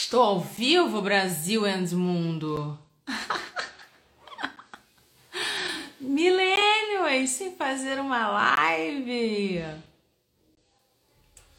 [0.00, 2.78] Estou ao vivo, Brasil and Mundo.
[6.00, 9.60] Milênios sem fazer uma live.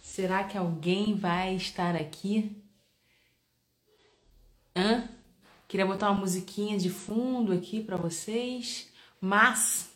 [0.02, 2.56] Será que alguém vai estar aqui?
[4.74, 5.10] Hã?
[5.68, 8.88] Queria botar uma musiquinha de fundo aqui para vocês,
[9.20, 9.92] mas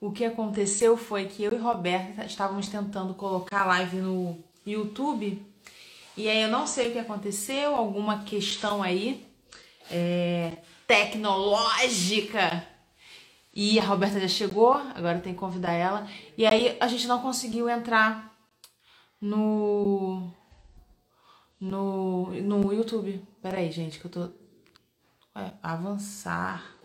[0.00, 5.51] o que aconteceu foi que eu e Roberta estávamos tentando colocar a live no YouTube
[6.16, 9.26] e aí eu não sei o que aconteceu, alguma questão aí
[9.90, 12.66] é, tecnológica.
[13.54, 16.08] E a Roberta já chegou, agora tem que convidar ela.
[16.38, 18.34] E aí a gente não conseguiu entrar
[19.20, 20.32] no
[21.62, 23.22] no, no YouTube.
[23.40, 24.30] Pera aí, gente, que eu tô.
[25.36, 26.76] Ué, avançar.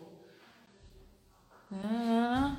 [1.72, 2.56] Ah,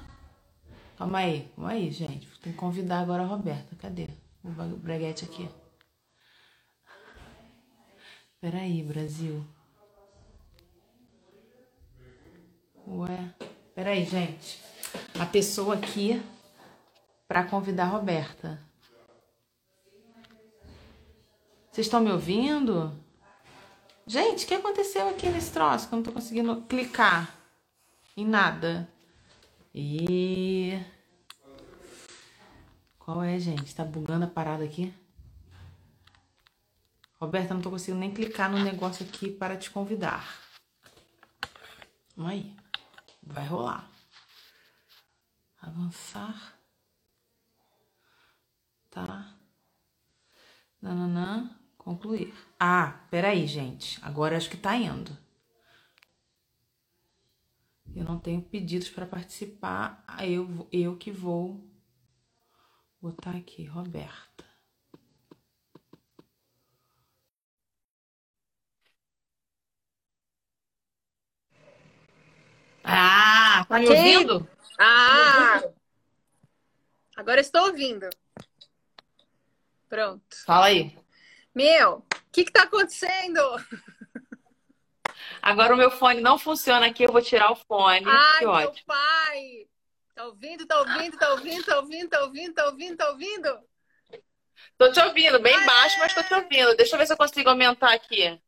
[0.97, 2.27] calma aí, calma aí, gente.
[2.41, 3.75] Tem que convidar agora a Roberta.
[3.75, 4.07] Cadê
[4.43, 5.49] o breguete aqui?
[8.41, 9.43] Peraí, Brasil.
[12.87, 13.35] Ué.
[13.75, 14.61] Peraí, gente.
[15.19, 16.21] A pessoa aqui
[17.27, 18.59] para convidar a Roberta.
[21.69, 22.93] Vocês estão me ouvindo?
[24.07, 25.87] Gente, o que aconteceu aqui nesse troço?
[25.87, 27.35] Que eu não tô conseguindo clicar
[28.15, 28.89] em nada.
[29.75, 30.79] E.
[32.97, 33.75] Qual é, gente?
[33.75, 34.93] Tá bugando a parada aqui?
[37.19, 40.25] Roberta, não tô conseguindo nem clicar no negócio aqui para te convidar.
[42.15, 42.55] Vamos aí.
[43.21, 43.89] Vai rolar.
[45.61, 46.57] Avançar.
[48.89, 49.35] Tá.
[50.81, 51.53] Nananã.
[51.77, 52.33] Concluir.
[52.57, 53.99] Ah, peraí, gente.
[54.01, 55.17] Agora acho que tá indo.
[57.93, 60.05] Eu não tenho pedidos para participar.
[60.21, 61.67] Eu, eu que vou
[63.01, 64.28] botar aqui, Roberta.
[72.83, 74.49] Ah, tá me ouvindo?
[74.79, 75.61] Ah!
[77.15, 78.09] Agora estou ouvindo.
[79.89, 80.23] Pronto.
[80.45, 80.97] Fala aí.
[81.53, 83.41] Meu, o que que tá acontecendo?
[85.41, 88.05] Agora o meu fone não funciona aqui, eu vou tirar o fone.
[88.07, 88.85] Ai, que meu ótimo.
[88.85, 89.67] pai!
[90.15, 93.59] Tá ouvindo, tá ouvindo, tá ouvindo, tá ouvindo, tá ouvindo, tá ouvindo, tá ouvindo?
[94.77, 95.65] Tô te ouvindo, bem Aê!
[95.65, 96.75] baixo, mas tô te ouvindo.
[96.75, 98.39] Deixa eu ver se eu consigo aumentar aqui.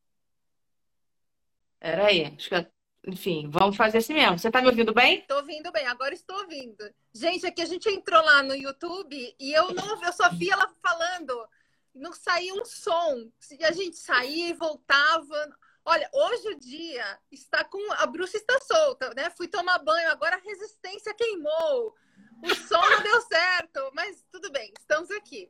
[1.80, 2.68] Peraí, acho que...
[3.08, 4.38] Enfim, vamos fazer assim mesmo.
[4.38, 5.22] Você tá me ouvindo bem?
[5.22, 6.88] Tô ouvindo bem, agora estou ouvindo.
[7.14, 10.72] Gente, aqui a gente entrou lá no YouTube e eu não, eu só vi ela
[10.82, 11.48] falando.
[11.94, 13.30] Não saía um som.
[13.64, 15.58] A gente saía e voltava.
[15.84, 17.92] Olha, hoje o dia está com.
[17.94, 19.32] A bruxa está solta, né?
[19.32, 21.96] Fui tomar banho, agora a resistência queimou.
[22.44, 25.50] O som não deu certo, mas tudo bem, estamos aqui.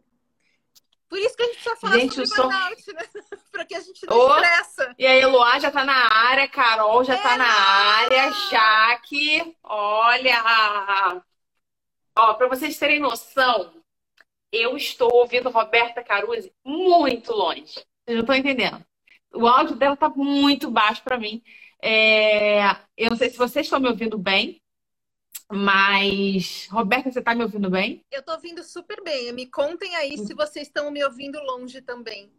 [1.12, 3.02] Por isso que a gente precisa falar Gente, sobre o som- burnout, né?
[3.52, 4.36] Para que a gente não Ô!
[4.38, 4.96] estressa.
[4.98, 7.54] E aí, Luá já tá na área, Carol já tá na Ela!
[7.54, 11.22] área, Jaque, olha.
[12.18, 13.74] Ó, pra vocês terem noção,
[14.54, 17.74] eu estou ouvindo Roberta Caruzzi muito longe.
[17.74, 18.82] Vocês não estão entendendo.
[19.34, 21.44] O áudio dela tá muito baixo pra mim.
[21.84, 24.61] É, Eu não sei se vocês estão me ouvindo bem,
[25.52, 28.04] mas Roberta, você tá me ouvindo bem?
[28.10, 29.32] Eu tô ouvindo super bem.
[29.34, 32.32] Me contem aí se vocês estão me ouvindo longe também.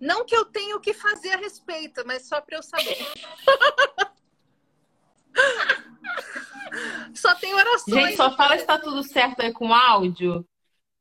[0.00, 2.96] Não que eu tenha o que fazer a respeito, mas só para eu saber.
[7.14, 8.06] só tem orações.
[8.06, 10.46] Gente, só fala se tá tudo certo aí com o áudio.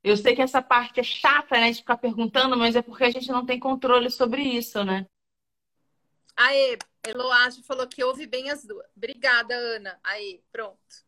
[0.04, 3.10] Eu sei que essa parte é chata, né, de ficar perguntando, mas é porque a
[3.10, 5.08] gente não tem controle sobre isso, né?
[6.36, 8.86] Aê, Eloage falou que ouve bem as duas.
[8.96, 10.00] Obrigada, Ana.
[10.04, 11.05] Aí, pronto.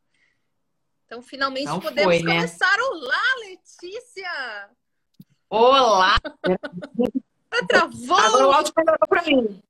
[1.08, 2.36] Então, finalmente Então podemos foi, né?
[2.36, 2.80] começar.
[2.82, 4.70] Olá, Letícia!
[5.50, 6.18] Olá!
[7.70, 8.18] Travou!
[8.18, 9.64] Agora o áudio melhorou pra mim.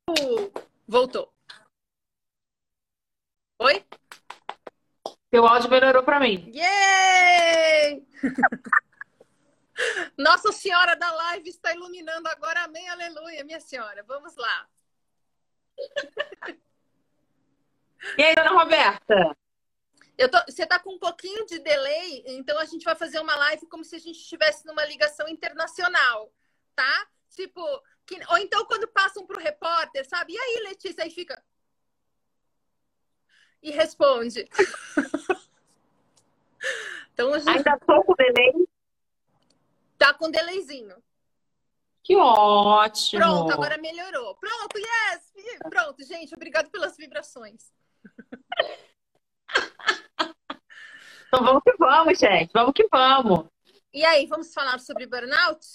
[0.87, 1.31] Voltou.
[3.59, 3.85] Oi?
[5.29, 6.51] Teu áudio melhorou pra mim.
[6.51, 8.03] Yay!
[10.17, 12.63] Nossa Senhora da Live está iluminando agora.
[12.63, 14.03] Amém, aleluia, minha senhora.
[14.07, 14.67] Vamos lá.
[18.17, 19.37] E aí, dona Roberta?
[20.31, 23.67] Tô- você está com um pouquinho de delay, então a gente vai fazer uma live
[23.67, 26.33] como se a gente estivesse numa ligação internacional,
[26.75, 27.07] tá?
[27.29, 27.61] Tipo,
[28.05, 30.33] que- ou então quando passam pro repórter, sabe?
[30.33, 31.03] E aí, Letícia?
[31.03, 31.41] Aí fica.
[33.61, 34.47] E responde.
[37.13, 38.67] então gente Ainda tô com delay?
[39.99, 40.95] tá com delayzinho.
[42.03, 43.21] Que ótimo!
[43.21, 44.35] Pronto, agora melhorou.
[44.35, 45.33] Pronto, yes!
[45.69, 47.73] Pronto, gente, obrigado pelas vibrações.
[51.27, 52.51] Então vamos que vamos, gente.
[52.53, 53.45] Vamos que vamos.
[53.93, 55.65] E aí, vamos falar sobre burnout?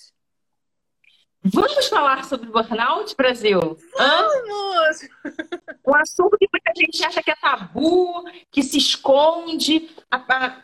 [1.45, 3.77] Vamos falar sobre burnout, Brasil?
[3.97, 5.09] Vamos!
[5.85, 8.23] Um assunto que muita gente acha que é tabu,
[8.53, 9.91] que se esconde.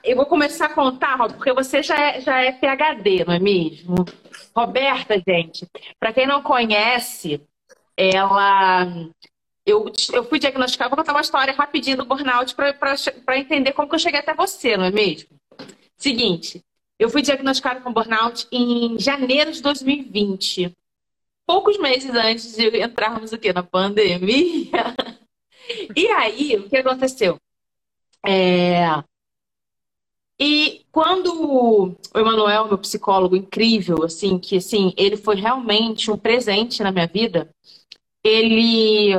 [0.05, 3.40] Eu vou começar a contar, Rob, porque você já é, já é PHD, não é
[3.40, 3.96] mesmo?
[4.55, 5.67] Roberta, gente,
[5.99, 7.44] para quem não conhece,
[7.96, 8.87] ela.
[9.69, 13.94] Eu, eu fui diagnosticada, vou contar uma história rapidinho do burnout para entender como que
[13.94, 15.29] eu cheguei até você, não é mesmo?
[15.94, 16.65] Seguinte,
[16.99, 20.75] eu fui diagnosticada com burnout em janeiro de 2020.
[21.47, 24.70] Poucos meses antes de entrarmos aqui na pandemia.
[25.94, 27.38] E aí, o que aconteceu?
[28.26, 29.05] É...
[30.41, 36.82] E quando o Emanuel, meu psicólogo incrível, assim, que assim, ele foi realmente um presente
[36.82, 37.50] na minha vida,
[38.25, 39.14] ele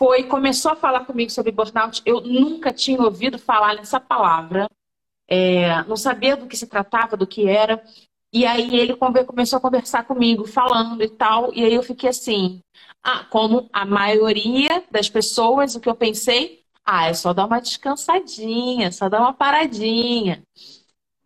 [0.00, 2.00] foi, começou a falar comigo sobre burnout.
[2.06, 4.66] Eu nunca tinha ouvido falar nessa palavra
[5.30, 7.82] é, não sabia do que se tratava, do que era.
[8.32, 11.54] E aí ele começou a conversar comigo, falando e tal.
[11.54, 12.60] E aí eu fiquei assim,
[13.02, 17.60] ah, como a maioria das pessoas, o que eu pensei, ah, é só dar uma
[17.60, 20.42] descansadinha, só dar uma paradinha.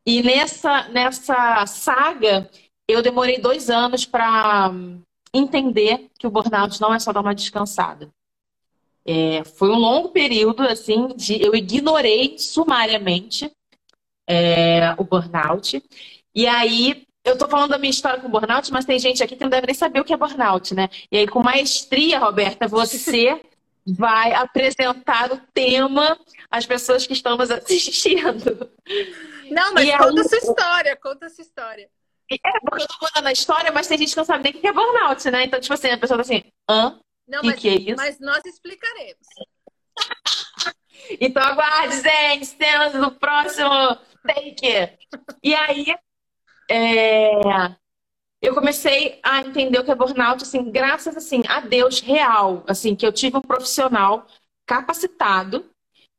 [0.07, 2.51] E nessa, nessa saga,
[2.87, 4.71] eu demorei dois anos para
[5.33, 8.11] entender que o burnout não é só dar uma descansada.
[9.07, 13.51] É, foi um longo período, assim, de eu ignorei sumariamente
[14.29, 15.83] é, o burnout.
[16.35, 19.43] E aí, eu tô falando da minha história com burnout, mas tem gente aqui que
[19.43, 20.89] não deve nem saber o que é burnout, né?
[21.11, 23.41] E aí, com maestria, Roberta, você
[23.87, 26.19] vai apresentar o tema
[26.51, 28.71] às pessoas que estão nos assistindo.
[29.51, 30.21] Não, mas e conta aí...
[30.21, 31.89] essa história, conta essa história.
[32.31, 34.61] É, porque eu tô contando a história, mas tem gente que não sabe nem o
[34.61, 35.45] que é burnout, né?
[35.45, 36.99] Então, tipo assim, a pessoa tá assim, hã?
[37.27, 37.97] Não, que mas, que é isso?
[37.97, 39.27] mas nós explicaremos.
[41.21, 44.99] então aguarde, gente, cenas do próximo take.
[45.43, 45.87] E aí,
[46.71, 47.31] é,
[48.41, 52.95] eu comecei a entender o que é burnout, assim, graças, assim, a Deus real, assim,
[52.95, 54.27] que eu tive um profissional
[54.67, 55.71] capacitado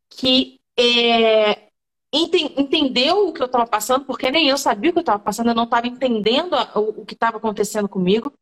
[0.10, 1.70] que é,
[2.12, 5.50] entendeu o que eu estava passando, porque nem eu sabia o que eu estava passando,
[5.50, 8.34] eu não estava entendendo o, o que estava acontecendo comigo.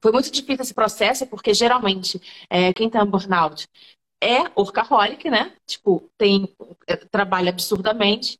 [0.00, 3.66] Foi muito difícil esse processo, porque geralmente é, quem tem um burnout
[4.20, 5.52] é workaholic, né?
[5.66, 6.48] Tipo, tem,
[6.86, 8.38] é, trabalha absurdamente,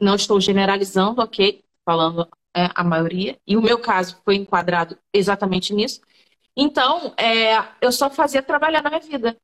[0.00, 1.64] não estou generalizando, ok?
[1.84, 3.38] Falando é, a maioria.
[3.46, 6.00] E o meu caso foi enquadrado exatamente nisso.
[6.56, 9.36] Então, é, eu só fazia trabalhar na minha vida.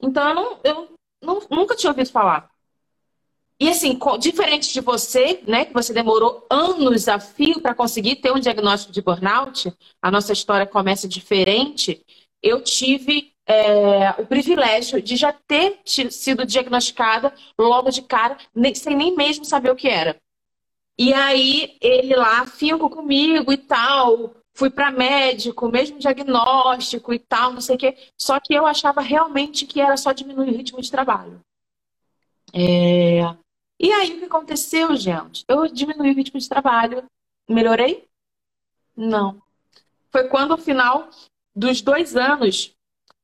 [0.00, 2.50] Então, eu, não, eu não, nunca tinha ouvido falar.
[3.58, 8.30] E assim, diferente de você, né, que você demorou anos a fio para conseguir ter
[8.30, 9.72] um diagnóstico de burnout,
[10.02, 12.04] a nossa história começa diferente.
[12.42, 18.94] Eu tive é, o privilégio de já ter sido diagnosticada logo de cara, nem, sem
[18.94, 20.20] nem mesmo saber o que era.
[20.98, 27.52] E aí ele lá, finco comigo e tal, fui para médico, mesmo diagnóstico e tal,
[27.52, 27.96] não sei o quê.
[28.18, 31.40] Só que eu achava realmente que era só diminuir o ritmo de trabalho.
[32.54, 33.36] É...
[33.78, 35.44] E aí o que aconteceu, gente?
[35.46, 37.04] Eu diminui o ritmo de trabalho.
[37.48, 38.08] Melhorei?
[38.96, 39.40] Não.
[40.10, 41.10] Foi quando, no final
[41.54, 42.74] dos dois anos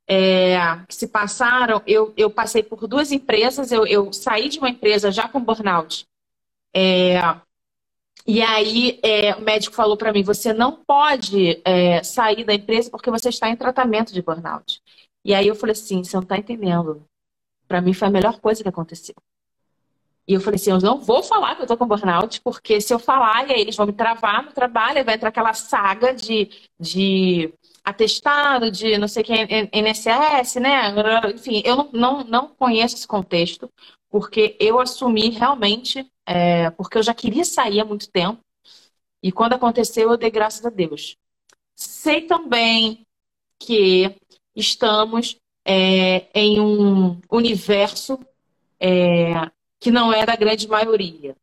[0.06, 0.56] é,
[0.86, 5.10] que se passaram, eu, eu passei por duas empresas, eu, eu saí de uma empresa
[5.10, 6.06] já com burnout.
[6.74, 7.18] É,
[8.26, 12.90] e aí é, o médico falou para mim: você não pode é, sair da empresa
[12.90, 14.80] porque você está em tratamento de burnout.
[15.24, 17.04] E aí eu falei assim: você não está entendendo.
[17.66, 19.14] Para mim foi a melhor coisa que aconteceu.
[20.26, 22.92] E eu falei assim: eu não vou falar que eu tô com burnout, porque se
[22.94, 26.48] eu falar, e aí eles vão me travar no trabalho, vai entrar aquela saga de,
[26.78, 27.52] de
[27.84, 30.94] atestado de não sei quem, NSS, né?
[31.34, 33.70] Enfim, eu não, não, não conheço esse contexto,
[34.08, 38.40] porque eu assumi realmente, é, porque eu já queria sair há muito tempo,
[39.22, 41.16] e quando aconteceu, eu dei graças a Deus.
[41.76, 43.06] Sei também
[43.58, 44.14] que
[44.54, 48.18] estamos é, em um universo
[48.80, 49.50] é,
[49.82, 51.34] que não é da grande maioria,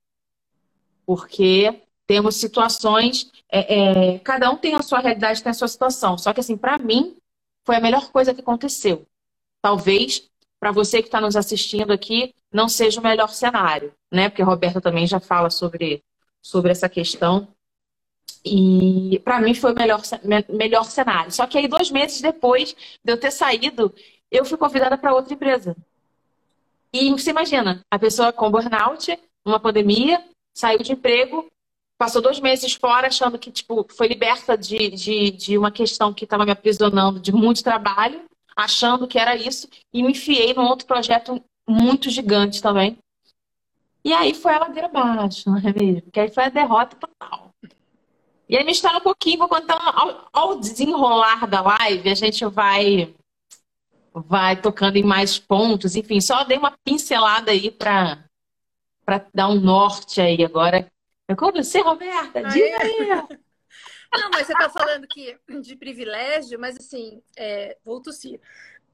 [1.06, 6.18] porque temos situações, é, é, cada um tem a sua realidade, tem a sua situação.
[6.18, 7.18] Só que, assim, para mim,
[7.66, 9.06] foi a melhor coisa que aconteceu.
[9.62, 14.30] Talvez, para você que está nos assistindo aqui, não seja o melhor cenário, né?
[14.30, 16.02] Porque a Roberta também já fala sobre,
[16.42, 17.46] sobre essa questão.
[18.46, 20.02] E para mim foi o melhor,
[20.48, 21.34] melhor cenário.
[21.34, 23.94] Só que aí, dois meses depois de eu ter saído,
[24.32, 25.76] eu fui convidada para outra empresa.
[26.94, 30.24] E você imagina, a pessoa com burnout, uma pandemia,
[30.56, 31.48] saiu de emprego,
[31.98, 36.24] passou dois meses fora achando que tipo foi liberta de, de, de uma questão que
[36.24, 38.24] estava me aprisionando de muito trabalho,
[38.56, 42.98] achando que era isso, e me enfiei num outro projeto muito gigante também.
[44.04, 46.02] E aí foi a ladeira abaixo, não é mesmo?
[46.04, 47.50] Porque aí foi a derrota total.
[48.48, 52.44] E aí, me espera um pouquinho, vou contar ao, ao desenrolar da live, a gente
[52.46, 53.14] vai
[54.14, 58.26] vai tocando em mais pontos, enfim, só dei uma pincelada aí para
[59.06, 60.88] para dar um norte aí agora.
[61.28, 63.40] É com você, Roberta, diga aí.
[64.14, 68.40] Não, mas você está falando que de privilégio, mas assim, é, vou tossir.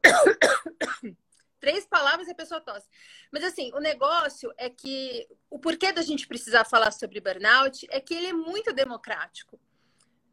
[1.60, 2.88] Três palavras e a pessoa tosse.
[3.32, 8.00] Mas assim, o negócio é que o porquê da gente precisar falar sobre burnout é
[8.00, 9.60] que ele é muito democrático.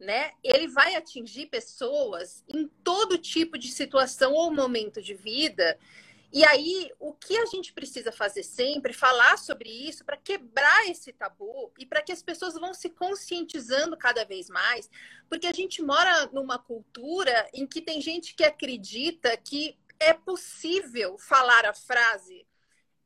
[0.03, 0.33] Né?
[0.43, 5.79] Ele vai atingir pessoas em todo tipo de situação ou momento de vida
[6.35, 11.13] e aí, o que a gente precisa fazer sempre, falar sobre isso para quebrar esse
[11.13, 14.89] tabu e para que as pessoas vão se conscientizando cada vez mais,
[15.29, 21.19] porque a gente mora numa cultura em que tem gente que acredita que é possível
[21.19, 22.47] falar a frase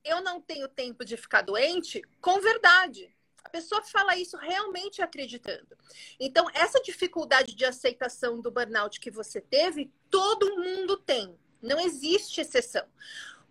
[0.05, 3.13] eu não tenho tempo de ficar doente com verdade.
[3.47, 5.77] A pessoa fala isso realmente acreditando.
[6.19, 11.33] Então, essa dificuldade de aceitação do burnout que você teve, todo mundo tem.
[11.61, 12.85] Não existe exceção.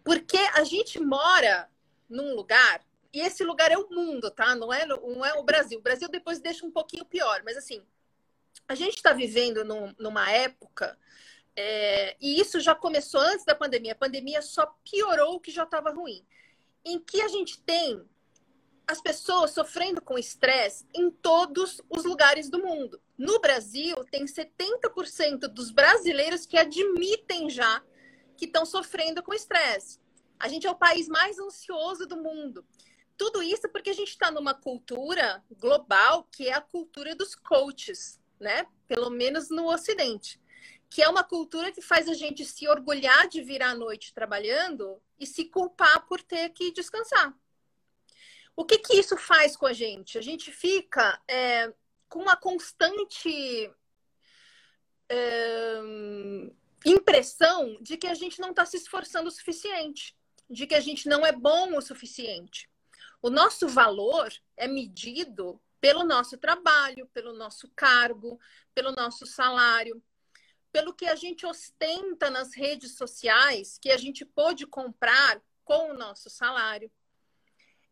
[0.04, 1.66] Porque a gente mora
[2.10, 4.54] num lugar, e esse lugar é o mundo, tá?
[4.54, 5.78] Não é, não é o Brasil.
[5.78, 7.82] O Brasil depois deixa um pouquinho pior, mas assim,
[8.68, 10.98] a gente está vivendo num, numa época,
[11.56, 15.64] é, e isso já começou antes da pandemia, a pandemia só piorou o que já
[15.64, 16.22] estava ruim,
[16.84, 18.06] em que a gente tem
[18.86, 23.00] as pessoas sofrendo com estresse em todos os lugares do mundo.
[23.18, 27.82] No Brasil, tem 70% dos brasileiros que admitem já
[28.36, 29.98] que estão sofrendo com estresse.
[30.38, 32.64] A gente é o país mais ansioso do mundo.
[33.16, 38.20] Tudo isso porque a gente está numa cultura global que é a cultura dos coaches,
[38.38, 38.66] né?
[38.86, 40.38] Pelo menos no Ocidente.
[40.90, 45.00] Que é uma cultura que faz a gente se orgulhar de virar à noite trabalhando
[45.18, 47.34] e se culpar por ter que descansar.
[48.56, 50.18] O que, que isso faz com a gente?
[50.18, 51.72] A gente fica é,
[52.08, 53.70] com uma constante.
[55.08, 55.80] É,
[56.84, 60.16] impressão de que a gente não está se esforçando o suficiente,
[60.48, 62.70] de que a gente não é bom o suficiente.
[63.20, 68.38] O nosso valor é medido pelo nosso trabalho, pelo nosso cargo,
[68.74, 70.02] pelo nosso salário,
[70.70, 75.94] pelo que a gente ostenta nas redes sociais, que a gente pôde comprar com o
[75.94, 76.90] nosso salário.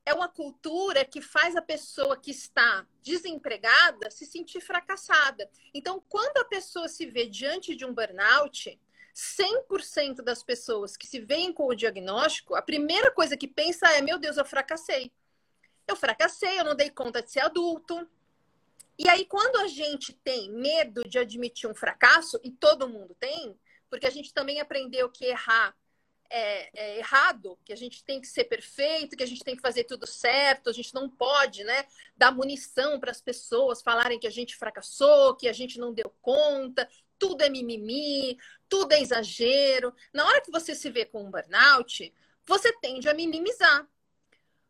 [0.06, 5.48] É uma cultura que faz a pessoa que está desempregada se sentir fracassada.
[5.72, 8.78] Então, quando a pessoa se vê diante de um burnout,
[9.14, 14.02] 100% das pessoas que se veem com o diagnóstico, a primeira coisa que pensa é:
[14.02, 15.12] meu Deus, eu fracassei.
[15.86, 18.08] Eu fracassei, eu não dei conta de ser adulto.
[18.98, 23.58] E aí, quando a gente tem medo de admitir um fracasso, e todo mundo tem,
[23.88, 25.76] porque a gente também aprendeu que errar
[26.36, 29.62] é, é, errado, que a gente tem que ser perfeito, que a gente tem que
[29.62, 31.86] fazer tudo certo, a gente não pode, né,
[32.16, 36.12] dar munição para as pessoas falarem que a gente fracassou, que a gente não deu
[36.20, 36.88] conta,
[37.20, 38.36] tudo é mimimi,
[38.68, 39.94] tudo é exagero.
[40.12, 42.12] Na hora que você se vê com um burnout,
[42.44, 43.88] você tende a minimizar.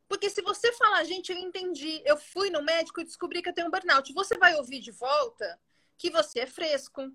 [0.06, 3.54] Porque se você falar, gente, eu entendi, eu fui no médico e descobri que eu
[3.54, 5.58] tenho um burnout, você vai ouvir de volta
[5.96, 7.10] que você é fresco,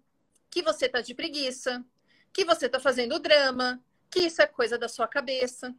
[0.49, 1.85] que você tá de preguiça,
[2.33, 3.79] que você tá fazendo drama,
[4.09, 5.73] que isso é coisa da sua cabeça.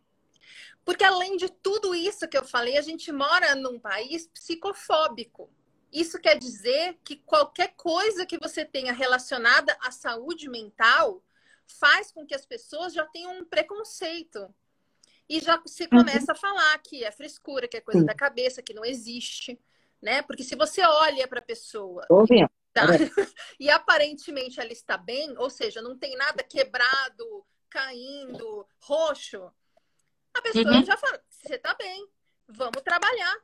[0.84, 5.50] Porque além de tudo isso que eu falei, a gente mora num país psicofóbico.
[5.92, 11.22] Isso quer dizer que qualquer coisa que você tenha relacionada à saúde mental
[11.66, 14.52] faz com que as pessoas já tenham um preconceito.
[15.28, 16.37] E já se começa uhum.
[16.37, 18.06] a falar que é frescura, que é coisa Sim.
[18.06, 19.60] da cabeça, que não existe,
[20.02, 20.22] né?
[20.22, 22.04] Porque se você olha para a pessoa
[22.72, 22.87] tá,
[23.58, 29.50] e aparentemente ela está bem, ou seja, não tem nada quebrado, caindo, roxo,
[30.34, 30.84] a pessoa uhum.
[30.84, 32.08] já fala: você está bem,
[32.48, 33.40] vamos trabalhar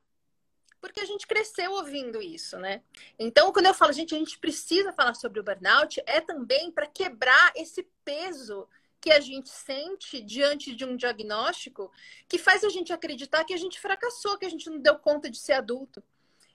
[0.86, 2.82] porque a gente cresceu ouvindo isso, né?
[3.18, 6.86] Então, quando eu falo, gente, a gente precisa falar sobre o burnout, é também para
[6.86, 8.68] quebrar esse peso
[9.00, 11.92] que a gente sente diante de um diagnóstico
[12.28, 15.30] que faz a gente acreditar que a gente fracassou, que a gente não deu conta
[15.30, 16.02] de ser adulto.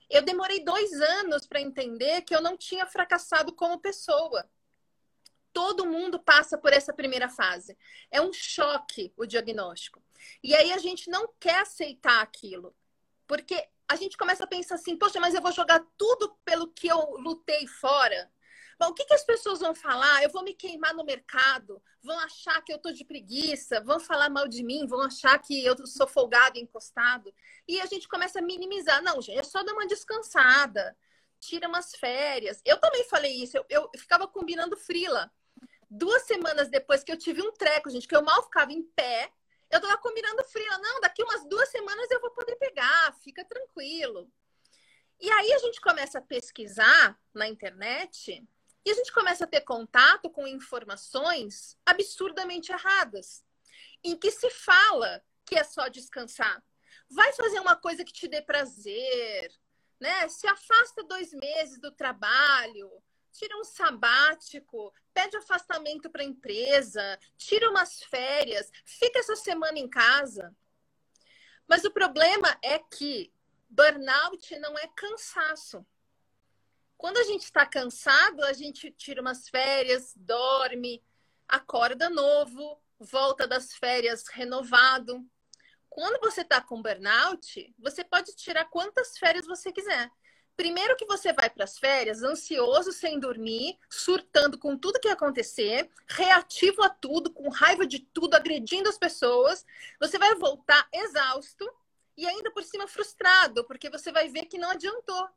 [0.09, 4.45] Eu demorei dois anos para entender que eu não tinha fracassado como pessoa.
[5.53, 7.77] Todo mundo passa por essa primeira fase.
[8.09, 10.01] É um choque o diagnóstico.
[10.43, 12.75] E aí a gente não quer aceitar aquilo.
[13.27, 16.87] Porque a gente começa a pensar assim, poxa, mas eu vou jogar tudo pelo que
[16.87, 18.31] eu lutei fora.
[18.79, 20.23] Bom, o que, que as pessoas vão falar?
[20.23, 24.27] Eu vou me queimar no mercado, vão achar que eu tô de preguiça, vão falar
[24.27, 27.31] mal de mim, vão achar que eu sou folgado encostado.
[27.67, 29.03] E a gente começa a minimizar.
[29.03, 30.97] Não, gente, é só dar uma descansada,
[31.39, 32.59] tira umas férias.
[32.65, 35.31] Eu também falei isso, eu, eu ficava combinando frila.
[35.93, 39.29] Duas semanas depois que eu tive um treco, gente, que eu mal ficava em pé,
[39.69, 40.77] eu tava combinando frio.
[40.79, 44.31] Não, daqui umas duas semanas eu vou poder pegar, fica tranquilo.
[45.19, 48.41] E aí a gente começa a pesquisar na internet
[48.85, 53.43] e a gente começa a ter contato com informações absurdamente erradas,
[54.01, 56.63] em que se fala que é só descansar.
[57.09, 59.51] Vai fazer uma coisa que te dê prazer,
[59.99, 60.29] né?
[60.29, 62.89] Se afasta dois meses do trabalho,
[63.31, 69.89] tira um sabático, pede afastamento para a empresa, tira umas férias, fica essa semana em
[69.89, 70.55] casa.
[71.67, 73.33] Mas o problema é que
[73.69, 75.85] burnout não é cansaço.
[76.97, 81.03] Quando a gente está cansado, a gente tira umas férias, dorme,
[81.47, 85.25] acorda novo, volta das férias renovado.
[85.89, 90.11] Quando você está com burnout, você pode tirar quantas férias você quiser.
[90.61, 95.89] Primeiro que você vai para as férias ansioso, sem dormir, surtando com tudo que acontecer,
[96.07, 99.65] reativo a tudo, com raiva de tudo, agredindo as pessoas.
[99.99, 101.67] Você vai voltar exausto
[102.15, 105.27] e ainda por cima frustrado, porque você vai ver que não adiantou.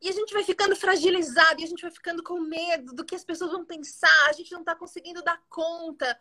[0.00, 3.14] E a gente vai ficando fragilizado, e a gente vai ficando com medo do que
[3.14, 6.18] as pessoas vão pensar, a gente não está conseguindo dar conta.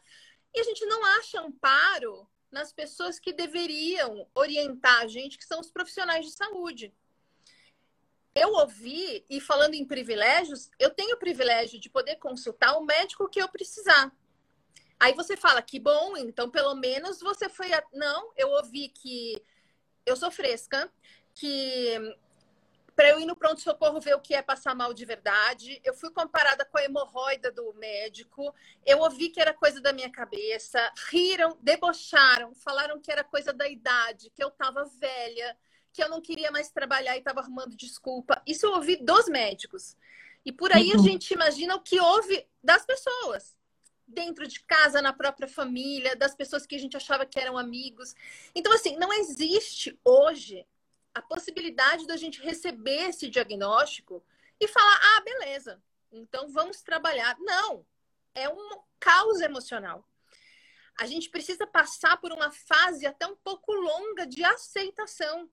[0.54, 5.62] E a gente não acha amparo nas pessoas que deveriam orientar a gente, que são
[5.62, 6.94] os profissionais de saúde.
[8.36, 13.30] Eu ouvi, e falando em privilégios, eu tenho o privilégio de poder consultar o médico
[13.30, 14.12] que eu precisar.
[15.00, 17.72] Aí você fala que bom, então pelo menos você foi.
[17.74, 17.82] A...
[17.94, 19.42] Não, eu ouvi que
[20.06, 20.92] eu sou fresca,
[21.34, 21.98] que
[22.96, 25.82] para eu ir no pronto-socorro ver o que é passar mal de verdade.
[25.84, 28.54] Eu fui comparada com a hemorroida do médico.
[28.86, 30.92] Eu ouvi que era coisa da minha cabeça.
[31.10, 35.58] Riram, debocharam, falaram que era coisa da idade, que eu estava velha,
[35.96, 38.42] que eu não queria mais trabalhar e estava arrumando desculpa.
[38.46, 39.96] Isso eu ouvi dos médicos.
[40.46, 41.00] E por aí uhum.
[41.00, 43.58] a gente imagina o que houve das pessoas
[44.06, 48.14] dentro de casa, na própria família, das pessoas que a gente achava que eram amigos.
[48.54, 50.68] Então, assim, não existe hoje
[51.14, 54.22] a possibilidade da gente receber esse diagnóstico
[54.60, 57.38] e falar: ah, beleza, então vamos trabalhar.
[57.40, 57.86] Não,
[58.36, 60.06] é um caos emocional.
[61.00, 65.50] A gente precisa passar por uma fase até um pouco longa de aceitação.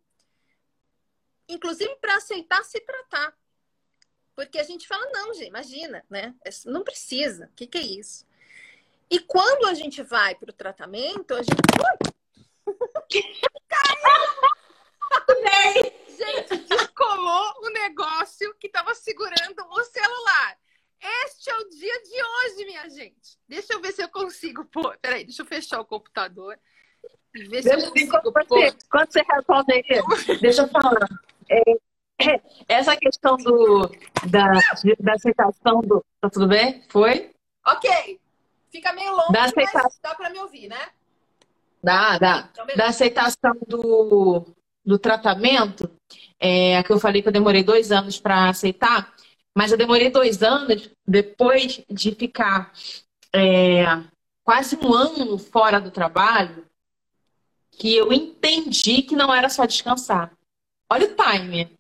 [1.49, 3.37] Inclusive para aceitar se tratar.
[4.35, 6.35] Porque a gente fala, não, gente, imagina, né?
[6.65, 7.47] Não precisa.
[7.47, 8.27] O que, que é isso?
[9.11, 11.61] E quando a gente vai para o tratamento, a gente.
[13.69, 14.23] Caiu!
[16.17, 20.59] gente, descolou o negócio que estava segurando o celular.
[21.27, 23.39] Este é o dia de hoje, minha gente.
[23.49, 24.97] Deixa eu ver se eu consigo pôr.
[24.99, 26.59] Peraí, deixa eu fechar o computador.
[27.35, 31.09] E ver se eu consigo quando você, quando você responde deixa eu falar.
[31.53, 33.91] É, essa questão do,
[34.29, 34.53] da,
[34.99, 36.05] da aceitação do.
[36.21, 36.83] Tá tudo bem?
[36.89, 37.31] Foi?
[37.67, 38.21] Ok.
[38.71, 39.83] Fica meio longe, da aceitação...
[39.85, 40.89] mas dá para me ouvir, né?
[41.83, 42.49] Dá, dá.
[42.53, 44.47] Então, da aceitação do,
[44.85, 45.91] do tratamento,
[46.41, 49.13] é, que eu falei que eu demorei dois anos para aceitar,
[49.55, 52.73] mas eu demorei dois anos depois de ficar
[53.35, 53.85] é,
[54.43, 56.67] quase um ano fora do trabalho,
[57.73, 60.33] que eu entendi que não era só descansar.
[60.93, 61.79] Olha o time.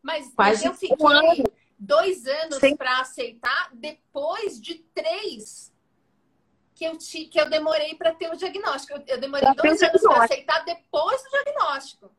[0.00, 1.44] Mas, eu fiquei um ano.
[1.76, 5.72] dois anos para aceitar depois de três
[6.72, 8.96] que eu, te, que eu demorei para ter o diagnóstico.
[8.96, 12.10] Eu, eu demorei dois anos para aceitar depois do diagnóstico.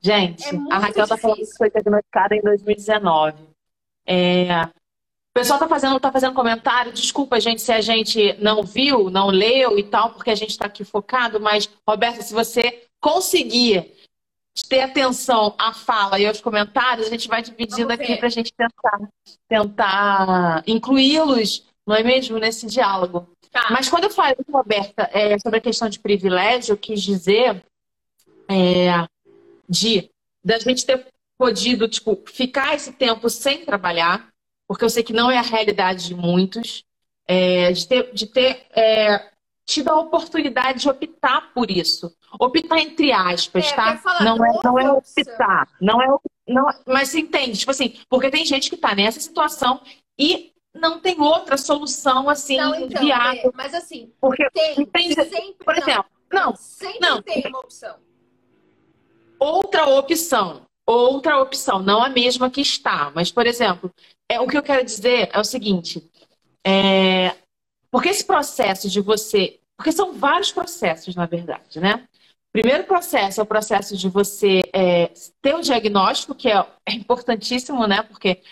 [0.00, 3.46] Gente, é a Raquel está falando que foi diagnosticada em 2019.
[4.06, 4.62] É...
[4.64, 6.92] O pessoal está fazendo, tá fazendo comentário.
[6.92, 10.66] Desculpa, gente, se a gente não viu, não leu e tal, porque a gente está
[10.66, 11.40] aqui focado.
[11.40, 14.01] Mas, Roberta, se você conseguir
[14.68, 18.52] ter atenção à fala e aos comentários, a gente vai dividindo aqui para a gente
[18.52, 19.00] tentar,
[19.48, 22.38] tentar incluí-los não é mesmo?
[22.38, 23.28] Nesse diálogo.
[23.50, 23.68] Tá.
[23.70, 27.62] Mas quando eu falei, Roberta, é, sobre a questão de privilégio, eu quis dizer
[28.48, 29.06] é,
[29.68, 30.10] de
[30.44, 31.06] da gente ter
[31.38, 34.28] podido tipo, ficar esse tempo sem trabalhar,
[34.66, 36.84] porque eu sei que não é a realidade de muitos,
[37.26, 39.31] é, de ter, de ter é,
[39.64, 42.14] tido a oportunidade de optar por isso.
[42.38, 44.00] Optar entre aspas, é, tá?
[44.20, 45.68] Não é, não é optar.
[45.80, 46.08] Não é,
[46.46, 49.80] não, mas você entende, tipo assim, porque tem gente que está nessa situação
[50.18, 53.50] e não tem outra solução assim não, então, viável.
[53.50, 57.60] É, mas assim, porque tem, tem sempre, por exemplo, não, não sempre não, tem uma
[57.60, 57.96] opção.
[59.38, 63.92] Outra opção, outra opção, não a mesma que está, mas por exemplo,
[64.28, 66.08] é o que eu quero dizer é o seguinte,
[66.64, 67.34] é,
[67.92, 72.08] porque esse processo de você, porque são vários processos na verdade, né?
[72.50, 77.86] Primeiro processo é o processo de você é, ter o diagnóstico, que é, é importantíssimo,
[77.86, 78.02] né?
[78.02, 78.42] Porque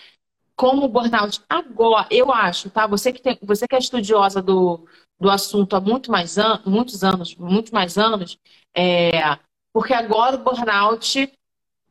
[0.55, 2.85] como o burnout agora, eu acho, tá?
[2.85, 4.87] Você que, tem, você que é estudiosa do,
[5.19, 8.37] do assunto há muito mais an muitos anos, muito mais anos,
[8.75, 9.11] é,
[9.73, 11.31] porque agora o burnout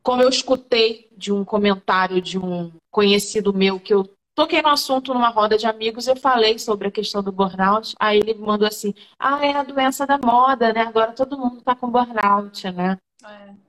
[0.03, 5.13] como eu escutei de um comentário de um conhecido meu que eu toquei no assunto
[5.13, 8.93] numa roda de amigos, eu falei sobre a questão do burnout, aí ele mandou assim,
[9.19, 10.81] ah, é a doença da moda, né?
[10.81, 12.97] Agora todo mundo tá com burnout, né?
[13.23, 13.61] É.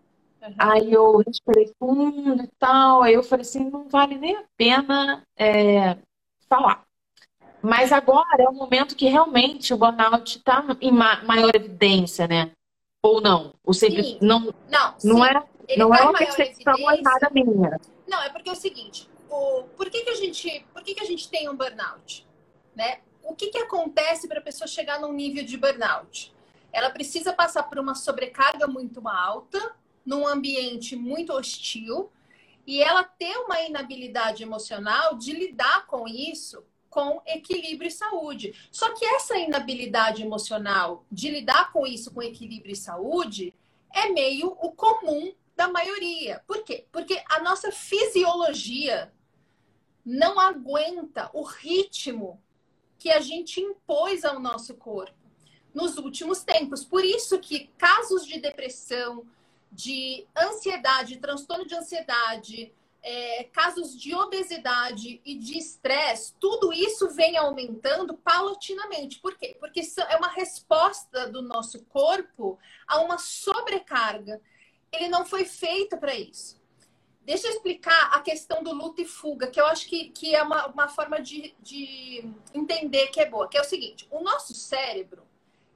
[0.43, 0.55] Uhum.
[0.59, 5.23] Aí eu respirei fundo e tal, aí eu falei assim, não vale nem a pena
[5.37, 5.97] é,
[6.49, 6.83] falar.
[7.63, 12.51] Mas agora é o momento que realmente o burnout está em maior evidência, né?
[13.01, 13.53] Ou não?
[13.65, 15.33] O sempre não não, não é
[15.77, 17.81] não tá é uma percepção errada minha.
[18.09, 21.03] Não, é porque é o seguinte, o, por que, que a gente por que, que
[21.03, 22.27] a gente tem um burnout,
[22.75, 23.01] né?
[23.23, 26.35] O que, que acontece para a pessoa chegar num nível de burnout?
[26.73, 32.11] Ela precisa passar por uma sobrecarga muito alta, num ambiente muito hostil,
[32.67, 38.55] e ela ter uma inabilidade emocional de lidar com isso com equilíbrio e saúde.
[38.71, 43.55] Só que essa inabilidade emocional de lidar com isso com equilíbrio e saúde
[43.95, 46.43] é meio o comum da maioria.
[46.47, 46.87] Por quê?
[46.93, 49.11] Porque a nossa fisiologia
[50.05, 52.43] não aguenta o ritmo
[52.99, 55.17] que a gente impôs ao nosso corpo
[55.75, 56.85] nos últimos tempos.
[56.85, 59.27] Por isso que casos de depressão,
[59.71, 67.37] de ansiedade, transtorno de ansiedade, é, casos de obesidade e de estresse, tudo isso vem
[67.37, 69.19] aumentando paulatinamente.
[69.19, 69.57] Por quê?
[69.59, 74.41] Porque é uma resposta do nosso corpo a uma sobrecarga.
[74.93, 76.62] Ele não foi feito para isso.
[77.25, 80.43] Deixa eu explicar a questão do luta e fuga, que eu acho que, que é
[80.43, 83.49] uma, uma forma de, de entender que é boa.
[83.49, 85.23] Que é o seguinte, o nosso cérebro,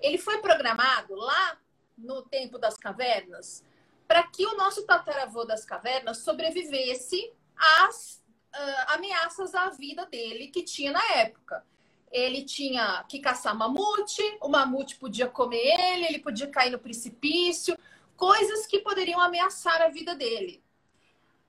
[0.01, 1.59] ele foi programado lá
[1.97, 3.65] no tempo das cavernas
[4.07, 8.23] para que o nosso tataravô das cavernas sobrevivesse às
[8.55, 11.65] uh, ameaças à vida dele que tinha na época.
[12.11, 17.77] Ele tinha que caçar mamute, o mamute podia comer ele, ele podia cair no precipício,
[18.17, 20.63] coisas que poderiam ameaçar a vida dele.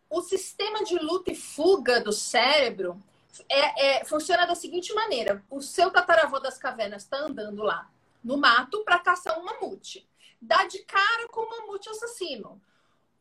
[0.09, 3.01] O sistema de luta e fuga do cérebro
[3.49, 7.89] é, é, funciona da seguinte maneira: o seu tataravô das cavernas está andando lá
[8.23, 10.07] no mato para caçar um mamute
[10.41, 12.61] dá de cara com o mamute assassino.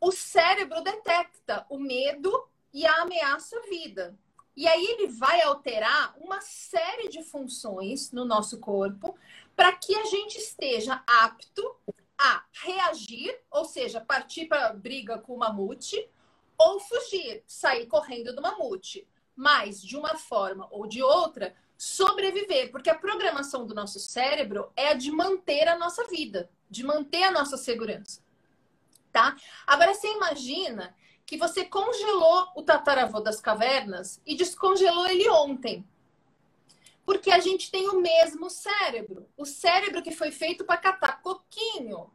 [0.01, 4.17] O cérebro detecta o medo e a ameaça à vida.
[4.55, 9.17] E aí ele vai alterar uma série de funções no nosso corpo
[9.55, 11.77] para que a gente esteja apto
[12.19, 16.09] a reagir, ou seja, partir para briga com o mamute,
[16.59, 19.07] ou fugir, sair correndo do mamute.
[19.35, 24.89] Mas, de uma forma ou de outra, sobreviver, porque a programação do nosso cérebro é
[24.89, 28.21] a de manter a nossa vida de manter a nossa segurança.
[29.13, 29.37] Tá?
[29.67, 35.87] Agora você imagina que você congelou o tataravô das cavernas e descongelou ele ontem.
[37.05, 39.29] Porque a gente tem o mesmo cérebro.
[39.37, 42.11] O cérebro que foi feito para catar coquinho.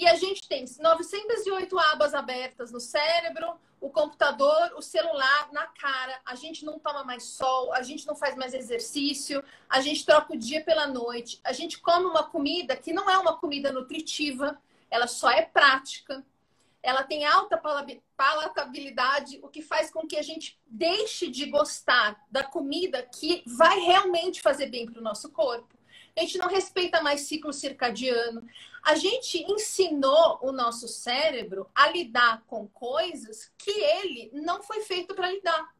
[0.00, 6.18] E a gente tem 908 abas abertas no cérebro, o computador, o celular na cara.
[6.24, 10.32] A gente não toma mais sol, a gente não faz mais exercício, a gente troca
[10.32, 14.58] o dia pela noite, a gente come uma comida que não é uma comida nutritiva,
[14.90, 16.24] ela só é prática.
[16.82, 17.60] Ela tem alta
[18.16, 23.78] palatabilidade, o que faz com que a gente deixe de gostar da comida que vai
[23.80, 25.78] realmente fazer bem para o nosso corpo
[26.16, 28.46] a gente não respeita mais ciclo circadiano.
[28.82, 35.14] A gente ensinou o nosso cérebro a lidar com coisas que ele não foi feito
[35.14, 35.74] para lidar.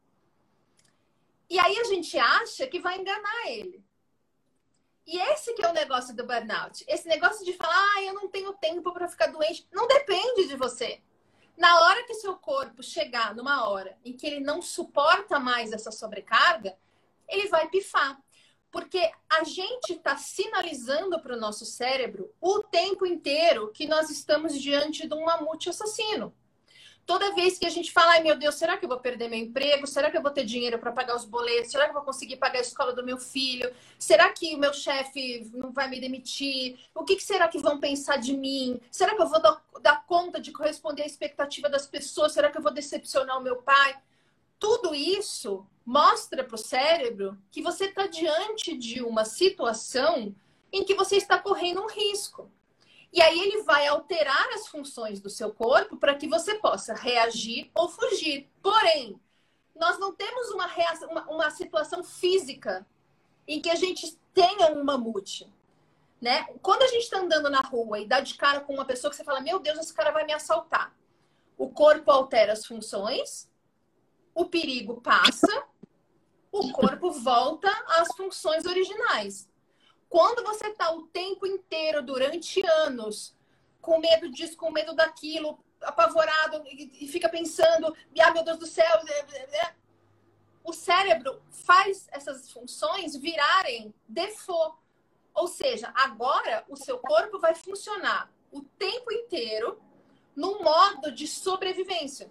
[1.49, 3.83] E aí a gente acha que vai enganar ele.
[5.05, 6.85] E esse que é o negócio do burnout.
[6.87, 10.55] Esse negócio de falar, ah, eu não tenho tempo para ficar doente, não depende de
[10.55, 11.01] você.
[11.57, 15.91] Na hora que seu corpo chegar numa hora em que ele não suporta mais essa
[15.91, 16.77] sobrecarga,
[17.27, 18.19] ele vai pifar.
[18.71, 24.59] Porque a gente está sinalizando para o nosso cérebro o tempo inteiro que nós estamos
[24.59, 26.33] diante de um mamute assassino.
[27.05, 29.39] Toda vez que a gente fala, ai meu Deus, será que eu vou perder meu
[29.39, 29.85] emprego?
[29.85, 31.71] Será que eu vou ter dinheiro para pagar os boletos?
[31.71, 33.69] Será que eu vou conseguir pagar a escola do meu filho?
[33.99, 36.79] Será que o meu chefe não vai me demitir?
[36.95, 38.79] O que, que, será que vão pensar de mim?
[38.89, 42.31] Será que eu vou dar, dar conta de corresponder à expectativa das pessoas?
[42.31, 43.97] Será que eu vou decepcionar o meu pai?
[44.57, 50.35] Tudo isso mostra para o cérebro que você está diante de uma situação
[50.71, 52.51] em que você está correndo um risco.
[53.13, 57.69] E aí ele vai alterar as funções do seu corpo para que você possa reagir
[57.75, 58.49] ou fugir.
[58.61, 59.19] Porém,
[59.75, 60.69] nós não temos uma,
[61.09, 62.87] uma, uma situação física
[63.45, 65.51] em que a gente tenha um mamute.
[66.21, 66.45] Né?
[66.61, 69.17] Quando a gente está andando na rua e dá de cara com uma pessoa que
[69.17, 70.95] você fala, meu Deus, esse cara vai me assaltar.
[71.57, 73.49] O corpo altera as funções,
[74.33, 75.65] o perigo passa
[76.51, 79.49] o corpo volta às funções originais.
[80.09, 83.35] Quando você está o tempo inteiro, durante anos,
[83.79, 89.01] com medo disso, com medo daquilo, apavorado e fica pensando, ah, meu Deus do céu.
[90.63, 94.77] O cérebro faz essas funções virarem default.
[95.33, 99.81] Ou seja, agora o seu corpo vai funcionar o tempo inteiro
[100.35, 102.29] num modo de sobrevivência.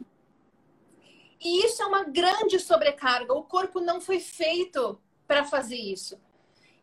[1.40, 3.32] E isso é uma grande sobrecarga.
[3.32, 6.20] O corpo não foi feito para fazer isso.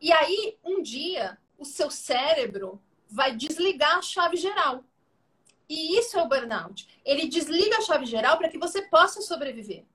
[0.01, 4.83] E aí, um dia, o seu cérebro vai desligar a chave geral.
[5.69, 6.87] E isso é o burnout.
[7.05, 9.85] Ele desliga a chave geral para que você possa sobreviver.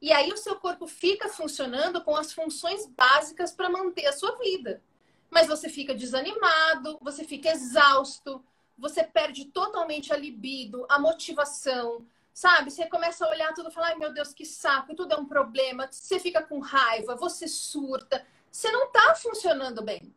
[0.00, 4.36] E aí o seu corpo fica funcionando com as funções básicas para manter a sua
[4.38, 4.82] vida.
[5.30, 8.44] Mas você fica desanimado, você fica exausto,
[8.76, 12.06] você perde totalmente a libido, a motivação,
[12.38, 12.70] sabe?
[12.70, 15.24] Você começa a olhar tudo e falar, ai meu Deus, que saco, tudo é um
[15.24, 15.88] problema.
[15.90, 18.24] Você fica com raiva, você surta.
[18.48, 20.14] Você não está funcionando bem.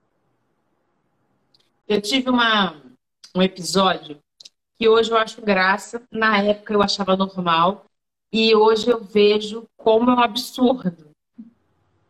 [1.88, 2.80] Eu tive uma,
[3.36, 4.20] um episódio
[4.78, 7.86] que hoje eu acho graça, na época eu achava normal,
[8.32, 11.10] e hoje eu vejo como é um absurdo.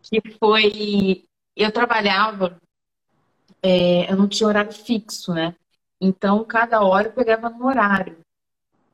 [0.01, 1.23] Que foi.
[1.55, 2.59] Eu trabalhava,
[3.63, 5.55] é, eu não tinha horário fixo, né?
[6.01, 8.19] Então, cada hora eu pegava no horário.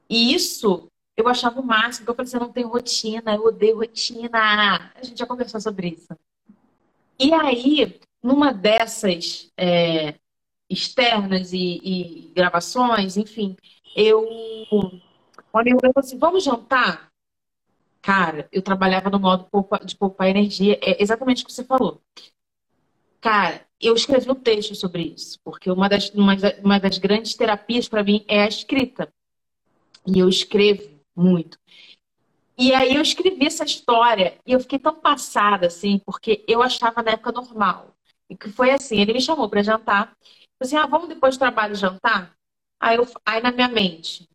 [0.08, 3.78] E isso eu achava o máximo, porque eu falei assim, não tenho rotina, eu odeio
[3.78, 4.92] rotina.
[4.96, 6.16] A gente já conversou sobre isso.
[7.20, 10.14] E aí, numa dessas é,
[10.70, 13.58] externas e, e, gravações, enfim,
[13.96, 14.24] eu.
[15.52, 17.10] Olha, eu falei assim, vamos jantar?
[18.00, 19.50] Cara, eu trabalhava no modo
[19.84, 22.00] de poupar energia, é exatamente o que você falou.
[23.20, 28.04] Cara, eu escrevi um texto sobre isso, porque uma das, uma das grandes terapias para
[28.04, 29.12] mim é a escrita.
[30.06, 31.58] E eu escrevo muito.
[32.58, 37.04] E aí eu escrevi essa história e eu fiquei tão passada, assim, porque eu achava
[37.04, 37.96] na época normal.
[38.30, 40.16] E que foi assim, ele me chamou para jantar.
[40.60, 42.34] Assim, ah, vamos depois do trabalho jantar?
[42.80, 44.28] Aí, eu, aí na minha mente,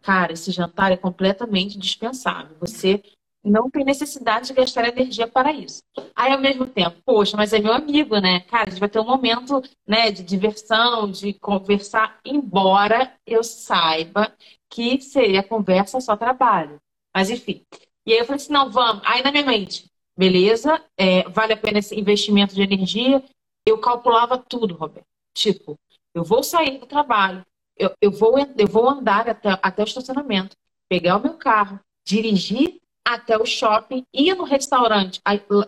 [0.00, 2.56] cara, esse jantar é completamente dispensável.
[2.60, 3.02] Você
[3.44, 5.82] não tem necessidade de gastar energia para isso.
[6.16, 8.40] Aí, ao mesmo tempo, poxa, mas é meu amigo, né?
[8.40, 14.32] Cara, a gente vai ter um momento né, de diversão, de conversar, embora eu saiba
[14.74, 16.80] que seria conversa só trabalho.
[17.14, 17.64] Mas, enfim.
[18.04, 19.02] E aí eu falei assim, não, vamos.
[19.06, 23.22] Aí, na minha mente, beleza, é, vale a pena esse investimento de energia.
[23.64, 25.06] Eu calculava tudo, Roberto.
[25.32, 25.78] Tipo,
[26.12, 30.56] eu vou sair do trabalho, eu, eu, vou, eu vou andar até, até o estacionamento,
[30.88, 35.20] pegar o meu carro, dirigir até o shopping, ir no restaurante,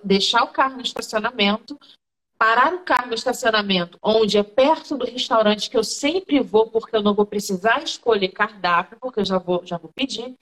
[0.03, 1.79] deixar o carro no estacionamento,
[2.39, 6.95] parar o carro no estacionamento, onde é perto do restaurante que eu sempre vou, porque
[6.95, 10.37] eu não vou precisar escolher cardápio, porque eu já vou, já vou pedir.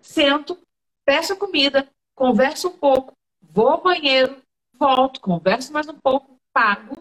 [0.00, 0.58] Sento,
[1.04, 4.36] peço a comida, converso um pouco, vou ao banheiro,
[4.78, 6.96] volto, converso mais um pouco, pago,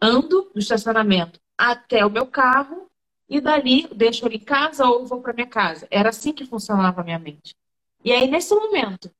[0.00, 2.88] ando no estacionamento até o meu carro
[3.28, 5.86] e dali deixo ele em casa ou vou para minha casa.
[5.90, 7.54] Era assim que funcionava a minha mente.
[8.04, 9.10] E aí, nesse momento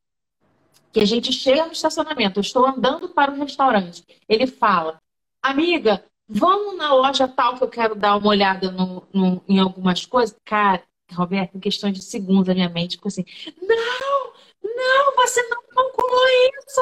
[0.93, 5.01] que a gente chega no estacionamento, eu estou andando para o restaurante, ele fala,
[5.43, 10.05] amiga, vamos na loja tal que eu quero dar uma olhada no, no, em algumas
[10.05, 10.37] coisas.
[10.45, 13.25] Cara, Roberto, em questão de segundos, a minha mente ficou assim,
[13.61, 16.27] não, não, você não calculou
[16.59, 16.81] isso.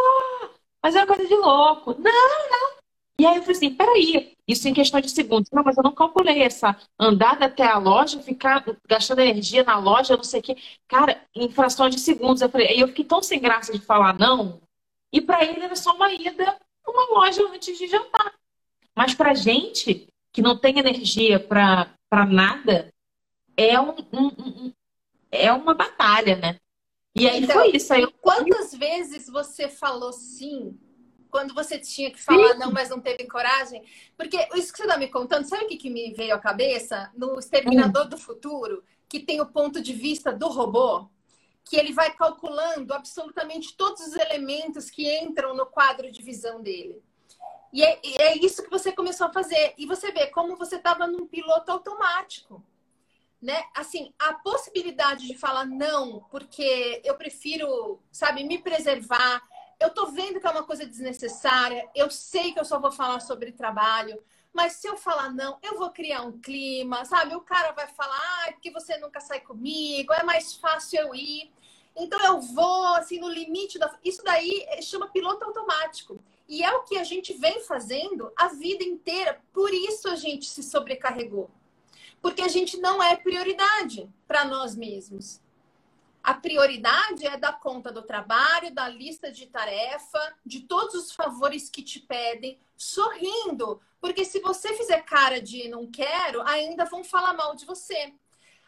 [0.83, 1.95] Mas é uma coisa de louco.
[1.99, 2.86] Não, não.
[3.19, 5.51] E aí eu falei assim, peraí, isso em questão de segundos.
[5.51, 10.17] Não, mas eu não calculei essa andada até a loja, ficar gastando energia na loja,
[10.17, 10.57] não sei o quê.
[10.87, 12.43] Cara, em fração de segundos.
[12.43, 14.61] Eu falei, aí eu fiquei tão sem graça de falar não.
[15.11, 18.35] E para ele era só uma ida numa loja antes de jantar.
[18.95, 22.93] Mas pra gente, que não tem energia para nada,
[23.57, 24.73] é, um, um, um,
[25.31, 26.61] é uma batalha, né?
[27.15, 27.93] E aí então, foi isso.
[27.95, 28.13] Aí eu...
[28.21, 30.79] Quantas vezes você falou sim
[31.31, 32.59] quando você tinha que falar Sim.
[32.59, 33.85] não, mas não teve coragem?
[34.17, 37.11] Porque isso que você está me contando, sabe o que, que me veio à cabeça?
[37.15, 38.11] No Exterminador hum.
[38.11, 41.09] do Futuro, que tem o ponto de vista do robô,
[41.65, 47.03] que ele vai calculando absolutamente todos os elementos que entram no quadro de visão dele.
[47.73, 49.75] E é, é isso que você começou a fazer.
[49.77, 52.65] E você vê como você estava num piloto automático.
[53.43, 53.65] Né?
[53.75, 59.43] Assim, a possibilidade de falar não, porque eu prefiro, sabe, me preservar,
[59.79, 63.21] eu tô vendo que é uma coisa desnecessária, eu sei que eu só vou falar
[63.21, 67.35] sobre trabalho, mas se eu falar não, eu vou criar um clima, sabe?
[67.35, 71.53] O cara vai falar, ah, porque você nunca sai comigo, é mais fácil eu ir.
[71.95, 73.95] Então eu vou, assim, no limite da.
[74.03, 76.19] Isso daí chama piloto automático.
[76.49, 79.41] E é o que a gente vem fazendo a vida inteira.
[79.53, 81.51] Por isso a gente se sobrecarregou.
[82.23, 85.41] Porque a gente não é prioridade para nós mesmos.
[86.27, 91.71] A prioridade é dar conta do trabalho, da lista de tarefa, de todos os favores
[91.71, 93.81] que te pedem, sorrindo.
[94.01, 98.13] Porque se você fizer cara de não quero, ainda vão falar mal de você.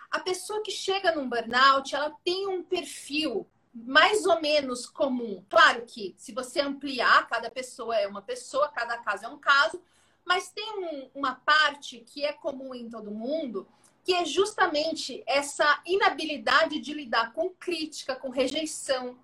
[0.09, 3.45] A pessoa que chega num burnout, ela tem um perfil
[3.75, 5.45] mais ou menos comum.
[5.49, 9.83] Claro que se você ampliar, cada pessoa é uma pessoa, cada caso é um caso,
[10.25, 13.67] mas tem um, uma parte que é comum em todo mundo,
[14.09, 19.19] que é justamente essa inabilidade de lidar com crítica, com rejeição.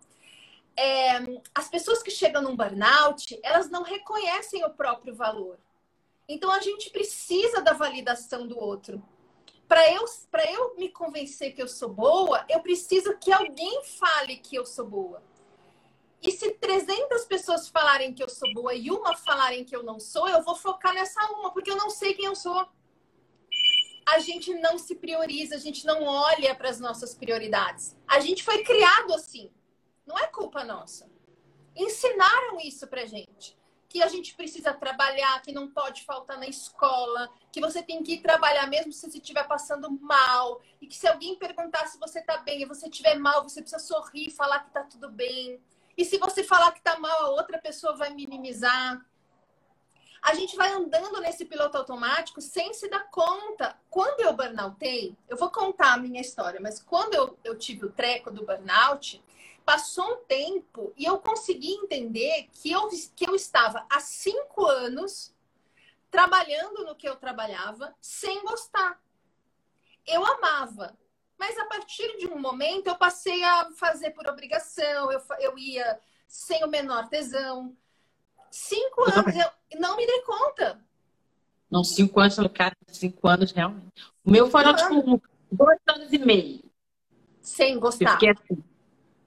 [0.76, 1.20] É,
[1.54, 5.58] as pessoas que chegam num burnout, elas não reconhecem o próprio valor.
[6.28, 9.02] Então a gente precisa da validação do outro.
[9.66, 10.04] Para eu,
[10.52, 14.86] eu me convencer que eu sou boa, eu preciso que alguém fale que eu sou
[14.86, 15.22] boa.
[16.20, 19.98] E se 300 pessoas falarem que eu sou boa e uma falarem que eu não
[19.98, 22.68] sou, eu vou focar nessa uma, porque eu não sei quem eu sou.
[24.14, 27.96] A gente não se prioriza, a gente não olha para as nossas prioridades.
[28.06, 29.50] A gente foi criado assim.
[30.06, 31.10] Não é culpa nossa.
[31.74, 33.58] Ensinaram isso pra gente.
[33.88, 38.12] Que a gente precisa trabalhar, que não pode faltar na escola, que você tem que
[38.14, 42.22] ir trabalhar mesmo se você estiver passando mal, e que se alguém perguntar se você
[42.22, 45.60] tá bem e você estiver mal, você precisa sorrir, falar que tá tudo bem.
[45.98, 49.04] E se você falar que tá mal, a outra pessoa vai minimizar.
[50.24, 53.78] A gente vai andando nesse piloto automático sem se dar conta.
[53.90, 57.92] Quando eu burnoutei, eu vou contar a minha história, mas quando eu, eu tive o
[57.92, 59.22] treco do burnout,
[59.66, 65.34] passou um tempo e eu consegui entender que eu, que eu estava há cinco anos
[66.10, 68.98] trabalhando no que eu trabalhava sem gostar.
[70.06, 70.96] Eu amava,
[71.36, 76.00] mas a partir de um momento eu passei a fazer por obrigação, eu, eu ia
[76.26, 77.76] sem o menor tesão.
[78.54, 80.80] Cinco anos, eu não me dei conta.
[81.68, 83.92] Não, cinco anos, cara, cinco anos realmente.
[84.24, 86.62] O meu foram tipo dois anos e meio.
[87.42, 88.14] Sem gostar.
[88.14, 88.62] assim.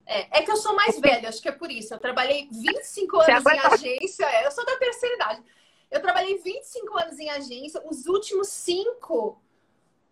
[0.05, 1.93] É, é que eu sou mais velha, acho que é por isso.
[1.93, 5.43] Eu trabalhei 25 anos em agência, é, eu sou da terceira idade.
[5.91, 9.41] Eu trabalhei 25 anos em agência, os últimos cinco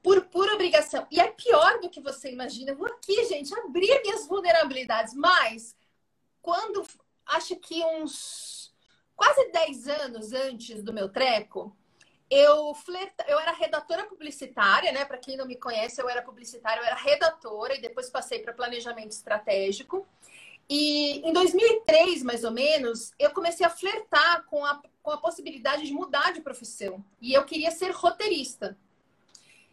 [0.03, 1.07] por pura obrigação.
[1.09, 2.71] E é pior do que você imagina.
[2.71, 5.13] Eu vou aqui, gente, abrir minhas vulnerabilidades.
[5.13, 5.73] Mas,
[6.41, 6.85] quando,
[7.25, 8.54] acho que uns
[9.15, 11.75] quase 10 anos antes do meu treco,
[12.29, 13.23] eu flerta...
[13.27, 15.05] eu era redatora publicitária, né?
[15.05, 18.53] Para quem não me conhece, eu era publicitária, eu era redatora e depois passei para
[18.53, 20.07] planejamento estratégico.
[20.67, 25.85] E em 2003, mais ou menos, eu comecei a flertar com a, com a possibilidade
[25.85, 27.05] de mudar de profissão.
[27.21, 28.75] E eu queria ser roteirista.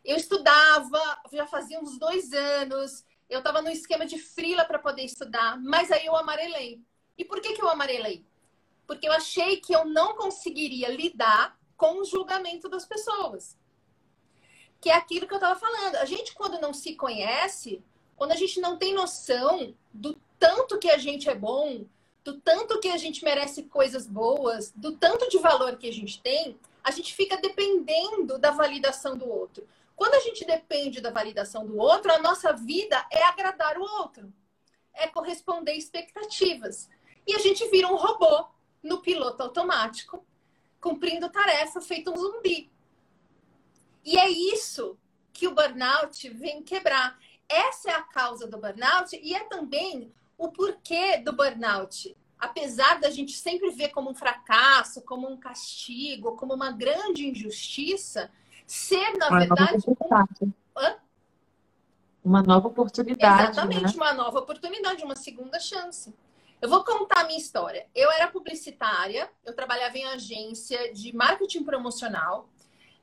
[0.05, 1.01] Eu estudava,
[1.33, 5.91] já fazia uns dois anos, eu estava no esquema de frila para poder estudar, mas
[5.91, 6.83] aí eu amarelei.
[7.17, 8.27] E por que, que eu amarelei?
[8.93, 13.57] Porque eu achei que eu não conseguiria lidar com o julgamento das pessoas.
[14.83, 15.97] Que é aquilo que eu estava falando.
[15.97, 17.83] A gente, quando não se conhece,
[18.15, 21.87] quando a gente não tem noção do tanto que a gente é bom,
[22.23, 26.21] do tanto que a gente merece coisas boas, do tanto de valor que a gente
[26.21, 29.67] tem, a gente fica dependendo da validação do outro.
[29.97, 34.31] Quando a gente depende da validação do outro, a nossa vida é agradar o outro,
[34.93, 36.91] é corresponder expectativas.
[37.27, 38.52] E a gente vira um robô
[38.83, 40.25] no piloto automático,
[40.81, 42.71] cumprindo tarefa feito um zumbi.
[44.05, 44.99] E é isso
[45.33, 47.19] que o burnout vem quebrar.
[47.49, 52.17] Essa é a causa do burnout e é também o porquê do burnout.
[52.39, 58.31] Apesar da gente sempre ver como um fracasso, como um castigo, como uma grande injustiça,
[58.67, 60.53] ser, na uma verdade, nova um...
[62.25, 63.53] uma nova oportunidade.
[63.53, 64.03] Exatamente, né?
[64.03, 66.13] uma nova oportunidade, uma segunda chance.
[66.63, 67.89] Eu vou contar a minha história.
[67.93, 72.49] Eu era publicitária, eu trabalhava em agência de marketing promocional.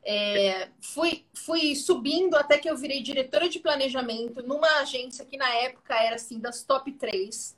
[0.02, 5.50] É, fui, fui subindo até que eu virei diretora de planejamento numa agência que na
[5.56, 7.58] época era assim das top 3.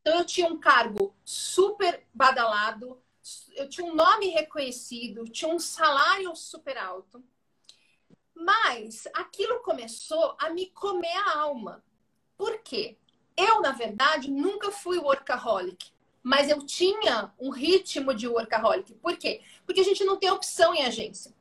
[0.00, 3.00] Então eu tinha um cargo super badalado,
[3.54, 7.22] eu tinha um nome reconhecido, tinha um salário super alto.
[8.34, 11.84] Mas aquilo começou a me comer a alma.
[12.36, 12.98] Por quê?
[13.36, 15.92] Eu, na verdade, nunca fui workaholic.
[16.22, 18.94] Mas eu tinha um ritmo de workaholic.
[18.94, 19.42] Por quê?
[19.64, 21.32] Porque a gente não tem opção em agência.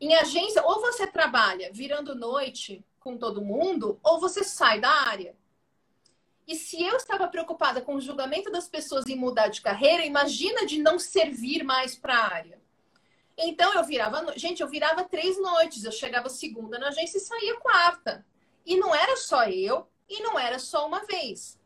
[0.00, 5.36] Em agência, ou você trabalha virando noite com todo mundo, ou você sai da área.
[6.46, 10.66] E se eu estava preocupada com o julgamento das pessoas em mudar de carreira, imagina
[10.66, 12.60] de não servir mais para a área.
[13.36, 17.60] Então eu virava, gente, eu virava três noites, eu chegava segunda na agência e saía
[17.60, 18.24] quarta.
[18.64, 21.58] E não era só eu, e não era só uma vez.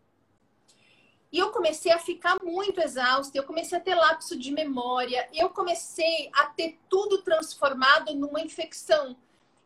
[1.32, 5.50] E eu comecei a ficar muito exausta, eu comecei a ter lapso de memória, eu
[5.50, 9.16] comecei a ter tudo transformado numa infecção.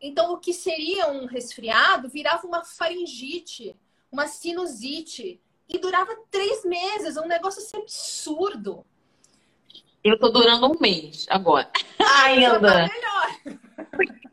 [0.01, 3.77] Então, o que seria um resfriado virava uma faringite,
[4.11, 8.85] uma sinusite, e durava três meses, um negócio assim absurdo.
[10.03, 11.71] Eu tô durando um mês agora.
[12.25, 12.61] Ainda.
[12.61, 14.21] Tá melhor.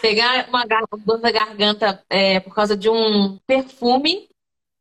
[0.00, 0.64] Pegar uma
[0.98, 4.28] dor da garganta é, por causa de um perfume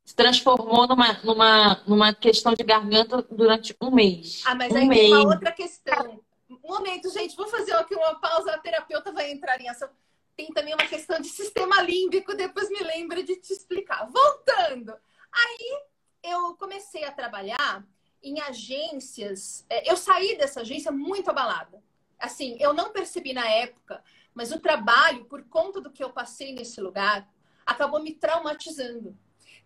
[0.05, 4.43] se transformou numa, numa, numa questão de garganta durante um mês.
[4.45, 5.01] Ah, mas um aí mês.
[5.01, 6.21] tem uma outra questão.
[6.63, 9.89] Um momento, gente, vou fazer aqui uma pausa, a terapeuta vai entrar em ação.
[10.37, 14.07] Tem também uma questão de sistema límbico, depois me lembra de te explicar.
[14.11, 14.93] Voltando.
[15.33, 15.79] Aí
[16.23, 17.83] eu comecei a trabalhar
[18.21, 19.65] em agências.
[19.69, 21.81] É, eu saí dessa agência muito abalada.
[22.19, 24.03] Assim, eu não percebi na época,
[24.35, 27.27] mas o trabalho, por conta do que eu passei nesse lugar,
[27.65, 29.17] acabou me traumatizando.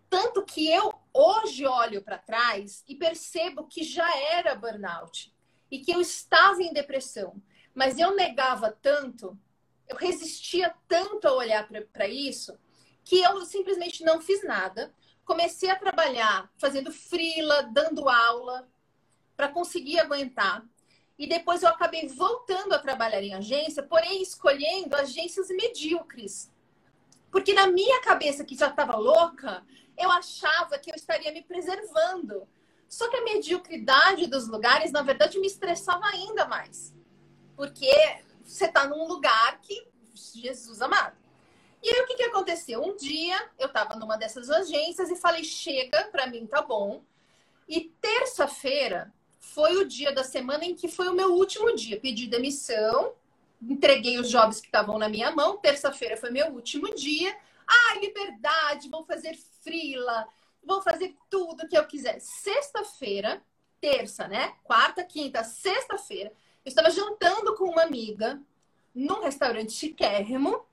[0.07, 5.33] Tanto que eu hoje olho para trás e percebo que já era burnout
[5.69, 7.41] e que eu estava em depressão.
[7.73, 9.37] Mas eu negava tanto,
[9.87, 12.57] eu resistia tanto a olhar para isso,
[13.03, 14.93] que eu simplesmente não fiz nada.
[15.25, 18.67] Comecei a trabalhar fazendo frila, dando aula,
[19.35, 20.65] para conseguir aguentar.
[21.19, 26.49] E depois eu acabei voltando a trabalhar em agência, porém escolhendo agências medíocres.
[27.29, 29.61] Porque na minha cabeça, que já estava louca,
[29.97, 32.47] eu achava que eu estaria me preservando.
[32.87, 36.95] Só que a mediocridade dos lugares, na verdade, me estressava ainda mais.
[37.53, 37.91] Porque
[38.41, 41.17] você está num lugar que, Jesus amado.
[41.83, 42.81] E aí, o que, que aconteceu?
[42.81, 47.03] Um dia, eu estava numa dessas agências e falei: chega, para mim tá bom.
[47.67, 49.13] E terça-feira
[49.53, 51.99] foi o dia da semana em que foi o meu último dia.
[51.99, 53.13] Pedi demissão,
[53.61, 55.57] entreguei os jobs que estavam na minha mão.
[55.57, 57.35] Terça-feira foi meu último dia.
[57.67, 60.27] Ai, liberdade, vou fazer frila,
[60.63, 62.19] vou fazer tudo que eu quiser.
[62.19, 63.41] Sexta-feira,
[63.81, 64.53] terça, né?
[64.63, 66.31] Quarta, quinta, sexta-feira,
[66.65, 68.41] eu estava jantando com uma amiga
[68.93, 70.65] num restaurante chiquérrimo.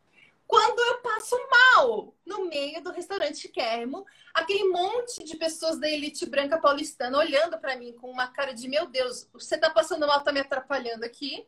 [0.47, 6.25] Quando eu passo mal no meio do restaurante chiquérrimo, aquele monte de pessoas da elite
[6.25, 10.23] branca paulistana olhando para mim com uma cara de meu Deus, você tá passando mal,
[10.23, 11.47] tá me atrapalhando aqui.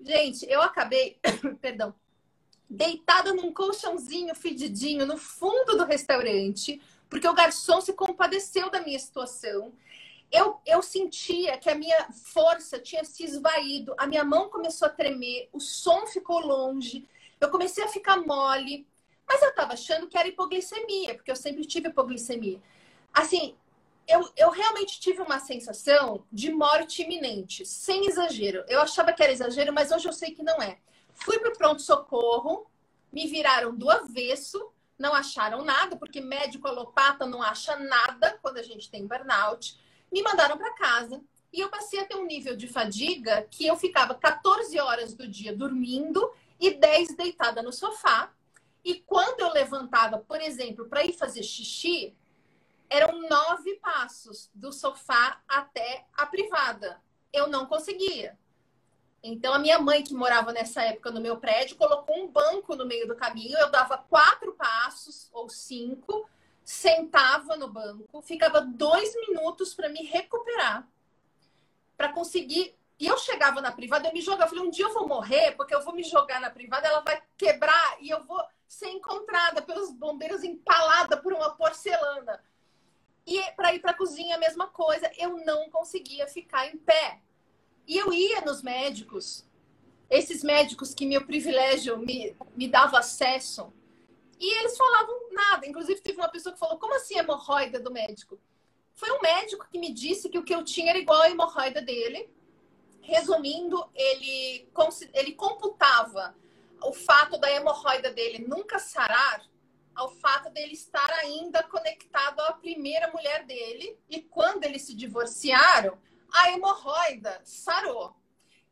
[0.00, 1.18] Gente, eu acabei,
[1.60, 1.94] perdão,
[2.68, 8.98] deitada num colchãozinho fedidinho no fundo do restaurante, porque o garçom se compadeceu da minha
[8.98, 9.72] situação.
[10.32, 14.90] Eu, eu sentia que a minha força tinha se esvaído, a minha mão começou a
[14.90, 17.06] tremer, o som ficou longe,
[17.44, 18.86] eu comecei a ficar mole,
[19.26, 22.60] mas eu estava achando que era hipoglicemia, porque eu sempre tive hipoglicemia.
[23.12, 23.56] Assim,
[24.06, 28.64] eu, eu realmente tive uma sensação de morte iminente, sem exagero.
[28.68, 30.78] Eu achava que era exagero, mas hoje eu sei que não é.
[31.14, 32.66] Fui para o pronto-socorro,
[33.12, 38.62] me viraram do avesso, não acharam nada, porque médico alopata não acha nada quando a
[38.62, 39.78] gente tem burnout.
[40.12, 41.22] Me mandaram para casa
[41.52, 45.26] e eu passei a ter um nível de fadiga que eu ficava 14 horas do
[45.26, 46.30] dia dormindo
[46.66, 48.32] e 10 deitada no sofá.
[48.84, 52.14] E quando eu levantava, por exemplo, para ir fazer xixi,
[52.88, 57.00] eram nove passos do sofá até a privada.
[57.32, 58.38] Eu não conseguia.
[59.22, 62.84] Então, a minha mãe, que morava nessa época no meu prédio, colocou um banco no
[62.84, 63.58] meio do caminho.
[63.58, 66.28] Eu dava quatro passos ou cinco,
[66.62, 70.86] sentava no banco, ficava dois minutos para me recuperar,
[71.96, 72.74] para conseguir.
[73.04, 74.44] E eu chegava na privada, eu me jogava.
[74.44, 77.00] Eu falei, um dia eu vou morrer, porque eu vou me jogar na privada, ela
[77.00, 82.42] vai quebrar e eu vou ser encontrada pelos bombeiros empalada por uma porcelana.
[83.26, 85.10] E para ir para a cozinha, a mesma coisa.
[85.18, 87.20] Eu não conseguia ficar em pé.
[87.86, 89.46] E eu ia nos médicos,
[90.08, 93.70] esses médicos que meu privilégio me, me dava acesso,
[94.40, 95.66] e eles falavam nada.
[95.66, 98.40] Inclusive, teve uma pessoa que falou: Como assim hemorroida do médico?
[98.94, 101.82] Foi um médico que me disse que o que eu tinha era igual à hemorroida
[101.82, 102.32] dele.
[103.04, 104.66] Resumindo, ele,
[105.12, 106.34] ele computava
[106.82, 109.44] o fato da hemorroida dele nunca sarar
[109.94, 113.98] ao fato dele estar ainda conectado à primeira mulher dele.
[114.08, 115.98] E quando eles se divorciaram,
[116.32, 118.16] a hemorroida sarou.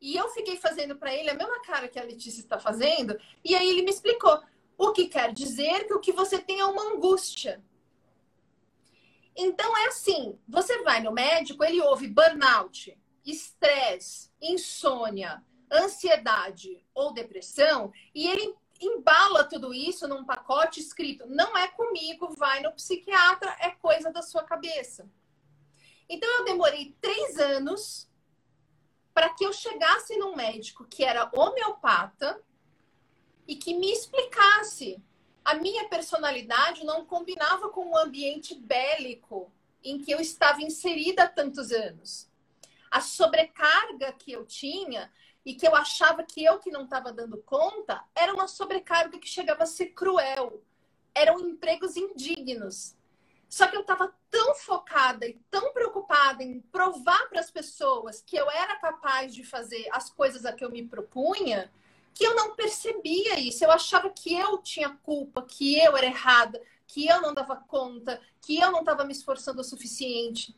[0.00, 3.54] E eu fiquei fazendo para ele a mesma cara que a Letícia está fazendo, e
[3.54, 4.42] aí ele me explicou.
[4.76, 7.62] O que quer dizer que o que você tem é uma angústia.
[9.36, 17.92] Então é assim: você vai no médico, ele ouve burnout, estresse, insônia, ansiedade ou depressão,
[18.14, 23.70] e ele embala tudo isso num pacote escrito: não é comigo, vai no psiquiatra, é
[23.70, 25.08] coisa da sua cabeça.
[26.08, 28.08] Então eu demorei três anos
[29.14, 32.42] para que eu chegasse num médico que era homeopata
[33.46, 35.02] e que me explicasse.
[35.44, 39.52] A minha personalidade não combinava com o ambiente bélico
[39.82, 42.30] em que eu estava inserida há tantos anos.
[42.92, 45.10] A sobrecarga que eu tinha
[45.46, 49.26] e que eu achava que eu que não estava dando conta era uma sobrecarga que
[49.26, 50.62] chegava a ser cruel.
[51.14, 52.94] Eram empregos indignos.
[53.48, 58.36] Só que eu estava tão focada e tão preocupada em provar para as pessoas que
[58.36, 61.72] eu era capaz de fazer as coisas a que eu me propunha,
[62.12, 63.64] que eu não percebia isso.
[63.64, 68.20] Eu achava que eu tinha culpa, que eu era errada, que eu não dava conta,
[68.42, 70.54] que eu não estava me esforçando o suficiente.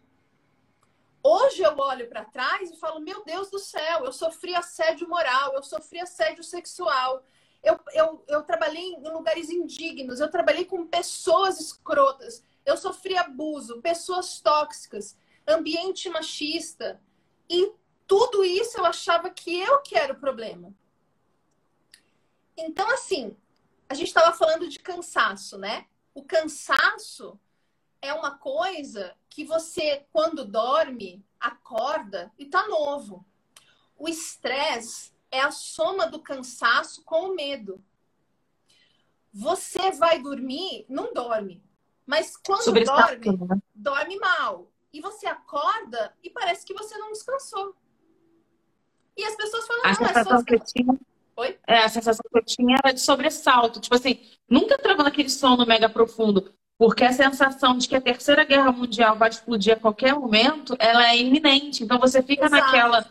[1.26, 5.54] Hoje eu olho para trás e falo: meu Deus do céu, eu sofri assédio moral,
[5.54, 7.24] eu sofri assédio sexual.
[7.62, 13.80] Eu, eu, eu trabalhei em lugares indignos, eu trabalhei com pessoas escrotas, eu sofri abuso,
[13.80, 15.16] pessoas tóxicas,
[15.48, 17.00] ambiente machista.
[17.48, 17.72] E
[18.06, 20.74] tudo isso eu achava que eu que era o problema.
[22.54, 23.34] Então, assim,
[23.88, 25.86] a gente estava falando de cansaço, né?
[26.12, 27.40] O cansaço
[28.04, 33.24] é uma coisa que você, quando dorme, acorda e tá novo.
[33.98, 37.82] O estresse é a soma do cansaço com o medo.
[39.32, 41.64] Você vai dormir, não dorme.
[42.06, 43.56] Mas quando dorme, né?
[43.74, 44.70] dorme mal.
[44.92, 47.74] E você acorda e parece que você não descansou.
[49.16, 51.00] E as pessoas falam, a não, sensação é que eu tinha...
[51.36, 51.58] Oi?
[51.66, 53.80] É, a sensação que eu tinha era de sobressalto.
[53.80, 56.54] Tipo assim, nunca entrava naquele sono mega profundo.
[56.76, 61.08] Porque a sensação de que a terceira guerra mundial vai explodir a qualquer momento, ela
[61.08, 61.84] é iminente.
[61.84, 62.64] Então você fica Exato.
[62.64, 63.06] naquela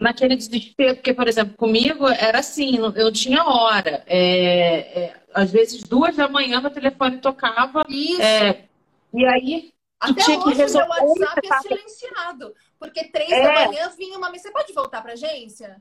[0.00, 4.02] naquele desespero, porque, por exemplo, comigo era assim, eu tinha hora.
[4.06, 7.84] É, é, às vezes, duas da manhã, meu telefone tocava.
[7.86, 8.22] Isso.
[8.22, 8.64] É,
[9.12, 10.88] e aí, Até tinha hoje, que resolver.
[10.88, 12.54] meu WhatsApp é silenciado.
[12.78, 13.42] Porque três é.
[13.42, 14.30] da manhã vinha uma...
[14.30, 15.78] Você pode voltar para agência?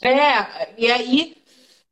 [0.00, 1.39] É, e aí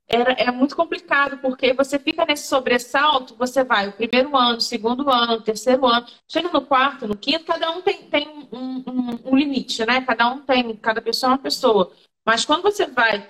[0.08, 5.10] era, é muito complicado, porque você fica nesse sobressalto, você vai o primeiro ano, segundo
[5.10, 9.36] ano, terceiro ano, chega no quarto, no quinto, cada um tem, tem um, um, um
[9.36, 10.00] limite, né?
[10.00, 11.92] Cada um tem, cada pessoa é uma pessoa.
[12.24, 13.28] Mas quando você vai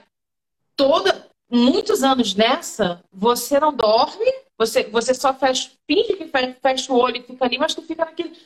[0.77, 6.93] toda, muitos anos nessa, você não dorme, você, você só fecha, finge que fecha, fecha
[6.93, 8.37] o olho e fica ali, mas tu fica naquele.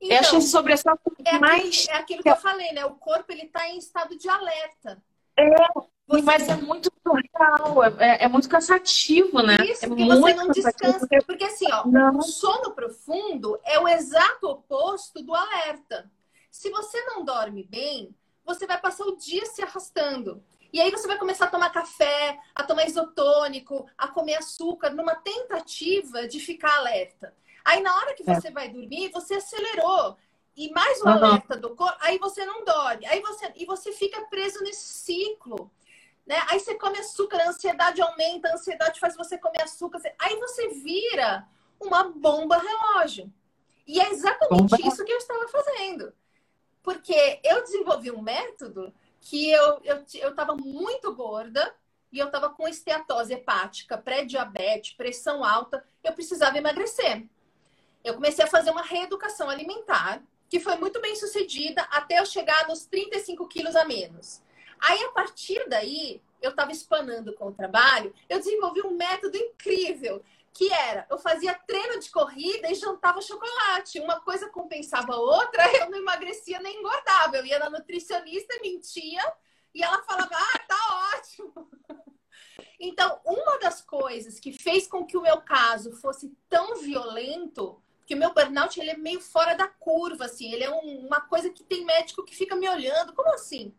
[0.00, 1.84] Então, esse sobressalto é mais.
[1.84, 2.84] Aquilo, é aquilo que eu falei, né?
[2.84, 5.02] O corpo ele está em estado de alerta.
[5.36, 5.44] É,
[6.06, 6.22] você...
[6.22, 9.56] Mas é muito surreal, é, é, muito cansativo, né?
[9.64, 11.08] Isso, é porque você não descansa.
[11.26, 12.18] Porque assim, ó, não.
[12.18, 16.10] o sono profundo é o exato oposto do alerta.
[16.50, 20.42] Se você não dorme bem, você vai passar o dia se arrastando.
[20.72, 25.14] E aí você vai começar a tomar café, a tomar isotônico, a comer açúcar, numa
[25.14, 27.32] tentativa de ficar alerta.
[27.64, 28.34] Aí na hora que é.
[28.34, 28.50] você é.
[28.50, 30.16] vai dormir, você acelerou
[30.56, 31.12] e mais o uhum.
[31.12, 33.06] alerta do corpo, aí você não dorme.
[33.06, 35.70] Aí você e você fica preso nesse ciclo.
[36.26, 36.36] Né?
[36.48, 40.00] Aí você come açúcar, a ansiedade aumenta, a ansiedade faz você comer açúcar.
[40.18, 41.46] Aí você vira
[41.80, 43.32] uma bomba relógio.
[43.86, 44.88] E é exatamente bomba.
[44.88, 46.12] isso que eu estava fazendo.
[46.82, 49.78] Porque eu desenvolvi um método que eu
[50.30, 51.74] estava eu, eu muito gorda
[52.12, 57.26] e eu estava com esteatose hepática, pré-diabetes, pressão alta, eu precisava emagrecer.
[58.04, 62.68] Eu comecei a fazer uma reeducação alimentar, que foi muito bem sucedida até eu chegar
[62.68, 64.43] nos 35 quilos a menos.
[64.86, 70.22] Aí, a partir daí, eu estava espanando com o trabalho, eu desenvolvi um método incrível,
[70.52, 73.98] que era, eu fazia treino de corrida e jantava chocolate.
[73.98, 77.38] Uma coisa compensava a outra, eu não emagrecia nem engordava.
[77.38, 79.22] Eu ia na nutricionista, mentia,
[79.74, 81.70] e ela falava, ah, tá ótimo.
[82.78, 88.14] Então, uma das coisas que fez com que o meu caso fosse tão violento, que
[88.14, 91.48] o meu burnout ele é meio fora da curva, assim, ele é um, uma coisa
[91.48, 93.74] que tem médico que fica me olhando, como assim?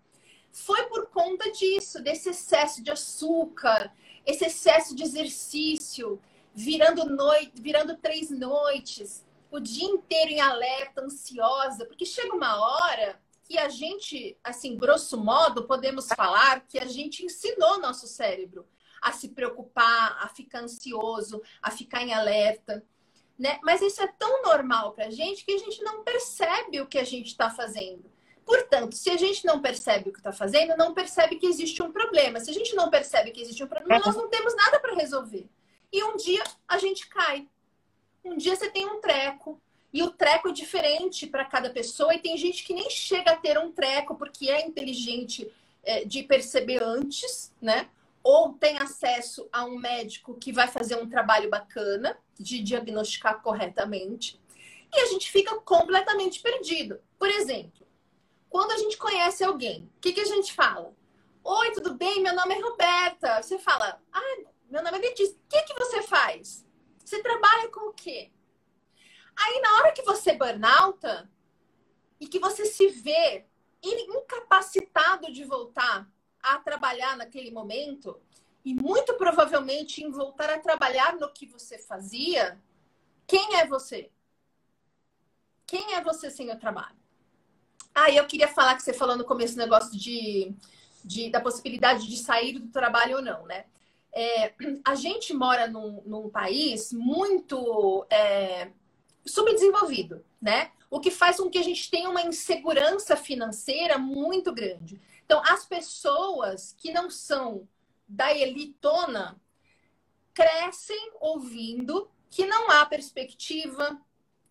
[0.56, 3.93] Foi por conta disso, desse excesso de açúcar,
[4.26, 6.18] esse excesso de exercício,
[6.53, 13.22] virando noite, virando três noites, o dia inteiro em alerta, ansiosa, porque chega uma hora
[13.43, 18.66] que a gente, assim, grosso modo, podemos falar que a gente ensinou nosso cérebro
[19.01, 22.82] a se preocupar, a ficar ansioso, a ficar em alerta.
[23.38, 23.60] Né?
[23.62, 26.97] Mas isso é tão normal para a gente que a gente não percebe o que
[26.97, 28.14] a gente está fazendo.
[28.45, 31.91] Portanto, se a gente não percebe o que está fazendo, não percebe que existe um
[31.91, 32.39] problema.
[32.39, 35.49] Se a gente não percebe que existe um problema, nós não temos nada para resolver.
[35.91, 37.47] E um dia a gente cai.
[38.23, 39.59] Um dia você tem um treco.
[39.91, 42.13] E o treco é diferente para cada pessoa.
[42.13, 45.51] E tem gente que nem chega a ter um treco porque é inteligente
[45.83, 47.89] é, de perceber antes, né?
[48.23, 54.39] Ou tem acesso a um médico que vai fazer um trabalho bacana de diagnosticar corretamente.
[54.93, 56.99] E a gente fica completamente perdido.
[57.17, 57.84] Por exemplo,
[58.56, 60.95] quando a gente conhece alguém, o que, que a gente fala?
[61.43, 62.24] Oi, tudo bem?
[62.24, 63.43] Meu nome é Roberta.
[63.43, 64.38] Você fala, ah,
[64.70, 65.36] meu nome é Letícia.
[65.36, 66.66] O que, que você faz?
[67.03, 68.32] Você trabalha com o quê?
[69.36, 71.30] Aí, na hora que você burnouta
[72.18, 73.45] e que você se vê
[73.84, 76.10] incapacitado de voltar
[76.41, 78.22] a trabalhar naquele momento,
[78.64, 82.58] e muito provavelmente em voltar a trabalhar no que você fazia,
[83.28, 84.10] quem é você?
[85.68, 87.05] Quem é você sem o trabalho?
[87.95, 90.53] Ah, eu queria falar que você falou no começo o negócio de,
[91.01, 93.63] de, da possibilidade de sair do trabalho ou não, né?
[94.11, 94.53] É,
[94.85, 98.69] a gente mora num, num país muito é,
[99.25, 100.71] subdesenvolvido, né?
[100.89, 104.99] O que faz com que a gente tenha uma insegurança financeira muito grande.
[105.25, 107.65] Então, as pessoas que não são
[108.05, 109.41] da elitona
[110.33, 113.97] crescem ouvindo que não há perspectiva,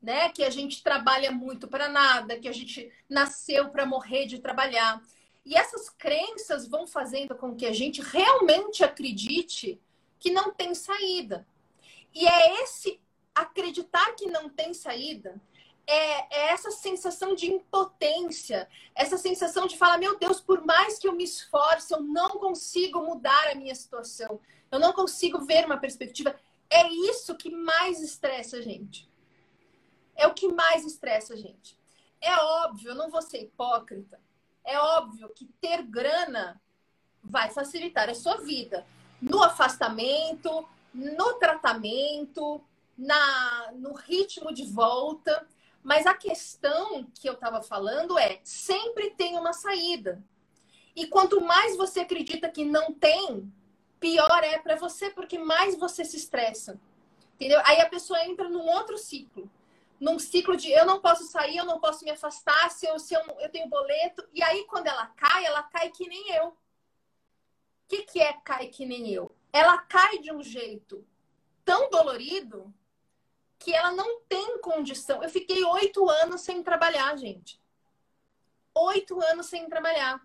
[0.05, 0.29] né?
[0.29, 5.03] Que a gente trabalha muito para nada, que a gente nasceu para morrer de trabalhar.
[5.45, 9.81] E essas crenças vão fazendo com que a gente realmente acredite
[10.19, 11.47] que não tem saída.
[12.15, 13.01] E é esse
[13.35, 15.41] acreditar que não tem saída
[15.87, 21.07] é, é, essa sensação de impotência, essa sensação de falar, meu Deus, por mais que
[21.07, 24.41] eu me esforce, eu não consigo mudar a minha situação,
[24.71, 26.35] eu não consigo ver uma perspectiva.
[26.71, 29.09] É isso que mais estressa a gente.
[30.17, 31.77] É o que mais estressa a gente.
[32.21, 34.21] É óbvio, eu não vou ser hipócrita,
[34.65, 36.61] é óbvio que ter grana
[37.23, 38.87] vai facilitar a sua vida.
[39.21, 42.62] No afastamento, no tratamento,
[42.97, 45.47] na, no ritmo de volta.
[45.83, 50.23] Mas a questão que eu estava falando é: sempre tem uma saída.
[50.97, 53.53] E quanto mais você acredita que não tem,
[53.99, 56.79] pior é para você, porque mais você se estressa.
[57.35, 57.61] Entendeu?
[57.65, 59.51] Aí a pessoa entra num outro ciclo.
[60.01, 63.14] Num ciclo de eu não posso sair, eu não posso me afastar, se eu, se
[63.14, 64.26] eu, eu tenho boleto.
[64.32, 66.49] E aí, quando ela cai, ela cai que nem eu.
[66.49, 66.57] O
[67.88, 69.34] que, que é cai que nem eu?
[69.53, 71.07] Ela cai de um jeito
[71.64, 72.74] tão dolorido
[73.59, 75.22] que ela não tem condição.
[75.22, 77.61] Eu fiquei oito anos sem trabalhar, gente.
[78.74, 80.20] Oito anos sem trabalhar.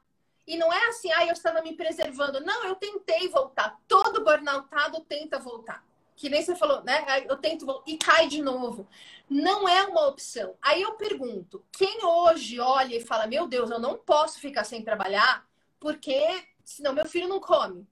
[0.45, 2.41] E não é assim, ah, eu estava me preservando.
[2.41, 3.80] Não, eu tentei voltar.
[3.88, 5.86] Todo burnoutado tenta voltar.
[6.20, 7.05] Que nem você falou, né?
[7.30, 8.86] Eu tento e cai de novo.
[9.30, 10.53] Não é uma opção.
[10.61, 14.84] Aí eu pergunto: quem hoje olha e fala, meu Deus, eu não posso ficar sem
[14.84, 15.47] trabalhar,
[15.80, 17.88] porque senão meu filho não come.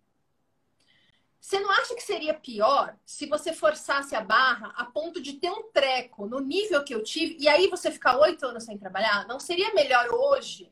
[1.40, 5.50] Você não acha que seria pior se você forçasse a barra a ponto de ter
[5.50, 9.26] um treco no nível que eu tive e aí você ficar oito anos sem trabalhar?
[9.26, 10.70] Não seria melhor hoje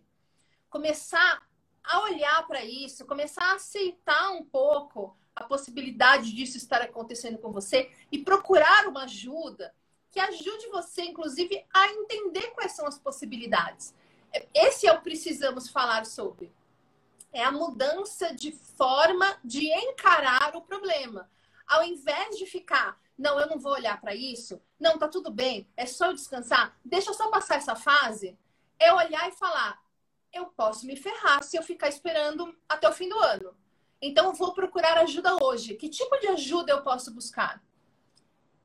[0.69, 1.41] começar
[1.81, 7.51] a olhar para isso, começar a aceitar um pouco a possibilidade disso estar acontecendo com
[7.51, 9.73] você e procurar uma ajuda
[10.11, 13.93] que ajude você, inclusive, a entender quais são as possibilidades.
[14.53, 16.53] Esse é o precisamos falar sobre
[17.35, 21.29] é a mudança de forma de encarar o problema.
[21.67, 25.67] Ao invés de ficar, não, eu não vou olhar para isso, não, tá tudo bem,
[25.75, 28.37] é só eu descansar, deixa eu só passar essa fase,
[28.79, 29.83] é olhar e falar,
[30.31, 33.53] eu posso me ferrar se eu ficar esperando até o fim do ano.
[34.07, 35.75] Então, eu vou procurar ajuda hoje.
[35.75, 37.61] Que tipo de ajuda eu posso buscar?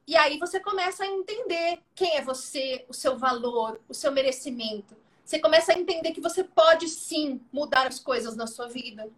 [0.07, 4.97] E aí você começa a entender quem é você, o seu valor, o seu merecimento
[5.31, 9.09] você começa a entender que você pode sim mudar as coisas na sua vida.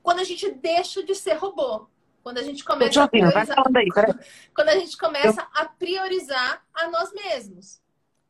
[0.00, 1.88] Quando a gente deixa de ser robô,
[2.22, 3.88] quando a gente começa a priorizar, aí,
[4.54, 7.82] quando a gente começa a priorizar a nós mesmos,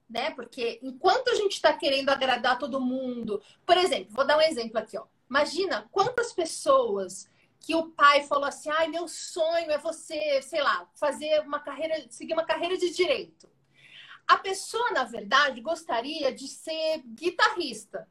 [0.09, 0.31] né?
[0.31, 4.79] Porque enquanto a gente está querendo agradar todo mundo, por exemplo, vou dar um exemplo
[4.79, 5.05] aqui, ó.
[5.33, 7.27] Imagina quantas pessoas
[7.59, 12.07] que o pai falou assim: "Ai, meu sonho é você, sei lá, fazer uma carreira,
[12.11, 13.49] seguir uma carreira de direito".
[14.29, 18.07] A pessoa, na verdade, gostaria de ser guitarrista.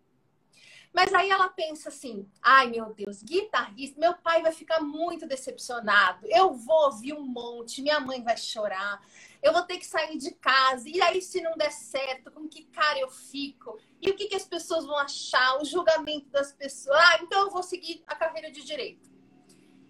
[0.91, 6.25] Mas aí ela pensa assim: ai meu Deus, guitarrista, meu pai vai ficar muito decepcionado.
[6.25, 8.99] Eu vou ouvir um monte, minha mãe vai chorar,
[9.41, 10.87] eu vou ter que sair de casa.
[10.87, 13.79] E aí, se não der certo, com que cara eu fico?
[13.99, 15.59] E o que, que as pessoas vão achar?
[15.59, 16.97] O julgamento das pessoas.
[16.97, 19.09] Ah, então eu vou seguir a carreira de direito.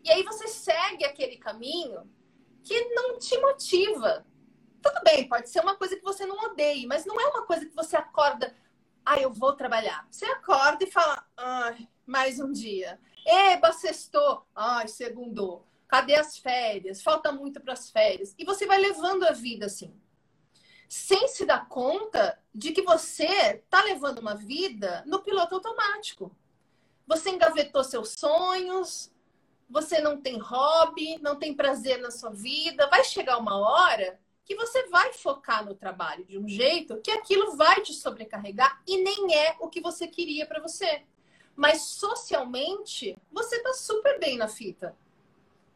[0.03, 2.09] E aí você segue aquele caminho
[2.63, 4.25] que não te motiva.
[4.81, 7.65] Tudo bem, pode ser uma coisa que você não odeie, mas não é uma coisa
[7.65, 8.55] que você acorda,
[9.05, 10.07] ah, eu vou trabalhar.
[10.09, 12.99] Você acorda e fala, ai, mais um dia.
[13.25, 14.45] Eba, sextou.
[14.55, 15.67] Ai, segundou.
[15.91, 17.03] Cadê as férias?
[17.03, 18.33] Falta muito para as férias.
[18.37, 19.93] E você vai levando a vida assim.
[20.87, 26.33] Sem se dar conta de que você tá levando uma vida no piloto automático.
[27.05, 29.11] Você engavetou seus sonhos,
[29.69, 32.87] você não tem hobby, não tem prazer na sua vida.
[32.87, 37.57] Vai chegar uma hora que você vai focar no trabalho de um jeito que aquilo
[37.57, 41.03] vai te sobrecarregar e nem é o que você queria para você.
[41.53, 44.95] Mas socialmente, você tá super bem na fita.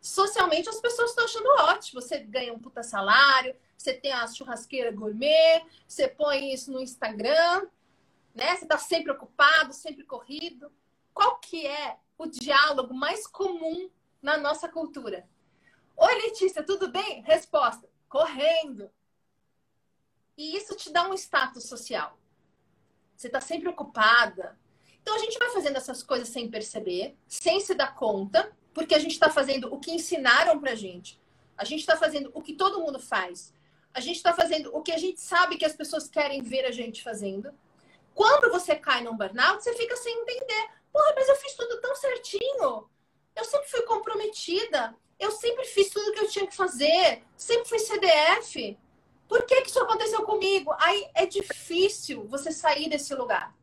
[0.05, 1.99] Socialmente, as pessoas estão achando ótimo.
[1.99, 7.67] Você ganha um puta salário, você tem a churrasqueira gourmet, você põe isso no Instagram,
[8.35, 8.55] né?
[8.55, 10.71] Você tá sempre ocupado, sempre corrido.
[11.11, 13.89] Qual que é o diálogo mais comum
[14.21, 15.27] na nossa cultura?
[15.97, 17.23] Oi, Letícia, tudo bem?
[17.23, 18.91] Resposta: correndo.
[20.37, 22.15] E isso te dá um status social.
[23.17, 24.55] Você está sempre ocupada.
[25.01, 28.99] Então a gente vai fazendo essas coisas sem perceber, sem se dar conta, porque a
[28.99, 31.17] gente está fazendo o que ensinaram pra gente.
[31.57, 33.53] A gente está fazendo o que todo mundo faz.
[33.93, 36.71] A gente está fazendo o que a gente sabe que as pessoas querem ver a
[36.71, 37.53] gente fazendo.
[38.13, 40.67] Quando você cai num burnout, você fica sem entender.
[40.91, 42.89] Porra, mas eu fiz tudo tão certinho.
[43.33, 44.93] Eu sempre fui comprometida.
[45.17, 47.23] Eu sempre fiz tudo que eu tinha que fazer.
[47.37, 48.77] Sempre fui CDF.
[49.29, 50.75] Por que, que isso aconteceu comigo?
[50.79, 53.55] Aí é difícil você sair desse lugar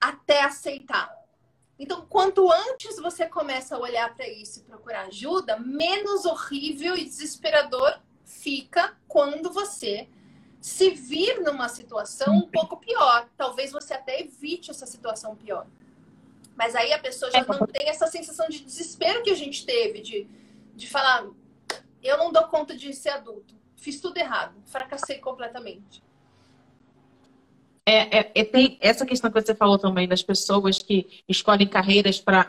[0.00, 1.23] até aceitar.
[1.84, 7.04] Então, quanto antes você começa a olhar para isso e procurar ajuda, menos horrível e
[7.04, 10.08] desesperador fica quando você
[10.62, 13.28] se vir numa situação um pouco pior.
[13.36, 15.66] Talvez você até evite essa situação pior.
[16.56, 20.00] Mas aí a pessoa já não tem essa sensação de desespero que a gente teve,
[20.00, 20.26] de,
[20.74, 21.26] de falar:
[22.02, 26.02] eu não dou conta de ser adulto, fiz tudo errado, fracassei completamente.
[27.86, 32.18] É, é, é, tem essa questão que você falou também das pessoas que escolhem carreiras
[32.18, 32.44] para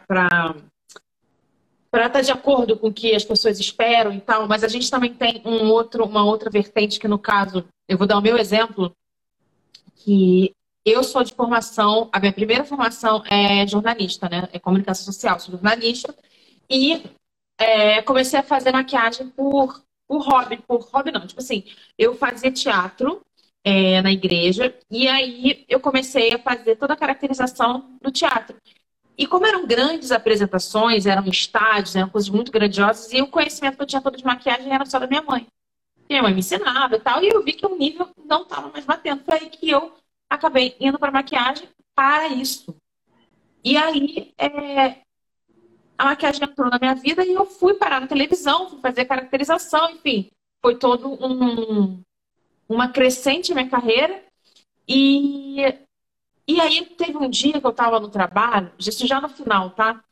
[1.91, 4.91] para estar de acordo com o que as pessoas esperam e tal, mas a gente
[4.91, 8.37] também tem um outro, uma outra vertente que, no caso, eu vou dar o meu
[8.37, 8.93] exemplo,
[9.95, 14.49] que eu sou de formação, a minha primeira formação é jornalista, né?
[14.51, 16.13] É comunicação social, sou jornalista,
[16.69, 17.01] e
[17.57, 21.63] é, comecei a fazer maquiagem por, por hobby, por hobby não, tipo assim,
[21.97, 23.21] eu fazia teatro
[23.65, 28.55] é, na igreja, e aí eu comecei a fazer toda a caracterização do teatro.
[29.17, 33.81] E como eram grandes apresentações, eram estádios, eram coisas muito grandiosas, e o conhecimento que
[33.81, 35.47] eu tinha todo de maquiagem era só da minha mãe.
[36.07, 38.85] Minha mãe me ensinava e tal, e eu vi que o nível não estava mais
[38.85, 39.23] batendo.
[39.23, 39.93] Foi aí que eu
[40.29, 42.75] acabei indo para maquiagem para isso.
[43.63, 44.97] E aí é,
[45.97, 49.89] a maquiagem entrou na minha vida e eu fui parar na televisão, fui fazer caracterização,
[49.89, 50.29] enfim.
[50.61, 52.03] Foi todo um,
[52.67, 54.23] uma crescente na minha carreira.
[54.87, 55.63] E
[56.47, 60.03] e aí teve um dia que eu estava no trabalho, isso já no final, tá?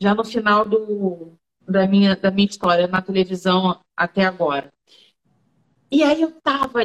[0.00, 4.72] Já no final do, da, minha, da minha história na televisão até agora.
[5.90, 6.82] E aí eu tava,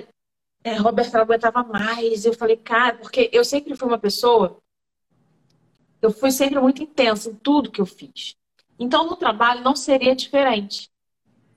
[0.63, 2.23] é, Roberto, não aguentava mais.
[2.23, 4.59] Eu falei, cara, porque eu sempre fui uma pessoa,
[5.99, 8.35] eu fui sempre muito intensa em tudo que eu fiz.
[8.77, 10.87] Então no trabalho não seria diferente.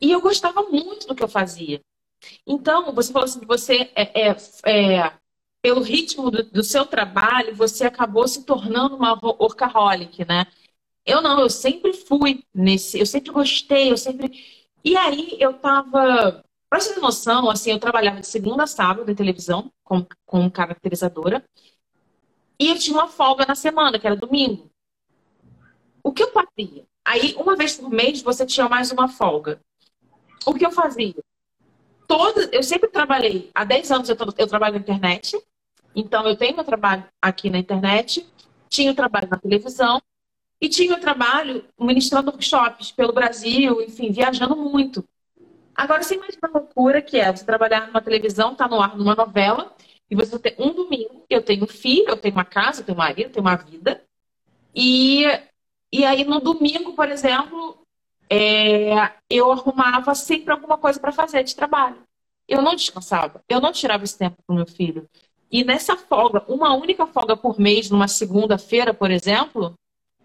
[0.01, 1.83] E eu gostava muito do que eu fazia.
[2.47, 5.12] Então, você falou assim, você é, é, é
[5.62, 10.47] pelo ritmo do, do, seu trabalho, você acabou se tornando uma workaholic, né?
[11.05, 14.31] Eu não, eu sempre fui nesse, eu sempre gostei, eu sempre.
[14.85, 16.45] E aí eu tava.
[16.68, 20.51] Pra você ter noção, assim, eu trabalhava de segunda a sábado em televisão, como, como
[20.51, 21.45] caracterizadora,
[22.59, 24.70] e eu tinha uma folga na semana, que era domingo.
[26.03, 26.87] O que eu fazia?
[27.05, 29.61] Aí, uma vez por mês, você tinha mais uma folga.
[30.45, 31.14] O que eu fazia?
[32.07, 35.37] Todo, eu sempre trabalhei, há 10 anos eu, eu trabalho na internet,
[35.97, 38.27] então, eu tenho meu trabalho aqui na internet,
[38.69, 40.03] tinha o trabalho na televisão
[40.61, 45.03] e tinha o trabalho ministrando workshops pelo Brasil, enfim, viajando muito.
[45.75, 49.15] Agora, você imagina a loucura que é você trabalhar numa televisão, tá no ar numa
[49.15, 49.75] novela,
[50.11, 53.29] e você ter um domingo, eu tenho filho, eu tenho uma casa, eu tenho marido,
[53.29, 54.03] eu tenho uma vida.
[54.75, 55.25] E,
[55.91, 57.86] e aí, no domingo, por exemplo,
[58.29, 61.97] é, eu arrumava sempre alguma coisa para fazer de trabalho.
[62.49, 65.09] Eu não descansava, eu não tirava esse tempo para o meu filho.
[65.51, 69.74] E nessa folga, uma única folga por mês, numa segunda-feira, por exemplo,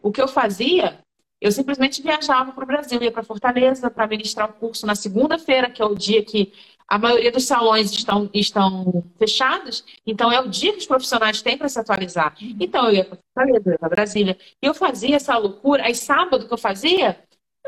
[0.02, 1.00] o que eu fazia,
[1.40, 5.70] eu simplesmente viajava para o Brasil, ia para Fortaleza para ministrar o curso na segunda-feira,
[5.70, 6.54] que é o dia que
[6.88, 11.58] a maioria dos salões estão, estão fechados, então é o dia que os profissionais têm
[11.58, 12.36] para se atualizar.
[12.60, 15.86] Então eu ia para Fortaleza, eu ia para Brasília, e eu fazia essa loucura.
[15.86, 17.18] Aí sábado que eu fazia,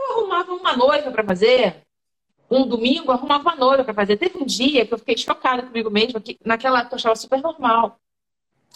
[0.03, 1.83] eu arrumava uma noiva para fazer,
[2.49, 4.17] um domingo, arrumava uma noiva para fazer.
[4.17, 7.41] Teve um dia que eu fiquei chocada comigo mesma, que naquela época eu achava super
[7.41, 7.99] normal.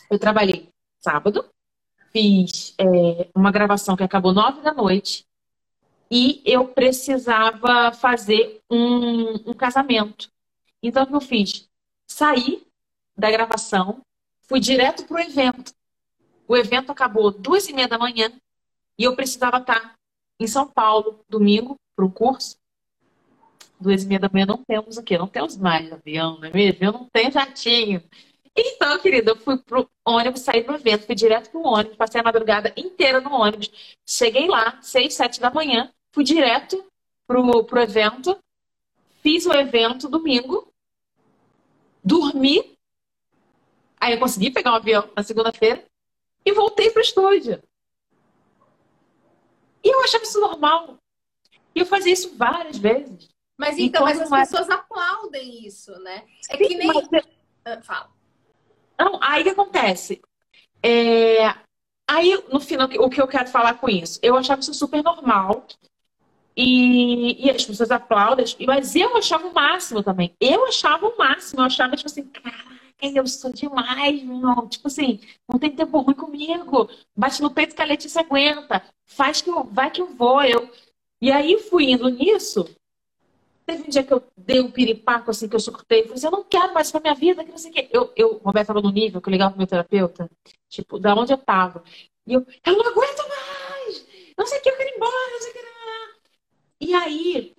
[0.09, 0.69] Eu trabalhei
[0.99, 1.45] sábado,
[2.11, 5.25] fiz é, uma gravação que acabou nove da noite
[6.09, 10.31] e eu precisava fazer um, um casamento.
[10.81, 11.69] Então, o que eu fiz?
[12.07, 12.65] Saí
[13.15, 14.01] da gravação,
[14.41, 15.73] fui direto para o evento.
[16.47, 18.31] O evento acabou duas e meia da manhã
[18.97, 19.96] e eu precisava estar
[20.39, 22.57] em São Paulo, domingo, para o curso
[23.79, 25.17] duas e meia da manhã não temos o quê?
[25.17, 26.83] Não temos mais avião, não é mesmo?
[26.83, 28.03] Eu não tenho jatinho.
[28.55, 32.23] Então, querida, eu fui pro ônibus, saí do evento, fui direto pro ônibus, passei a
[32.23, 33.71] madrugada inteira no ônibus.
[34.05, 36.83] Cheguei lá, seis, sete da manhã, fui direto
[37.27, 38.37] pro, pro evento,
[39.21, 40.73] fiz o evento domingo,
[42.03, 42.77] dormi,
[43.99, 45.83] aí eu consegui pegar um avião na segunda-feira
[46.43, 47.61] e voltei pro estúdio.
[49.87, 50.97] E eu achava isso normal.
[51.73, 53.29] E eu fazia isso várias vezes.
[53.57, 56.25] Mas então, mas as pessoas aplaudem isso, né?
[56.49, 56.87] É Sim, que nem.
[56.87, 57.25] Mas...
[57.63, 58.09] Ah, fala.
[58.99, 60.21] Não, aí que acontece?
[60.83, 61.55] É...
[62.05, 64.19] Aí, no final, o que eu quero falar com isso?
[64.21, 65.65] Eu achava isso super normal.
[66.55, 70.35] E, e as pessoas aplaudem, mas eu achava o máximo também.
[70.41, 74.67] Eu achava o máximo, eu achava, tipo assim, caraca, eu sou demais, meu.
[74.67, 76.89] Tipo assim, não tem tempo ruim comigo.
[77.15, 78.83] Bate no peito que a Letícia aguenta.
[79.05, 80.43] Faz que eu, vai que eu vou.
[80.43, 80.69] Eu...
[81.21, 82.65] E aí fui indo nisso.
[83.65, 86.03] Teve um dia que eu dei um piripaco, assim, que eu surtei.
[86.03, 87.89] Falei assim, eu não quero mais pra minha vida, que não sei o quê.
[87.91, 90.29] Eu, eu, o Roberto tava no nível que eu ligava pro meu terapeuta,
[90.69, 91.83] tipo, da onde eu tava.
[92.25, 94.05] E eu, eu não aguento mais!
[94.37, 95.67] Não sei o que, eu quero ir embora, não sei o que.
[96.79, 97.55] E aí,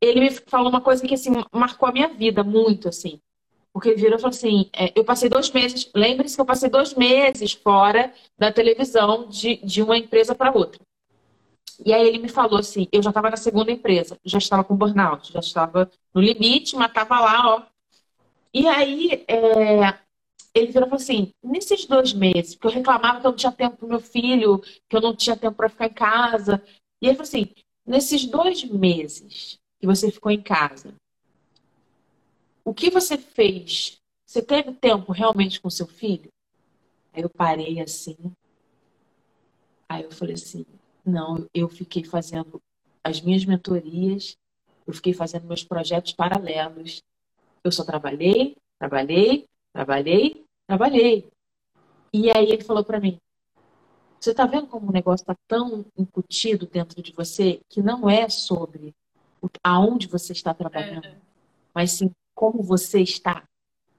[0.00, 3.20] ele me falou uma coisa que, assim, marcou a minha vida muito, assim.
[3.78, 6.68] Porque ele virou e falou assim: é, eu passei dois meses, lembre-se que eu passei
[6.68, 10.80] dois meses fora da televisão de, de uma empresa para outra.
[11.86, 14.74] E aí ele me falou assim: eu já estava na segunda empresa, já estava com
[14.74, 17.62] burnout, já estava no limite, mas estava lá, ó.
[18.52, 19.94] E aí é,
[20.52, 23.52] ele virou e falou assim: nesses dois meses, porque eu reclamava que eu não tinha
[23.52, 24.58] tempo para meu filho,
[24.88, 26.60] que eu não tinha tempo para ficar em casa.
[27.00, 27.46] E ele falou assim:
[27.86, 30.92] nesses dois meses que você ficou em casa,
[32.68, 33.98] o que você fez?
[34.26, 36.28] Você teve tempo realmente com seu filho?
[37.14, 38.14] Aí eu parei assim.
[39.88, 40.66] Aí eu falei assim:
[41.02, 42.60] não, eu fiquei fazendo
[43.02, 44.36] as minhas mentorias,
[44.86, 47.02] eu fiquei fazendo meus projetos paralelos.
[47.64, 51.26] Eu só trabalhei, trabalhei, trabalhei, trabalhei.
[52.12, 53.18] E aí ele falou para mim:
[54.20, 58.28] você está vendo como o negócio está tão incutido dentro de você que não é
[58.28, 58.94] sobre
[59.64, 61.16] aonde você está trabalhando, é.
[61.74, 63.42] mas sim como você está.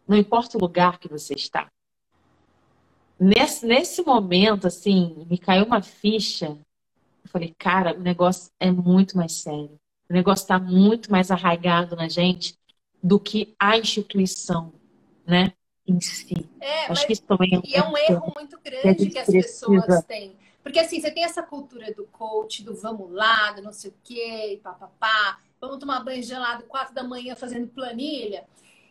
[0.07, 1.69] Não importa o lugar que você está.
[3.19, 6.57] Nesse, nesse momento, assim, me caiu uma ficha.
[7.21, 9.77] Eu falei, cara, o negócio é muito mais sério.
[10.09, 12.57] O negócio está muito mais arraigado na gente
[13.03, 14.71] do que a instituição,
[15.27, 15.51] né?
[15.85, 16.49] Em si.
[16.61, 19.11] É, Acho mas, que isso também é um, e é um erro muito grande que,
[19.11, 20.03] que as pessoas precisa...
[20.03, 20.37] têm.
[20.63, 23.95] Porque assim, você tem essa cultura do coach, do vamos lá, do não sei o
[24.01, 28.47] quê, papapá vamos tomar banho gelado quatro da manhã fazendo planilha.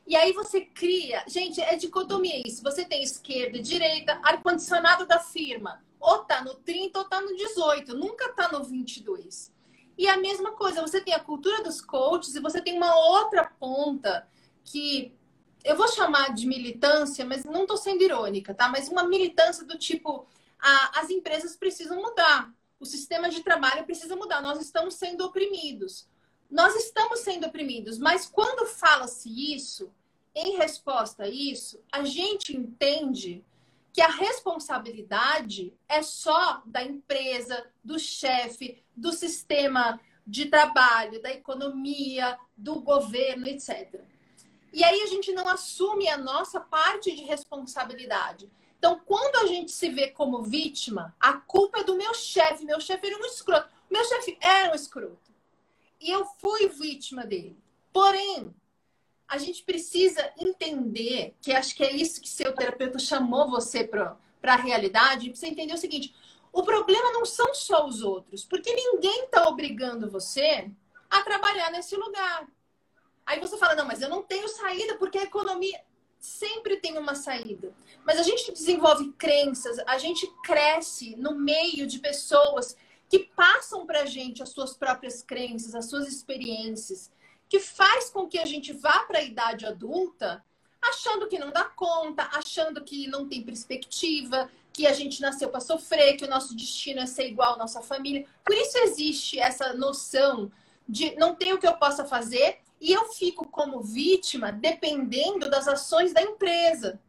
[0.06, 1.22] E aí você cria.
[1.26, 2.62] Gente, é dicotomia isso.
[2.62, 5.82] Você tem esquerda e direita, ar-condicionado da firma.
[6.00, 7.94] Ou tá no 30 ou tá no 18.
[7.94, 9.52] Nunca tá no 22.
[9.96, 13.44] E a mesma coisa, você tem a cultura dos coaches e você tem uma outra
[13.44, 14.26] ponta
[14.64, 15.12] que
[15.64, 18.68] eu vou chamar de militância, mas não tô sendo irônica, tá?
[18.68, 20.26] Mas uma militância do tipo,
[20.58, 22.50] a, as empresas precisam mudar.
[22.78, 24.40] O sistema de trabalho precisa mudar.
[24.40, 26.08] Nós estamos sendo oprimidos
[26.50, 29.92] nós estamos sendo oprimidos, mas quando fala-se isso,
[30.34, 33.44] em resposta a isso, a gente entende
[33.92, 42.38] que a responsabilidade é só da empresa, do chefe, do sistema de trabalho, da economia,
[42.56, 44.00] do governo, etc.
[44.72, 48.48] E aí a gente não assume a nossa parte de responsabilidade.
[48.78, 52.64] Então, quando a gente se vê como vítima, a culpa é do meu chefe.
[52.64, 53.68] Meu chefe era um escroto.
[53.90, 55.27] Meu chefe era um escroto.
[56.00, 57.56] E eu fui vítima dele.
[57.92, 58.54] Porém,
[59.26, 64.16] a gente precisa entender, que acho que é isso que seu terapeuta chamou você para
[64.42, 66.14] a realidade, precisa entender o seguinte:
[66.52, 70.70] o problema não são só os outros, porque ninguém está obrigando você
[71.10, 72.48] a trabalhar nesse lugar.
[73.26, 75.78] Aí você fala, não, mas eu não tenho saída, porque a economia
[76.18, 77.74] sempre tem uma saída.
[78.04, 82.76] Mas a gente desenvolve crenças, a gente cresce no meio de pessoas
[83.08, 87.10] que passam para a gente as suas próprias crenças, as suas experiências,
[87.48, 90.44] que faz com que a gente vá para a idade adulta
[90.80, 95.60] achando que não dá conta, achando que não tem perspectiva, que a gente nasceu para
[95.60, 98.26] sofrer, que o nosso destino é ser igual à nossa família.
[98.44, 100.50] Por isso existe essa noção
[100.88, 105.66] de não tem o que eu possa fazer e eu fico como vítima dependendo das
[105.66, 107.00] ações da empresa.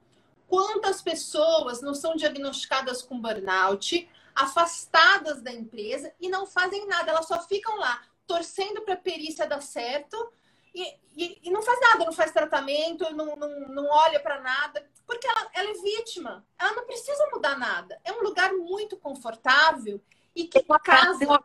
[0.47, 7.27] Quantas pessoas não são diagnosticadas com burnout, afastadas da empresa e não fazem nada, elas
[7.27, 10.31] só ficam lá torcendo para a perícia dar certo
[10.73, 10.83] e,
[11.17, 15.27] e, e, não faz nada, não faz tratamento, não, não, não olha para nada, porque
[15.27, 17.99] ela, ela, é vítima, ela não precisa mudar nada.
[18.05, 19.99] É um lugar muito confortável
[20.35, 21.17] e que uma casa.
[21.17, 21.43] Tem uma,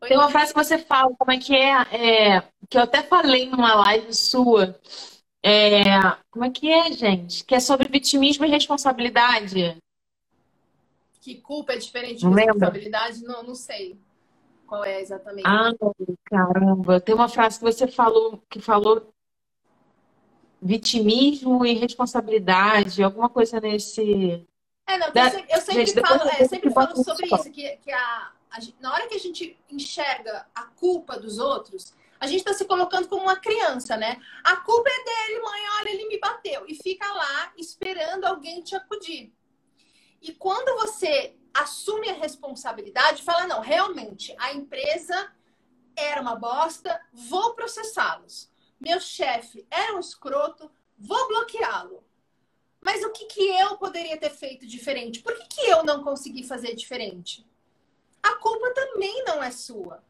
[0.00, 3.48] tem uma frase que você fala, como é que é, é, que eu até falei
[3.48, 4.76] numa live sua.
[5.40, 5.84] É,
[6.28, 7.44] como é que é, gente?
[7.44, 9.78] Que é sobre vitimismo e responsabilidade
[11.20, 13.98] que culpa é diferente de responsabilidade, não, não sei
[14.66, 15.46] qual é exatamente.
[15.46, 15.72] Ah,
[16.24, 17.00] caramba.
[17.00, 19.12] Tem uma frase que você falou que falou
[20.60, 24.46] vitimismo e responsabilidade, alguma coisa nesse.
[24.86, 25.24] É, não, da...
[25.24, 28.58] eu sempre, eu sempre gente, falo, é, sempre falo sobre isso, que, que a, a,
[28.80, 33.08] na hora que a gente enxerga a culpa dos outros, a gente está se colocando
[33.08, 34.20] como uma criança, né?
[34.42, 36.64] A culpa é dele, mãe, olha, ele me bateu.
[36.66, 39.32] E fica lá esperando alguém te acudir.
[40.20, 45.32] E quando você assume a responsabilidade, fala: não, realmente, a empresa
[45.96, 48.50] era uma bosta, vou processá-los.
[48.80, 52.04] Meu chefe era um escroto, vou bloqueá-lo.
[52.80, 55.20] Mas o que, que eu poderia ter feito diferente?
[55.20, 57.44] Por que, que eu não consegui fazer diferente?
[58.22, 60.02] A culpa também não é sua.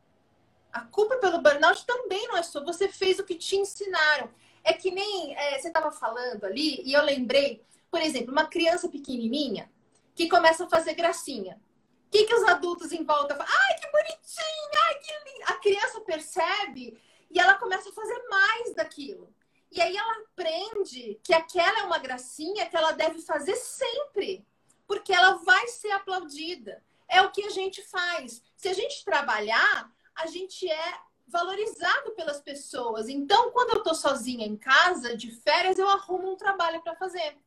[0.71, 2.63] A culpa pelo burnout também não é sua.
[2.65, 4.31] Você fez o que te ensinaram.
[4.63, 8.87] É que nem é, você estava falando ali, e eu lembrei, por exemplo, uma criança
[8.87, 9.71] pequenininha
[10.19, 11.61] que começa a fazer gracinha.
[12.09, 13.53] O que, que os adultos em volta falam?
[13.53, 14.71] Ai, que bonitinho!
[14.87, 15.45] Ai, que lindo!
[15.45, 17.01] A criança percebe
[17.31, 19.33] e ela começa a fazer mais daquilo.
[19.71, 24.45] E aí ela aprende que aquela é uma gracinha que ela deve fazer sempre,
[24.89, 26.83] porque ela vai ser aplaudida.
[27.07, 28.43] É o que a gente faz.
[28.57, 30.99] Se a gente trabalhar, a gente é
[31.29, 33.09] valorizado pelas pessoas.
[33.09, 37.39] Então, quando eu tô sozinha em casa, de férias, eu arrumo um trabalho para fazer.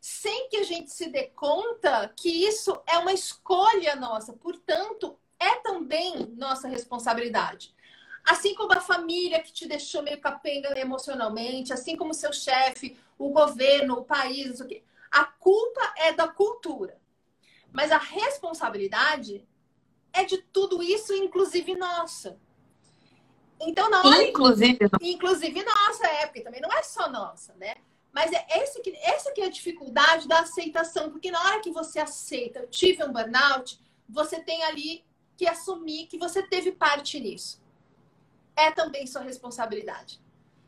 [0.00, 5.56] Sem que a gente se dê conta que isso é uma escolha nossa, portanto, é
[5.56, 7.74] também nossa responsabilidade.
[8.24, 12.96] Assim como a família que te deixou meio capenga emocionalmente, assim como o seu chefe,
[13.18, 14.82] o governo, o país, o quê.
[15.10, 17.00] A culpa é da cultura.
[17.72, 19.46] Mas a responsabilidade
[20.12, 22.38] é de tudo isso, inclusive nossa.
[23.60, 24.22] Então, na hora.
[24.22, 27.74] Inclusive, inclusive nossa, é, porque também não é só nossa, né?
[28.18, 31.70] Mas é esse que, essa que é a dificuldade da aceitação, porque na hora que
[31.70, 35.04] você aceita, eu tive um burnout, você tem ali
[35.36, 37.62] que assumir que você teve parte nisso.
[38.56, 40.20] É também sua responsabilidade.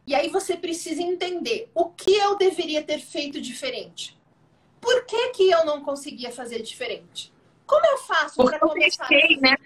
[0.06, 4.16] E aí você precisa entender o que eu deveria ter feito diferente.
[4.80, 7.32] Por que, que eu não conseguia fazer diferente?
[7.66, 9.08] Como eu faço para começar?
[9.08, 9.56] Deixei, né?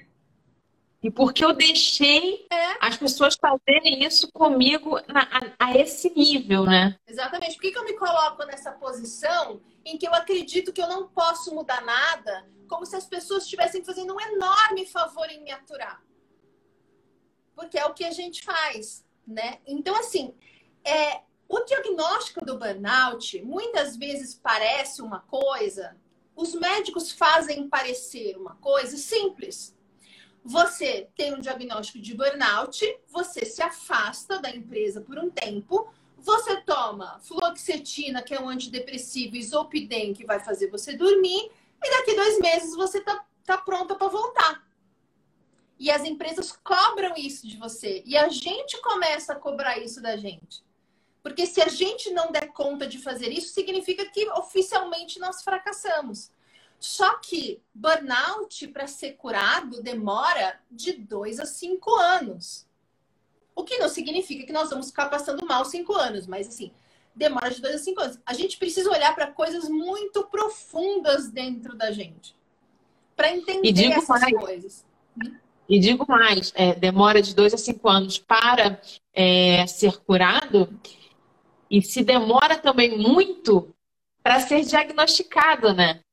[1.05, 2.78] E porque eu deixei é.
[2.80, 6.98] as pessoas fazerem isso comigo na, a, a, esse nível, né?
[7.07, 7.57] Exatamente.
[7.57, 11.07] Por que, que eu me coloco nessa posição em que eu acredito que eu não
[11.07, 16.02] posso mudar nada, como se as pessoas estivessem fazendo um enorme favor em me aturar?
[17.55, 19.59] Porque é o que a gente faz, né?
[19.66, 20.34] Então, assim,
[20.82, 25.94] é, o diagnóstico do burnout muitas vezes parece uma coisa,
[26.34, 29.74] os médicos fazem parecer uma coisa simples.
[30.45, 35.88] Você tem um diagnóstico de burnout, você se afasta da empresa por um tempo,
[36.18, 41.51] você toma fluoxetina, que é um antidepressivo, e que vai fazer você dormir,
[41.82, 44.62] e daqui dois meses você tá, tá pronta para voltar.
[45.78, 48.03] E as empresas cobram isso de você.
[48.07, 50.62] E a gente começa a cobrar isso da gente.
[51.22, 56.30] Porque se a gente não der conta de fazer isso, significa que oficialmente nós fracassamos.
[56.85, 62.66] Só que burnout, para ser curado, demora de dois a cinco anos.
[63.57, 66.70] O que não significa que nós vamos ficar passando mal cinco anos, mas assim,
[67.16, 68.18] demora de dois a cinco anos.
[68.26, 72.37] A gente precisa olhar para coisas muito profundas dentro da gente
[73.16, 74.85] para entender essas mais, coisas.
[75.66, 78.78] E digo mais, é, demora de dois a cinco anos para
[79.14, 80.68] é, ser curado
[81.70, 83.74] e se demora também muito
[84.22, 86.03] para ser diagnosticado, né?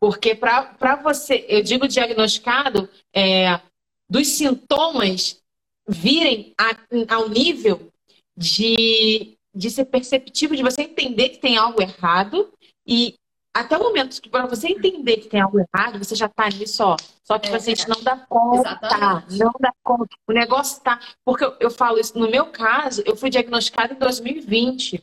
[0.00, 3.60] Porque para você, eu digo diagnosticado, é,
[4.08, 5.38] dos sintomas
[5.86, 7.92] virem a, ao nível
[8.34, 12.50] de, de ser perceptível, de você entender que tem algo errado
[12.86, 13.14] e
[13.52, 16.82] até o momento que para você entender que tem algo errado, você já está nisso,
[16.84, 16.96] ó.
[17.22, 19.38] Só que é, a gente não dá conta, exatamente.
[19.38, 20.16] não dá conta.
[20.26, 21.00] O negócio tá.
[21.24, 25.02] Porque eu, eu, falo isso, no meu caso, eu fui diagnosticada em 2020.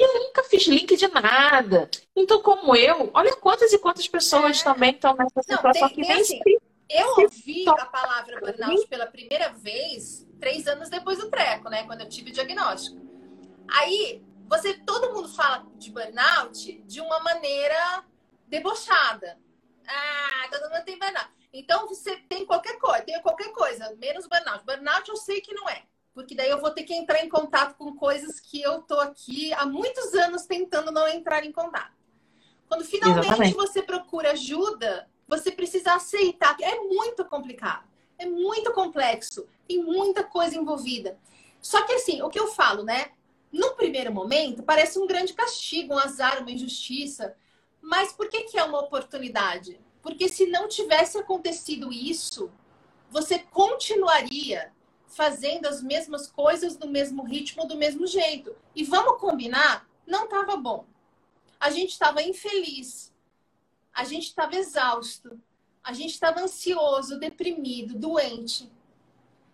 [0.04, 1.89] Eu nunca fiz link de nada.
[2.16, 4.64] Então, como eu, olha quantas e quantas pessoas é.
[4.64, 6.41] também estão nessa situação que nem assim,
[6.89, 11.84] Eu ouvi a palavra burnout pela primeira vez três anos depois do treco, né?
[11.86, 13.01] Quando eu tive o diagnóstico.
[13.70, 18.04] Aí, você, todo mundo fala de burnout de uma maneira
[18.47, 19.39] debochada.
[19.88, 21.30] Ah, todo mundo tem burnout.
[21.54, 24.66] Então, você tem qualquer coisa, tem qualquer coisa, menos burnout.
[24.66, 25.84] Burnout eu sei que não é
[26.14, 29.53] porque daí eu vou ter que entrar em contato com coisas que eu tô aqui
[29.53, 31.93] há muitos anos tentando não entrar em contato.
[32.68, 33.55] Quando finalmente Exatamente.
[33.55, 37.88] você procura ajuda, você precisa aceitar que é muito complicado,
[38.18, 41.18] é muito complexo, tem muita coisa envolvida.
[41.59, 43.11] Só que assim, o que eu falo, né?
[43.51, 47.36] No primeiro momento, parece um grande castigo, um azar, uma injustiça.
[47.82, 49.80] Mas por que, que é uma oportunidade?
[50.01, 52.51] Porque se não tivesse acontecido isso,
[53.09, 54.74] você continuaria
[55.16, 58.55] fazendo as mesmas coisas no mesmo ritmo, do mesmo jeito.
[58.76, 60.86] E vamos combinar, não estava bom.
[61.59, 63.14] A gente estava infeliz,
[63.93, 65.39] a gente estava exausto,
[65.84, 68.72] a gente estava ansioso, deprimido, doente.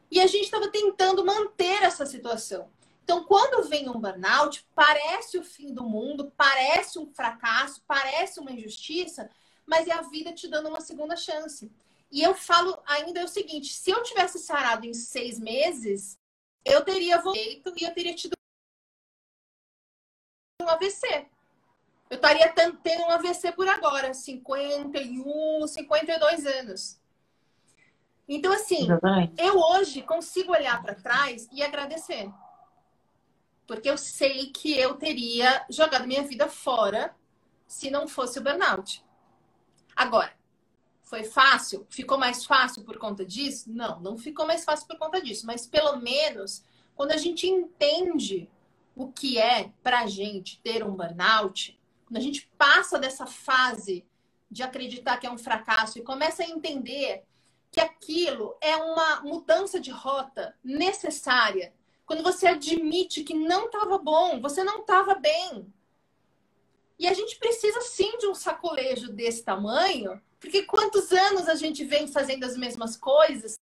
[0.09, 2.69] E a gente estava tentando manter essa situação.
[3.03, 8.51] Então, quando vem um burnout, parece o fim do mundo, parece um fracasso, parece uma
[8.51, 9.29] injustiça,
[9.65, 11.71] mas é a vida te dando uma segunda chance.
[12.11, 16.17] E eu falo ainda o seguinte: se eu tivesse sarado em seis meses,
[16.65, 18.33] eu teria voltado e eu teria tido
[20.61, 21.27] um AVC.
[22.09, 26.99] Eu estaria tendo um AVC por agora, 51, 52 anos.
[28.27, 28.87] Então, assim,
[29.37, 32.31] eu hoje consigo olhar para trás e agradecer.
[33.65, 37.15] Porque eu sei que eu teria jogado minha vida fora
[37.67, 39.05] se não fosse o burnout.
[39.95, 40.33] Agora,
[41.09, 41.87] foi fácil?
[41.89, 43.71] Ficou mais fácil por conta disso?
[43.71, 45.43] Não, não ficou mais fácil por conta disso.
[45.47, 46.63] Mas pelo menos,
[46.95, 48.47] quando a gente entende
[48.95, 54.05] o que é pra gente ter um burnout, quando a gente passa dessa fase
[54.51, 57.23] de acreditar que é um fracasso e começa a entender
[57.71, 61.73] que aquilo é uma mudança de rota necessária.
[62.05, 65.73] Quando você admite que não estava bom, você não estava bem.
[66.99, 71.83] E a gente precisa sim de um sacolejo desse tamanho porque quantos anos a gente
[71.85, 73.55] vem fazendo as mesmas coisas?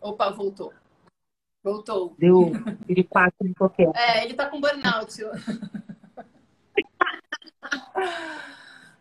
[0.00, 0.72] Opa, voltou.
[1.66, 2.14] Voltou.
[2.16, 2.52] Deu
[2.86, 3.90] piripaque em qualquer.
[3.96, 5.12] É, ele tá com burnout.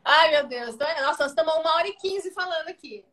[0.04, 0.74] Ai, meu Deus.
[0.74, 3.06] Então, nossa, nós estamos uma hora e quinze falando aqui.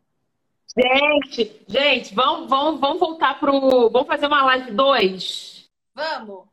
[0.75, 3.91] Gente, gente, vamos, vamos, vamos voltar pro.
[3.91, 5.69] Vamos fazer uma live 2?
[5.93, 6.45] Vamos.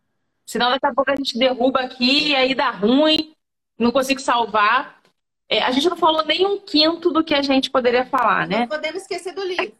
[0.45, 3.35] Senão daqui a pouco a gente derruba aqui e aí dá ruim,
[3.79, 5.01] não consigo salvar.
[5.49, 8.59] É, a gente não falou nem um quinto do que a gente poderia falar, né?
[8.59, 9.73] Não podemos esquecer do livro.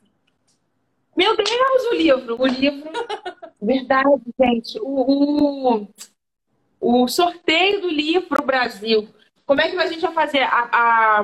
[1.21, 2.41] Meu Deus, o livro!
[2.41, 2.91] O livro.
[3.61, 4.81] Verdade, gente.
[4.81, 5.83] O,
[6.81, 9.07] o, o sorteio do livro Brasil.
[9.45, 10.41] Como é que a gente vai fazer?
[10.45, 11.21] A, a,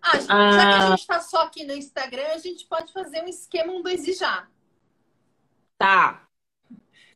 [0.00, 3.26] ah, já que a gente está só aqui no Instagram, a gente pode fazer um
[3.26, 4.46] esquema um dois e já.
[5.76, 6.24] Tá.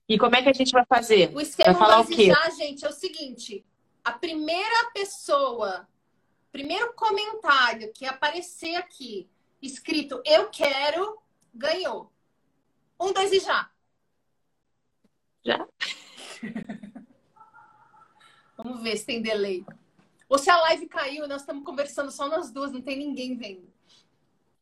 [0.09, 1.31] E como é que a gente vai fazer?
[1.33, 3.65] O esquema vai falar um dois e já, gente, é o seguinte:
[4.03, 5.87] a primeira pessoa,
[6.51, 9.31] primeiro comentário que aparecer aqui,
[9.63, 11.25] escrito eu quero,
[11.57, 12.13] ganhou.
[13.01, 13.71] Um, dois e já.
[15.45, 15.67] Já?
[18.57, 19.65] Vamos ver se tem delay.
[20.29, 23.37] Ou se a live caiu e nós estamos conversando só nós duas, não tem ninguém
[23.37, 23.71] vendo.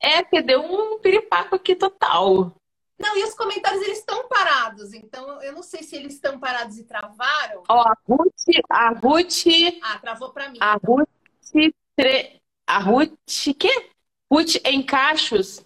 [0.00, 2.54] É, porque deu um piripaco aqui total.
[2.98, 6.78] Não, e os comentários eles estão parados, então eu não sei se eles estão parados
[6.78, 7.62] e travaram.
[7.68, 9.46] Ó, a Ruth, a Ruth.
[9.82, 10.58] Ah, travou para mim.
[10.60, 11.08] A Ruth,
[11.96, 12.40] tre...
[12.66, 13.16] a Ruth,
[13.58, 13.90] que?
[14.30, 15.64] Ruth em cachos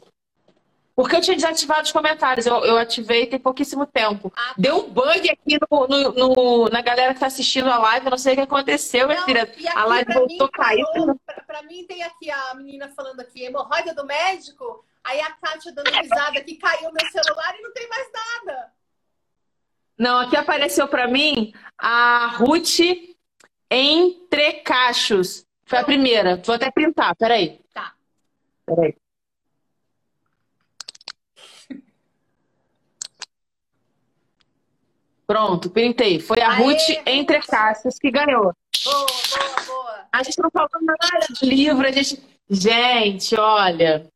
[0.98, 2.44] Porque eu tinha desativado os comentários.
[2.44, 4.32] Eu, eu ativei tem pouquíssimo tempo.
[4.34, 4.54] Ah, tá.
[4.58, 8.06] Deu um bug aqui no, no, no, na galera que tá assistindo a live.
[8.06, 9.48] Eu não sei o que aconteceu, minha filha.
[9.76, 10.84] A live voltou a cair.
[11.24, 14.84] Pra, pra, mim, tem aqui a menina falando aqui, hemorroida do médico.
[15.04, 18.72] Aí a Kátia dando risada que caiu meu celular e não tem mais nada.
[19.96, 22.80] Não, aqui apareceu para mim a Ruth
[23.70, 25.46] entre cachos.
[25.64, 26.42] Foi a primeira.
[26.44, 27.60] Vou até printar, peraí.
[27.72, 27.94] Tá.
[28.66, 28.96] Peraí.
[35.28, 36.18] Pronto, printei.
[36.18, 38.50] Foi a Aê, Ruth Entre Caixas que ganhou.
[38.82, 40.08] Boa, boa, boa.
[40.10, 42.26] A gente não falou nada de livro, a gente.
[42.48, 44.10] Gente, olha.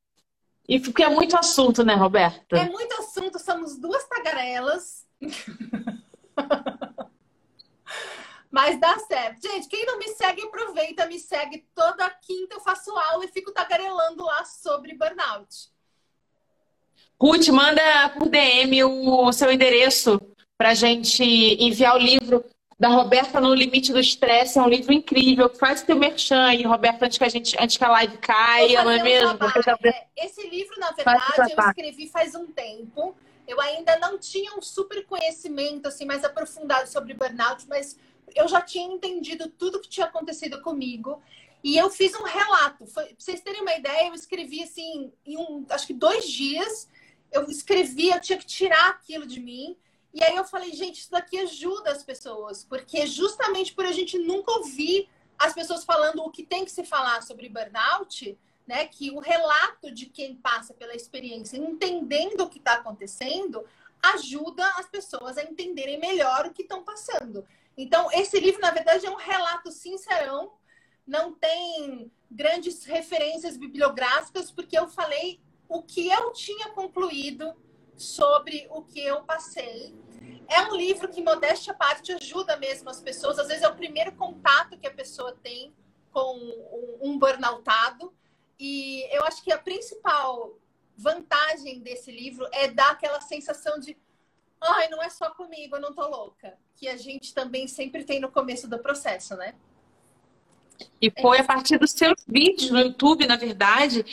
[0.67, 2.57] E porque é muito assunto, né, Roberta?
[2.57, 5.07] É muito assunto, somos duas tagarelas.
[8.51, 9.43] Mas dá certo.
[9.43, 11.67] Gente, quem não me segue, aproveita, me segue.
[11.75, 15.71] Toda quinta eu faço aula e fico tagarelando lá sobre burnout.
[17.21, 20.19] Ruth, manda por DM o seu endereço
[20.63, 22.45] para a gente enviar o livro
[22.79, 24.61] da Roberta no Limite do Estresse.
[24.61, 25.49] É um livro incrível.
[25.49, 28.85] Faz o teu merchan aí, Roberta, antes que a, gente, antes que a live caia,
[28.85, 29.37] não é mesmo?
[29.83, 31.21] É, esse livro, na verdade,
[31.51, 33.17] eu escrevi faz um tempo.
[33.49, 37.99] Eu ainda não tinha um super conhecimento assim mais aprofundado sobre burnout, mas
[38.33, 41.21] eu já tinha entendido tudo que tinha acontecido comigo.
[41.65, 42.87] E eu fiz um relato.
[42.87, 46.89] Foi, pra vocês terem uma ideia, eu escrevi assim, em um, acho que dois dias.
[47.33, 49.77] Eu escrevi, eu tinha que tirar aquilo de mim.
[50.15, 54.19] E aí eu falei, gente, isso daqui ajuda as pessoas, porque justamente por a gente
[54.19, 55.09] nunca ouvir
[55.39, 58.87] as pessoas falando o que tem que se falar sobre burnout, né?
[58.87, 63.65] Que o relato de quem passa pela experiência, entendendo o que está acontecendo,
[64.15, 67.47] ajuda as pessoas a entenderem melhor o que estão passando.
[67.77, 70.53] Então, esse livro, na verdade, é um relato sincerão,
[71.07, 77.55] não tem grandes referências bibliográficas, porque eu falei o que eu tinha concluído
[78.03, 79.95] sobre o que eu passei.
[80.49, 83.39] É um livro que, modéstia à parte, ajuda mesmo as pessoas.
[83.39, 85.73] Às vezes é o primeiro contato que a pessoa tem
[86.13, 86.39] com
[87.01, 88.13] um burnoutado.
[88.59, 90.59] E eu acho que a principal
[90.97, 93.97] vantagem desse livro é dar aquela sensação de
[94.61, 96.57] ai, não é só comigo, eu não tô louca.
[96.77, 99.55] Que a gente também sempre tem no começo do processo, né?
[101.01, 104.05] E foi a partir dos seus vídeos no YouTube, na verdade,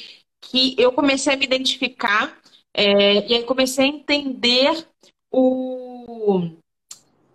[0.41, 2.39] que eu comecei a me identificar
[2.73, 4.87] é, e aí comecei a entender
[5.31, 6.49] o.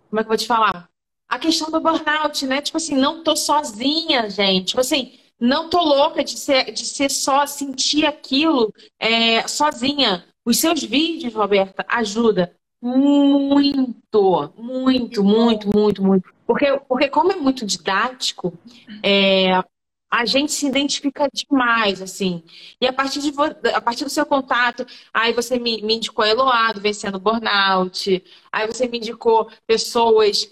[0.09, 0.89] Como é que eu vou te falar?
[1.27, 2.61] A questão do burnout, né?
[2.61, 4.67] Tipo assim, não tô sozinha, gente.
[4.67, 10.25] Tipo assim, não tô louca de ser, de ser só sentir aquilo é, sozinha.
[10.45, 16.29] Os seus vídeos, Roberta, ajuda muito, muito, muito, muito, muito.
[16.45, 18.53] Porque, porque como é muito didático,
[19.01, 19.63] é,
[20.11, 22.43] a gente se identifica demais, assim.
[22.79, 23.33] E a partir, de,
[23.73, 28.87] a partir do seu contato, aí você me, me indicou Eloado vencendo burnout, aí você
[28.87, 30.49] me indicou pessoas.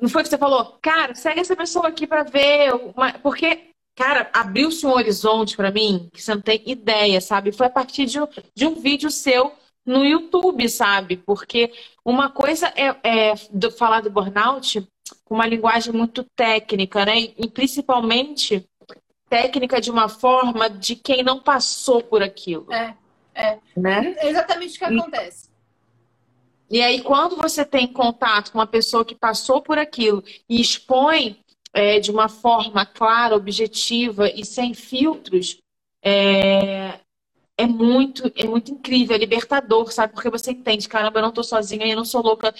[0.00, 2.74] Não foi que você falou, cara, segue essa pessoa aqui para ver.
[2.74, 3.12] Uma...
[3.14, 7.52] Porque, cara, abriu-se um horizonte para mim que você não tem ideia, sabe?
[7.52, 8.18] Foi a partir de
[8.54, 9.52] de um vídeo seu
[9.86, 11.18] no YouTube, sabe?
[11.18, 11.72] Porque
[12.04, 14.86] uma coisa é, é do, falar do burnout
[15.24, 17.18] com uma linguagem muito técnica, né?
[17.36, 18.66] E principalmente
[19.28, 22.72] técnica de uma forma de quem não passou por aquilo.
[22.72, 22.94] É,
[23.34, 23.58] é.
[23.76, 24.14] Né?
[24.18, 25.48] É exatamente o que acontece.
[26.70, 31.38] E aí, quando você tem contato com uma pessoa que passou por aquilo e expõe
[31.72, 35.58] é, de uma forma clara, objetiva e sem filtros,
[36.02, 37.00] é,
[37.56, 40.14] é muito, é muito incrível, é libertador, sabe?
[40.14, 42.54] Porque você entende, caramba, eu não tô sozinha, eu não sou louca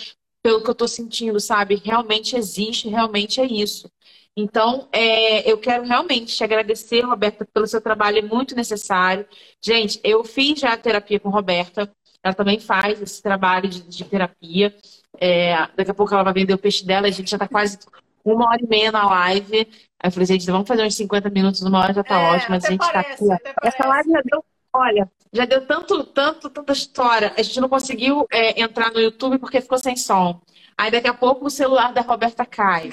[0.44, 1.80] pelo que eu tô sentindo, sabe?
[1.82, 3.90] Realmente existe, realmente é isso.
[4.36, 9.26] Então, é, eu quero realmente te agradecer, Roberta, pelo seu trabalho, é muito necessário.
[9.58, 11.90] Gente, eu fiz já a terapia com Roberta,
[12.22, 14.76] ela também faz esse trabalho de, de terapia.
[15.18, 17.78] É, daqui a pouco ela vai vender o peixe dela, a gente já está quase
[18.22, 19.60] uma hora e meia na live.
[19.60, 22.56] Aí eu falei, gente, vamos fazer uns 50 minutos, uma hora já está é, ótimo,
[22.56, 23.24] a gente está aqui.
[23.62, 24.44] Essa live já deu,
[24.74, 27.34] olha, já deu tanto, tanto, tanta história.
[27.36, 30.40] A gente não conseguiu é, entrar no YouTube porque ficou sem som.
[30.78, 32.92] Aí daqui a pouco o celular da Roberta cai.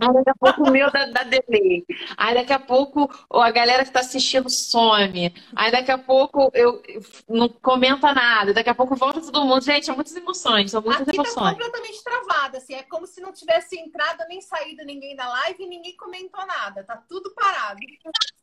[0.00, 1.84] Aí daqui a pouco o meu da, da delay.
[2.16, 5.32] Aí daqui a pouco a galera que está assistindo some.
[5.54, 8.52] Aí daqui a pouco eu, eu não comenta nada.
[8.52, 9.62] Daqui a pouco volta todo mundo.
[9.62, 11.56] Gente, são muitas emoções, são muitas Aqui tá emoções.
[11.56, 12.74] Tá completamente travada, assim.
[12.74, 16.82] É como se não tivesse entrado nem saído ninguém da live e ninguém comentou nada.
[16.82, 17.78] Tá tudo parado.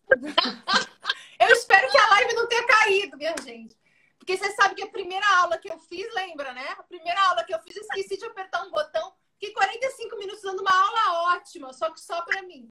[1.39, 3.75] eu espero que a live não tenha caído, minha gente.
[4.17, 6.75] Porque você sabe que a primeira aula que eu fiz, lembra, né?
[6.77, 9.11] A primeira aula que eu fiz, eu esqueci de apertar um botão
[9.41, 12.69] Fiquei 45 minutos dando uma aula ótima, só que só para mim.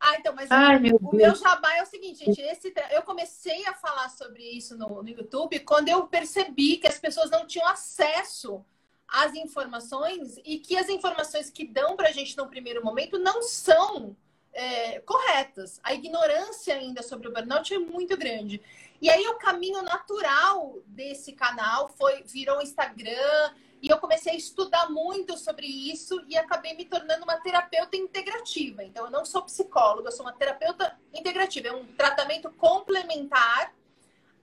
[0.00, 2.40] Ah, então, mas Ai, o, meu, o meu jabá é o seguinte, gente.
[2.40, 6.98] Esse, eu comecei a falar sobre isso no, no YouTube quando eu percebi que as
[6.98, 8.64] pessoas não tinham acesso
[9.06, 13.42] às informações e que as informações que dão para a gente no primeiro momento não
[13.42, 14.16] são
[14.54, 15.78] é, corretas.
[15.82, 18.62] A ignorância ainda sobre o burnout é muito grande.
[18.98, 24.36] E aí o caminho natural desse canal foi virou o Instagram e eu comecei a
[24.36, 28.84] estudar muito sobre isso e acabei me tornando uma terapeuta integrativa.
[28.84, 31.68] Então, eu não sou psicóloga, eu sou uma terapeuta integrativa.
[31.68, 33.74] É um tratamento complementar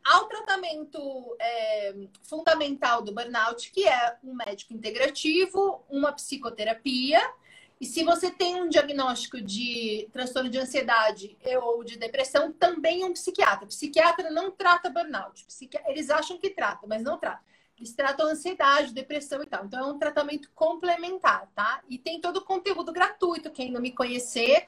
[0.03, 7.19] ao tratamento é, fundamental do burnout, que é um médico integrativo, uma psicoterapia.
[7.79, 13.13] E se você tem um diagnóstico de transtorno de ansiedade ou de depressão, também um
[13.13, 13.67] psiquiatra.
[13.67, 15.45] psiquiatra não trata burnout.
[15.85, 17.43] Eles acham que trata, mas não trata.
[17.77, 19.65] Eles tratam ansiedade, depressão e tal.
[19.65, 21.81] Então, é um tratamento complementar, tá?
[21.87, 23.51] E tem todo o conteúdo gratuito.
[23.51, 24.67] Quem não me conhecer,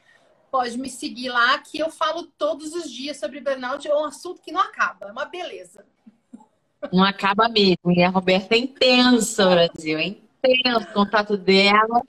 [0.52, 3.88] pode me seguir lá, que eu falo todos os dias sobre burnout.
[3.88, 5.86] É um assunto que não acaba, é uma beleza.
[6.94, 7.92] Não acaba mesmo.
[7.92, 9.98] E a Roberta é intensa, Brasil.
[9.98, 12.02] É intenso o contato dela.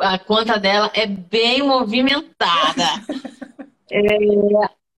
[0.00, 2.84] A conta dela é bem movimentada.
[3.92, 4.00] É,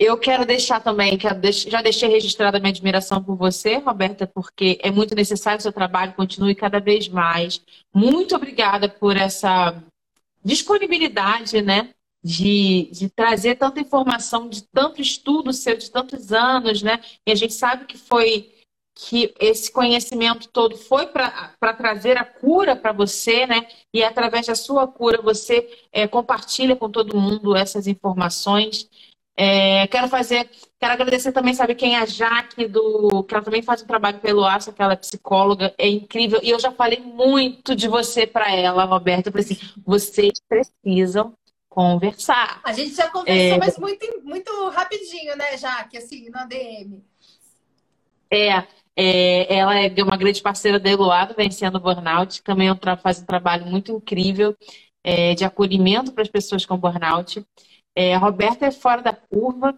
[0.05, 1.63] eu quero deixar também, deix...
[1.63, 5.73] já deixei registrada a minha admiração por você, Roberta, porque é muito necessário o seu
[5.73, 7.61] trabalho, continue cada vez mais.
[7.95, 9.83] Muito obrigada por essa
[10.45, 11.91] disponibilidade, né?
[12.25, 17.01] De, de trazer tanta informação, de tanto estudo seu, de tantos anos, né?
[17.27, 18.53] E a gente sabe que foi
[18.95, 23.67] que esse conhecimento todo foi para trazer a cura para você, né?
[23.93, 28.89] E através da sua cura você é, compartilha com todo mundo essas informações.
[29.35, 33.63] É, quero fazer, quero agradecer também, sabe quem é a Jaque do, que ela também
[33.63, 36.39] faz um trabalho pelo Aço, aquela é psicóloga, é incrível.
[36.43, 39.29] E eu já falei muito de você para ela, Roberta.
[39.29, 41.35] Eu falei assim, vocês precisam
[41.69, 42.61] conversar.
[42.63, 43.59] A gente já conversou, é...
[43.59, 47.03] mas muito, muito rapidinho, né, Jaque, assim, na DM.
[48.31, 48.65] É,
[48.95, 52.43] é, ela é uma grande parceira da Eloado, vencendo o burnout.
[52.43, 52.69] Também
[53.03, 54.55] faz um trabalho muito incrível
[55.03, 57.45] é, de acolhimento para as pessoas com burnout.
[57.95, 59.77] É, a Roberta é fora da curva.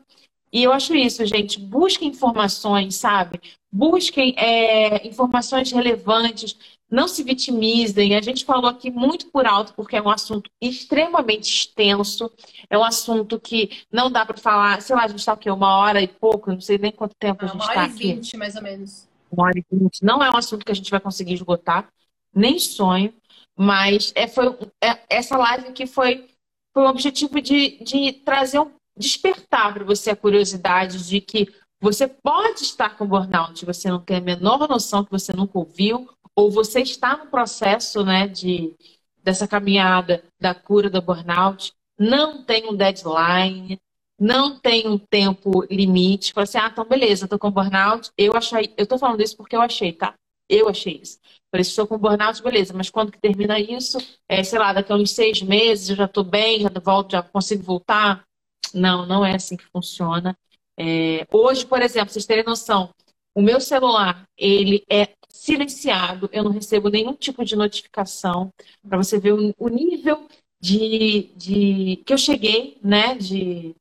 [0.52, 1.58] E eu acho isso, gente.
[1.58, 3.40] Busquem informações, sabe?
[3.72, 6.56] Busquem é, informações relevantes.
[6.88, 8.14] Não se vitimizem.
[8.14, 12.30] A gente falou aqui muito por alto, porque é um assunto extremamente extenso.
[12.70, 14.80] É um assunto que não dá para falar.
[14.80, 17.44] Sei lá, a gente está aqui uma hora e pouco, não sei nem quanto tempo
[17.44, 17.78] a gente está aqui.
[17.78, 19.08] Uma hora e vinte, mais ou menos.
[19.32, 20.04] Uma hora e vinte.
[20.04, 21.88] Não é um assunto que a gente vai conseguir esgotar,
[22.32, 23.12] nem sonho.
[23.56, 26.28] Mas é, foi, é, essa live aqui foi
[26.74, 31.48] foi o objetivo de, de trazer um despertar para você a curiosidade de que
[31.80, 36.08] você pode estar com burnout, você não tem a menor noção que você nunca ouviu,
[36.34, 38.74] ou você está no processo né, de,
[39.22, 43.78] dessa caminhada da cura do burnout, não tem um deadline,
[44.18, 46.32] não tem um tempo limite.
[46.32, 48.10] Fala assim, ah, então beleza, estou com burnout.
[48.16, 50.14] Eu achei, eu estou falando isso porque eu achei, tá?
[50.48, 51.18] Eu achei isso.
[51.50, 53.98] Falei, estou com burnout, beleza, mas quando que termina isso?
[54.28, 57.22] É, sei lá, daqui a uns seis meses eu já estou bem, já volto, já
[57.22, 58.24] consigo voltar?
[58.72, 60.36] Não, não é assim que funciona.
[60.78, 62.90] É, hoje, por exemplo, vocês terem noção,
[63.34, 68.50] o meu celular, ele é silenciado, eu não recebo nenhum tipo de notificação,
[68.88, 70.26] para você ver o, o nível
[70.60, 73.74] de, de, que eu cheguei, né, de,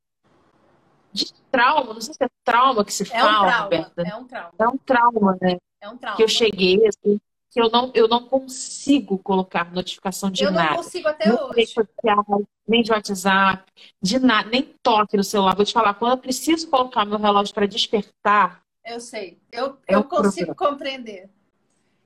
[1.11, 4.01] de trauma, não sei se é trauma que se é fala, um trauma, Roberta.
[4.01, 4.53] É um trauma.
[4.59, 5.57] É um trauma, né?
[5.83, 6.15] É um trauma.
[6.15, 7.19] Que eu cheguei, assim,
[7.51, 10.69] que eu não, eu não consigo colocar notificação de eu nada.
[10.69, 11.65] Eu não consigo até nem hoje.
[11.67, 13.69] Social, nem de WhatsApp,
[14.01, 15.53] de nada, nem toque no celular.
[15.53, 18.63] Vou te falar, quando eu preciso colocar meu relógio para despertar.
[18.85, 20.55] Eu sei, eu, é eu consigo problema.
[20.55, 21.29] compreender.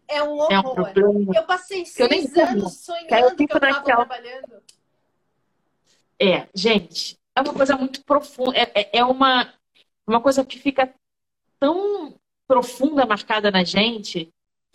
[0.07, 0.51] É um horror.
[0.51, 1.33] É um problema.
[1.35, 4.05] Eu passei seis eu anos sonhando que eu estava naquela...
[4.05, 4.63] trabalhando.
[6.19, 8.57] É, gente, é uma coisa muito profunda.
[8.57, 9.53] É, é, é uma,
[10.07, 10.91] uma coisa que fica
[11.59, 12.17] tão
[12.47, 14.31] profunda marcada na gente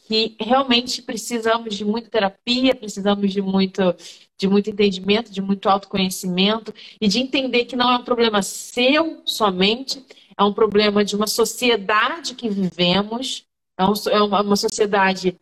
[0.07, 3.81] que realmente precisamos de muita terapia, precisamos de muito,
[4.37, 9.23] de muito entendimento, de muito autoconhecimento e de entender que não é um problema seu
[9.25, 10.05] somente,
[10.37, 13.47] é um problema de uma sociedade que vivemos,
[13.79, 15.39] é, é uma sociedade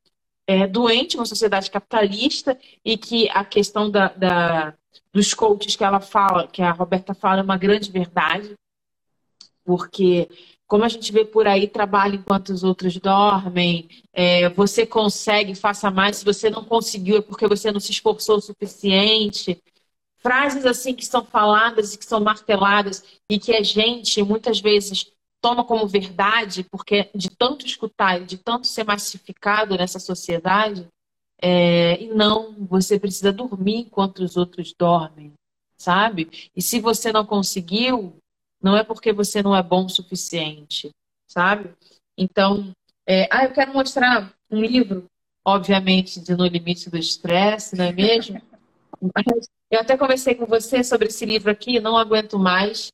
[0.47, 4.74] é, doente, uma sociedade capitalista e que a questão da, da,
[5.12, 8.55] dos coaches que ela fala, que a Roberta fala, é uma grande verdade,
[9.65, 10.28] porque
[10.70, 15.90] como a gente vê por aí, trabalha enquanto os outros dormem, é, você consegue, faça
[15.90, 16.18] mais.
[16.18, 19.60] Se você não conseguiu, é porque você não se esforçou o suficiente.
[20.18, 25.10] Frases assim que são faladas e que são marteladas e que a gente muitas vezes
[25.42, 30.86] toma como verdade, porque de tanto escutar, de tanto ser massificado nessa sociedade,
[31.42, 35.32] é, e não, você precisa dormir enquanto os outros dormem.
[35.76, 36.51] sabe?
[36.55, 38.14] E se você não conseguiu,
[38.62, 40.90] não é porque você não é bom o suficiente,
[41.26, 41.70] sabe?
[42.16, 42.72] Então,
[43.06, 43.26] é...
[43.30, 45.06] ah, eu quero mostrar um livro,
[45.44, 48.40] obviamente, de No Limite do Estresse, não é mesmo?
[49.00, 52.92] Mas eu até conversei com você sobre esse livro aqui, Não Aguento Mais,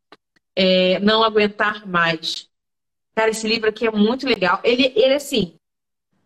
[0.55, 1.01] é...
[1.01, 2.49] Não Aguentar Mais.
[3.15, 4.61] Cara, esse livro aqui é muito legal.
[4.63, 5.55] Ele, ele assim,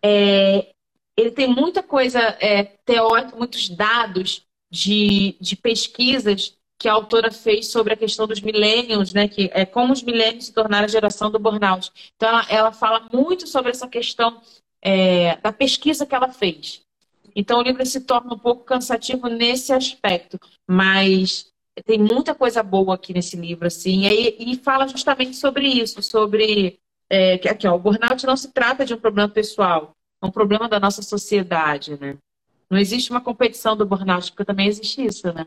[0.03, 0.73] é...
[1.17, 7.71] ele tem muita coisa é, teórica, muitos dados de, de pesquisas que a autora fez
[7.71, 9.29] sobre a questão dos millennials, né?
[9.29, 11.93] Que é como os millennials se tornaram a geração do burnout.
[12.17, 14.41] Então, ela, ela fala muito sobre essa questão
[14.81, 16.81] é, da pesquisa que ela fez.
[17.37, 21.53] Então, o livro se torna um pouco cansativo nesse aspecto, mas
[21.85, 26.81] tem muita coisa boa aqui nesse livro, assim, e, e fala justamente sobre isso, sobre
[27.11, 30.31] é, que aqui, ó, o burnout não se trata de um problema pessoal, é um
[30.31, 32.17] problema da nossa sociedade, né?
[32.71, 35.47] Não existe uma competição do burnout, porque também existe isso, né?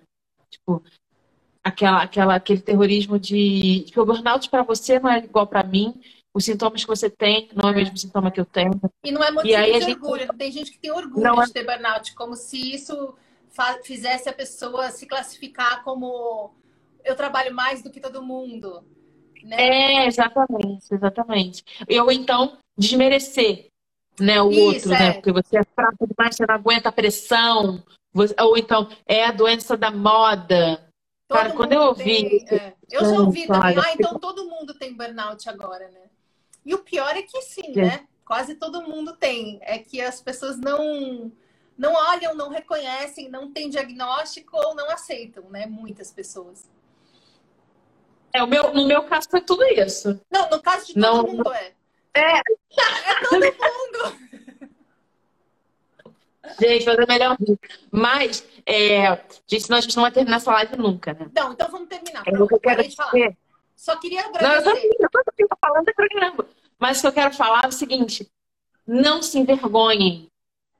[0.49, 0.83] Tipo,
[1.63, 5.99] aquela, aquela, aquele terrorismo de que o burnout para você não é igual para mim,
[6.33, 8.71] os sintomas que você tem não é o mesmo sintoma que eu tenho.
[9.03, 9.91] E não é motivo de gente...
[9.91, 10.27] orgulho.
[10.33, 11.53] Tem gente que tem orgulho não de é...
[11.53, 13.15] ter burnout, como se isso
[13.83, 16.51] fizesse a pessoa se classificar como
[17.05, 18.83] eu trabalho mais do que todo mundo.
[19.43, 19.55] Né?
[19.59, 21.63] É, exatamente, exatamente.
[21.87, 23.67] Eu então desmerecer
[24.19, 24.95] né, o Isso, outro, né?
[24.95, 24.99] é.
[24.99, 25.13] né?
[25.13, 27.83] Porque você é fraco demais, você não aguenta a pressão.
[28.13, 28.33] Você...
[28.39, 30.81] ou então é a doença da moda.
[31.27, 32.45] Todo Cara, quando eu ouvi.
[32.45, 32.73] Tem, é.
[32.91, 36.09] Eu já ouvi também, ah, então todo mundo tem burnout agora, né?
[36.65, 37.81] E o pior é que sim, é.
[37.81, 38.07] né?
[38.25, 39.59] Quase todo mundo tem.
[39.61, 41.31] É que as pessoas não
[41.77, 45.65] não olham, não reconhecem, não têm diagnóstico ou não aceitam, né?
[45.65, 46.69] Muitas pessoas.
[48.31, 50.19] É, o meu, no meu caso foi tudo isso.
[50.31, 51.73] Não, no caso de todo não, mundo é.
[52.13, 52.41] É.
[52.75, 54.32] É todo mundo.
[56.59, 57.37] Gente, fazer melhor.
[57.91, 59.15] Mas, é...
[59.47, 61.29] gente, senão a gente não vai terminar essa live nunca, né?
[61.35, 62.23] Não, então vamos terminar.
[62.27, 63.37] É eu quero dizer.
[63.75, 64.47] Só queria agradecer.
[64.47, 66.47] Não, eu tô, eu tô falando é caramba.
[66.77, 68.29] Mas o que eu quero falar é o seguinte:
[68.85, 70.27] não se envergonhem,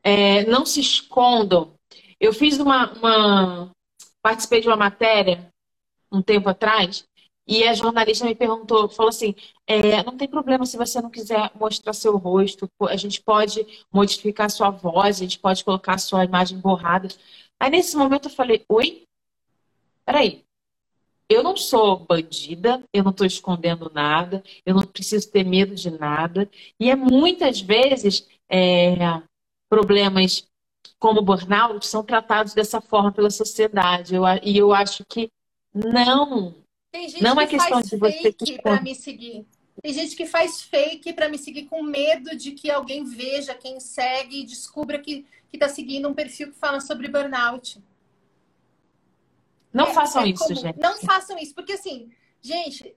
[0.03, 1.73] é, não se escondam.
[2.19, 3.71] Eu fiz uma, uma.
[4.21, 5.49] Participei de uma matéria
[6.11, 7.05] um tempo atrás
[7.45, 9.35] e a jornalista me perguntou, falou assim:
[9.67, 14.49] é, não tem problema se você não quiser mostrar seu rosto, a gente pode modificar
[14.49, 17.09] sua voz, a gente pode colocar sua imagem borrada.
[17.59, 19.05] Aí nesse momento eu falei: oi?
[20.05, 20.43] Peraí.
[21.29, 25.89] Eu não sou bandida, eu não estou escondendo nada, eu não preciso ter medo de
[25.89, 26.49] nada.
[26.79, 28.95] E é muitas vezes é,
[29.69, 30.45] problemas
[30.99, 34.15] como burnout são tratados dessa forma pela sociedade.
[34.15, 35.29] Eu, e eu acho que
[35.73, 36.53] não
[36.93, 39.47] tem gente não é que é questão faz de você fake para me seguir.
[39.81, 43.79] Tem gente que faz fake para me seguir com medo de que alguém veja quem
[43.79, 47.83] segue e descubra que está seguindo um perfil que fala sobre burnout.
[49.73, 50.79] Não é, façam é isso, gente.
[50.79, 52.95] Não façam isso, porque assim, gente,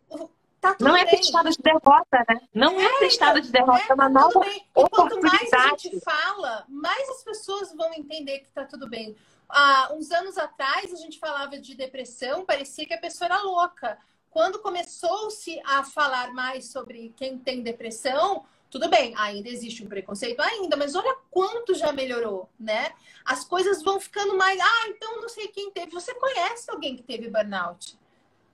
[0.61, 1.17] tá tudo Não é bem.
[1.17, 2.41] testado de derrota, né?
[2.53, 4.63] Não é, é testado de derrota, é, é uma nova bem.
[4.77, 9.17] E quanto mais a gente fala, mais as pessoas vão entender que tá tudo bem
[9.49, 13.99] há uns anos atrás a gente falava de depressão, parecia que a pessoa era louca.
[14.31, 20.41] Quando começou-se a falar mais sobre quem tem depressão, tudo bem, ainda existe um preconceito
[20.41, 22.93] ainda, mas olha quanto já melhorou, né?
[23.25, 25.93] As coisas vão ficando mais, ah, então não sei quem teve.
[25.93, 27.97] Você conhece alguém que teve burnout,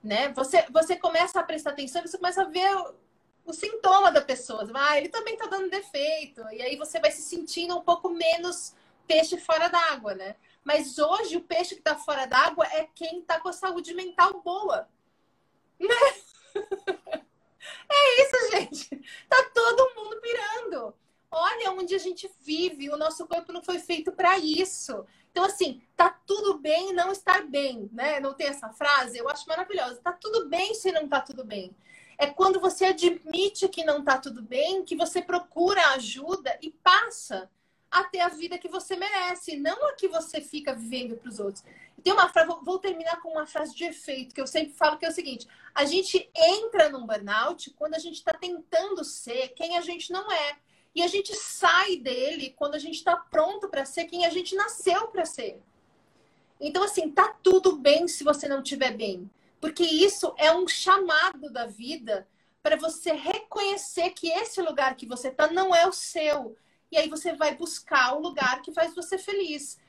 [0.03, 0.29] né?
[0.29, 2.95] Você, você começa a prestar atenção, você começa a ver o,
[3.47, 4.69] o sintoma da pessoa.
[4.75, 6.41] Ah, ele também tá dando defeito.
[6.51, 8.73] E aí você vai se sentindo um pouco menos
[9.07, 10.35] peixe fora d'água, né?
[10.63, 14.41] Mas hoje o peixe que está fora d'água é quem está com a saúde mental
[14.41, 14.87] boa.
[15.79, 15.87] Né?
[17.89, 19.01] É isso, gente.
[19.29, 20.93] Tá todo mundo pirando.
[21.31, 22.89] Olha onde a gente vive.
[22.89, 25.05] O nosso corpo não foi feito para isso.
[25.31, 28.19] Então, assim, tá tudo bem não estar bem, né?
[28.19, 29.17] Não tem essa frase?
[29.17, 29.99] Eu acho maravilhosa.
[30.01, 31.75] Tá tudo bem se não tá tudo bem.
[32.17, 37.49] É quando você admite que não tá tudo bem, que você procura ajuda e passa
[37.93, 41.39] a ter a vida que você merece, não a que você fica vivendo para os
[41.39, 41.63] outros.
[42.03, 45.05] Tem uma frase, vou terminar com uma frase de efeito que eu sempre falo que
[45.05, 49.77] é o seguinte: a gente entra num burnout quando a gente está tentando ser quem
[49.77, 50.57] a gente não é.
[50.95, 54.55] E a gente sai dele quando a gente está pronto para ser quem a gente
[54.55, 55.59] nasceu para ser.
[56.59, 59.29] Então, assim, tá tudo bem se você não estiver bem.
[59.59, 62.27] Porque isso é um chamado da vida
[62.61, 66.55] para você reconhecer que esse lugar que você tá não é o seu
[66.93, 69.79] e aí você vai buscar o lugar que faz você feliz.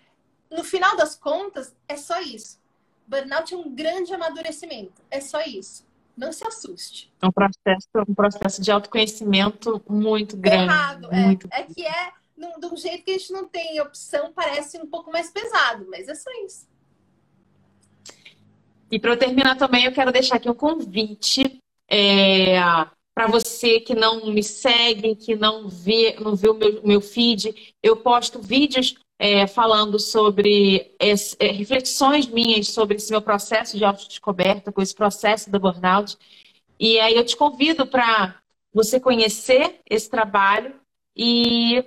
[0.51, 2.59] No final das contas, é só isso.
[3.07, 5.03] Burnout é um grande amadurecimento.
[5.11, 5.87] É só isso.
[6.17, 7.13] Não se assuste.
[7.21, 10.65] É um processo, um processo de autoconhecimento muito grande.
[10.65, 11.21] Errado, é.
[11.21, 11.47] muito...
[11.53, 11.61] é.
[11.61, 15.13] É que é de um jeito que a gente não tem opção, parece um pouco
[15.13, 16.67] mais pesado, mas é só isso.
[18.91, 22.57] E para eu terminar também, eu quero deixar aqui um convite é,
[23.15, 27.75] para você que não me segue, que não vê, não vê o meu, meu feed.
[27.83, 34.73] Eu posto vídeos é, falando sobre é, reflexões minhas sobre esse meu processo de autodescoberta,
[34.73, 36.19] com esse processo do burnout.
[36.79, 38.41] E aí eu te convido para
[38.73, 40.75] você conhecer esse trabalho
[41.17, 41.85] e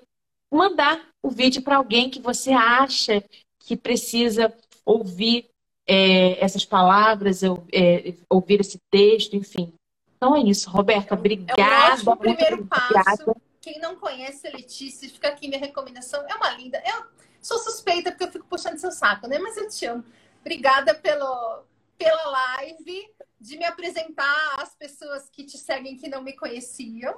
[0.49, 3.22] mandar o vídeo para alguém que você acha
[3.60, 4.54] que precisa
[4.86, 5.49] ouvir
[5.86, 9.74] é, essas palavras, é, ouvir esse texto, enfim.
[10.18, 11.61] Então é isso, Roberta, obrigada.
[11.61, 13.35] É um ótimo primeiro passo.
[13.61, 16.26] Quem não conhece a Letícia, fica aqui minha recomendação.
[16.27, 16.81] É uma linda.
[16.85, 17.06] Eu
[17.41, 19.38] sou suspeita porque eu fico puxando seu saco, né?
[19.38, 20.03] Mas eu te amo.
[20.41, 21.64] Obrigada pelo,
[21.98, 27.15] pela live, de me apresentar às pessoas que te seguem que não me conheciam.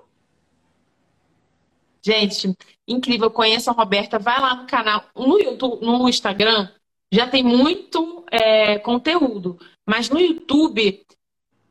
[2.01, 2.55] Gente,
[2.87, 4.19] incrível, conheça a Roberta.
[4.19, 6.69] Vai lá no canal, no YouTube, no Instagram,
[7.11, 9.59] já tem muito é, conteúdo.
[9.85, 11.05] Mas no YouTube,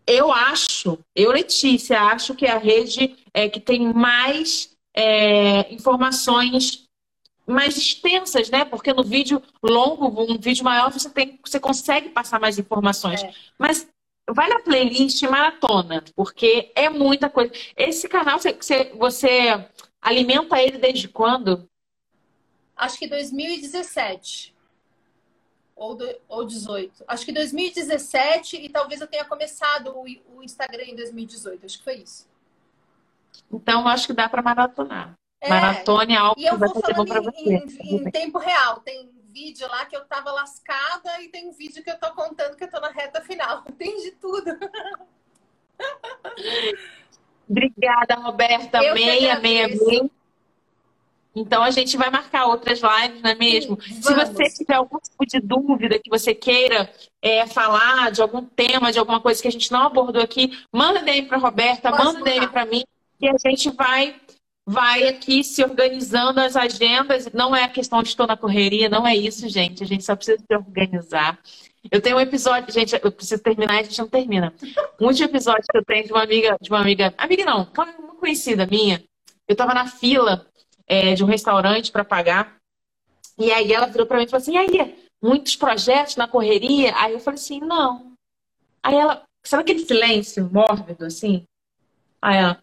[0.08, 6.86] eu acho, eu, Letícia, acho que é a rede é, que tem mais é, informações
[7.46, 8.64] mais extensas, né?
[8.64, 13.22] Porque no vídeo longo, um vídeo maior, você, tem, você consegue passar mais informações.
[13.22, 13.32] É.
[13.58, 13.88] Mas
[14.30, 17.50] vai na playlist maratona, porque é muita coisa.
[17.74, 19.66] Esse canal, você, você
[20.00, 21.68] Alimenta ele desde quando?
[22.76, 24.54] Acho que 2017.
[25.78, 27.04] Ou, do, ou 18.
[27.06, 30.04] Acho que 2017 e talvez eu tenha começado o,
[30.36, 31.64] o Instagram em 2018.
[31.64, 32.28] Acho que foi isso.
[33.50, 35.14] Então, acho que dá para maratonar.
[35.40, 38.80] É, Maratone é algo e eu vou falando em, em, em, tempo real.
[38.80, 42.64] Tem vídeo lá que eu tava lascada e tem vídeo que eu tô contando que
[42.64, 43.62] eu tô na reta final.
[43.78, 44.58] Tem de tudo.
[47.48, 48.82] Obrigada, Roberta.
[48.82, 50.10] Eu meia, meia, meia.
[51.34, 53.80] Então a gente vai marcar outras lives, não é mesmo?
[53.80, 56.90] Sim, Se você tiver algum tipo de dúvida que você queira
[57.22, 61.02] é, falar de algum tema, de alguma coisa que a gente não abordou aqui, manda
[61.02, 62.82] DM para Roberta, Posso manda DM para mim
[63.20, 64.16] e a gente vai
[64.70, 67.30] vai aqui se organizando as agendas.
[67.32, 69.82] Não é a questão de estou na correria, não é isso, gente.
[69.82, 71.38] A gente só precisa se organizar.
[71.90, 74.52] Eu tenho um episódio, gente, eu preciso terminar e a gente não termina.
[75.00, 78.14] Um último episódio que eu tenho de uma amiga, de uma amiga, amiga não, uma
[78.16, 79.02] conhecida minha.
[79.46, 80.46] Eu tava na fila
[80.88, 82.56] é, de um restaurante para pagar.
[83.36, 86.94] E aí ela virou para mim e falou assim: e aí, muitos projetos na correria?
[86.96, 88.12] Aí eu falei assim: não.
[88.82, 91.44] Aí ela, sabe aquele silêncio mórbido assim?
[92.22, 92.54] Aí ela,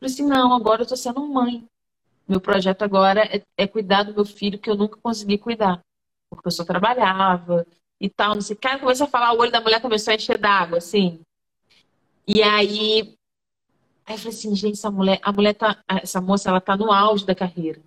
[0.00, 1.64] falei assim: não, agora eu tô sendo mãe.
[2.26, 5.80] Meu projeto agora é, é cuidar do meu filho que eu nunca consegui cuidar.
[6.30, 7.66] Porque eu só trabalhava,
[8.00, 8.56] e tal, não sei.
[8.56, 11.20] Cara, começou a falar, o olho da mulher começou a encher d'água, assim.
[12.26, 13.14] E aí,
[14.06, 16.92] aí eu falei assim, gente, essa mulher, a mulher tá, essa moça, ela tá no
[16.92, 17.80] auge da carreira.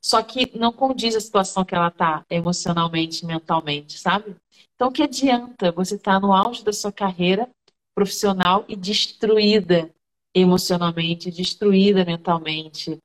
[0.00, 4.36] Só que não condiz a situação que ela tá emocionalmente, mentalmente, sabe?
[4.74, 7.48] Então, que adianta você estar tá no auge da sua carreira
[7.94, 9.90] profissional e destruída
[10.34, 12.98] emocionalmente, destruída mentalmente?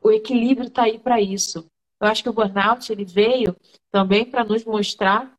[0.00, 1.66] O equilíbrio está aí para isso.
[2.00, 3.56] Eu acho que o burnout ele veio
[3.90, 5.35] também para nos mostrar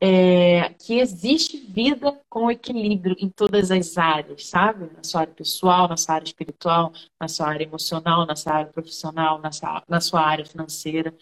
[0.00, 4.90] é, que existe vida com equilíbrio em todas as áreas, sabe?
[4.96, 8.72] Na sua área pessoal, na sua área espiritual, na sua área emocional, na sua área
[8.72, 11.12] profissional, na sua, na sua área financeira.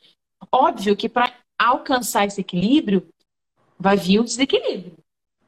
[0.53, 3.09] Óbvio que para alcançar esse equilíbrio
[3.79, 4.99] vai vir o desequilíbrio.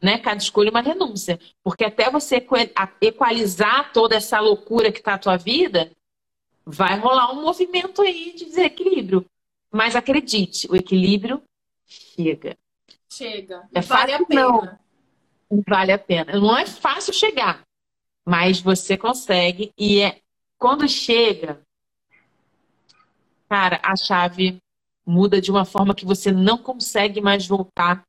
[0.00, 0.18] Né?
[0.18, 1.38] Cada escolha é uma renúncia.
[1.62, 2.44] Porque até você
[3.00, 5.90] equalizar toda essa loucura que está a tua vida,
[6.64, 9.26] vai rolar um movimento aí de desequilíbrio.
[9.70, 11.42] Mas acredite, o equilíbrio
[11.86, 12.56] chega.
[13.08, 13.68] Chega.
[13.74, 14.42] É vale fácil, a pena.
[15.50, 15.62] Não.
[15.66, 16.32] Vale a pena.
[16.38, 17.62] Não é fácil chegar,
[18.26, 20.20] mas você consegue e é
[20.58, 21.62] quando chega,
[23.48, 24.58] cara, a chave
[25.06, 28.04] muda de uma forma que você não consegue mais voltar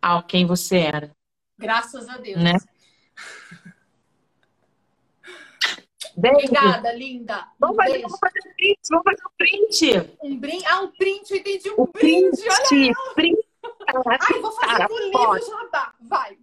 [0.00, 1.10] ao quem você era.
[1.58, 2.40] Graças a Deus.
[2.40, 2.52] Né?
[6.16, 6.36] Beijo.
[6.36, 7.48] Obrigada, linda.
[7.58, 10.16] Vamos, fazer, vamos fazer um print, vamos fazer um print.
[10.22, 10.66] Um brinde?
[10.66, 12.42] Ah, um print, eu entendi um, um brinde.
[12.48, 13.41] Olha print.
[13.88, 15.46] Ai, vou fazer Cara, o livro pode.
[15.46, 15.94] jabá.
[16.00, 16.38] Vai.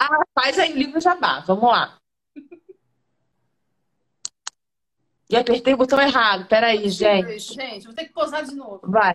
[0.00, 1.40] Ah, faz aí o livro jabá.
[1.40, 1.98] Vamos lá.
[5.28, 6.46] E apertei o botão errado.
[6.46, 7.54] Peraí, gente.
[7.54, 8.80] Gente, vou ter que posar de novo.
[8.84, 9.14] Vai.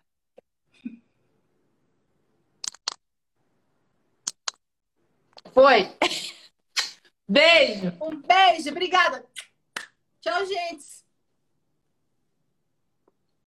[5.53, 5.95] Foi.
[7.27, 7.93] Beijo.
[8.02, 8.69] Um beijo.
[8.72, 9.26] Obrigada.
[10.19, 11.01] Tchau, gente!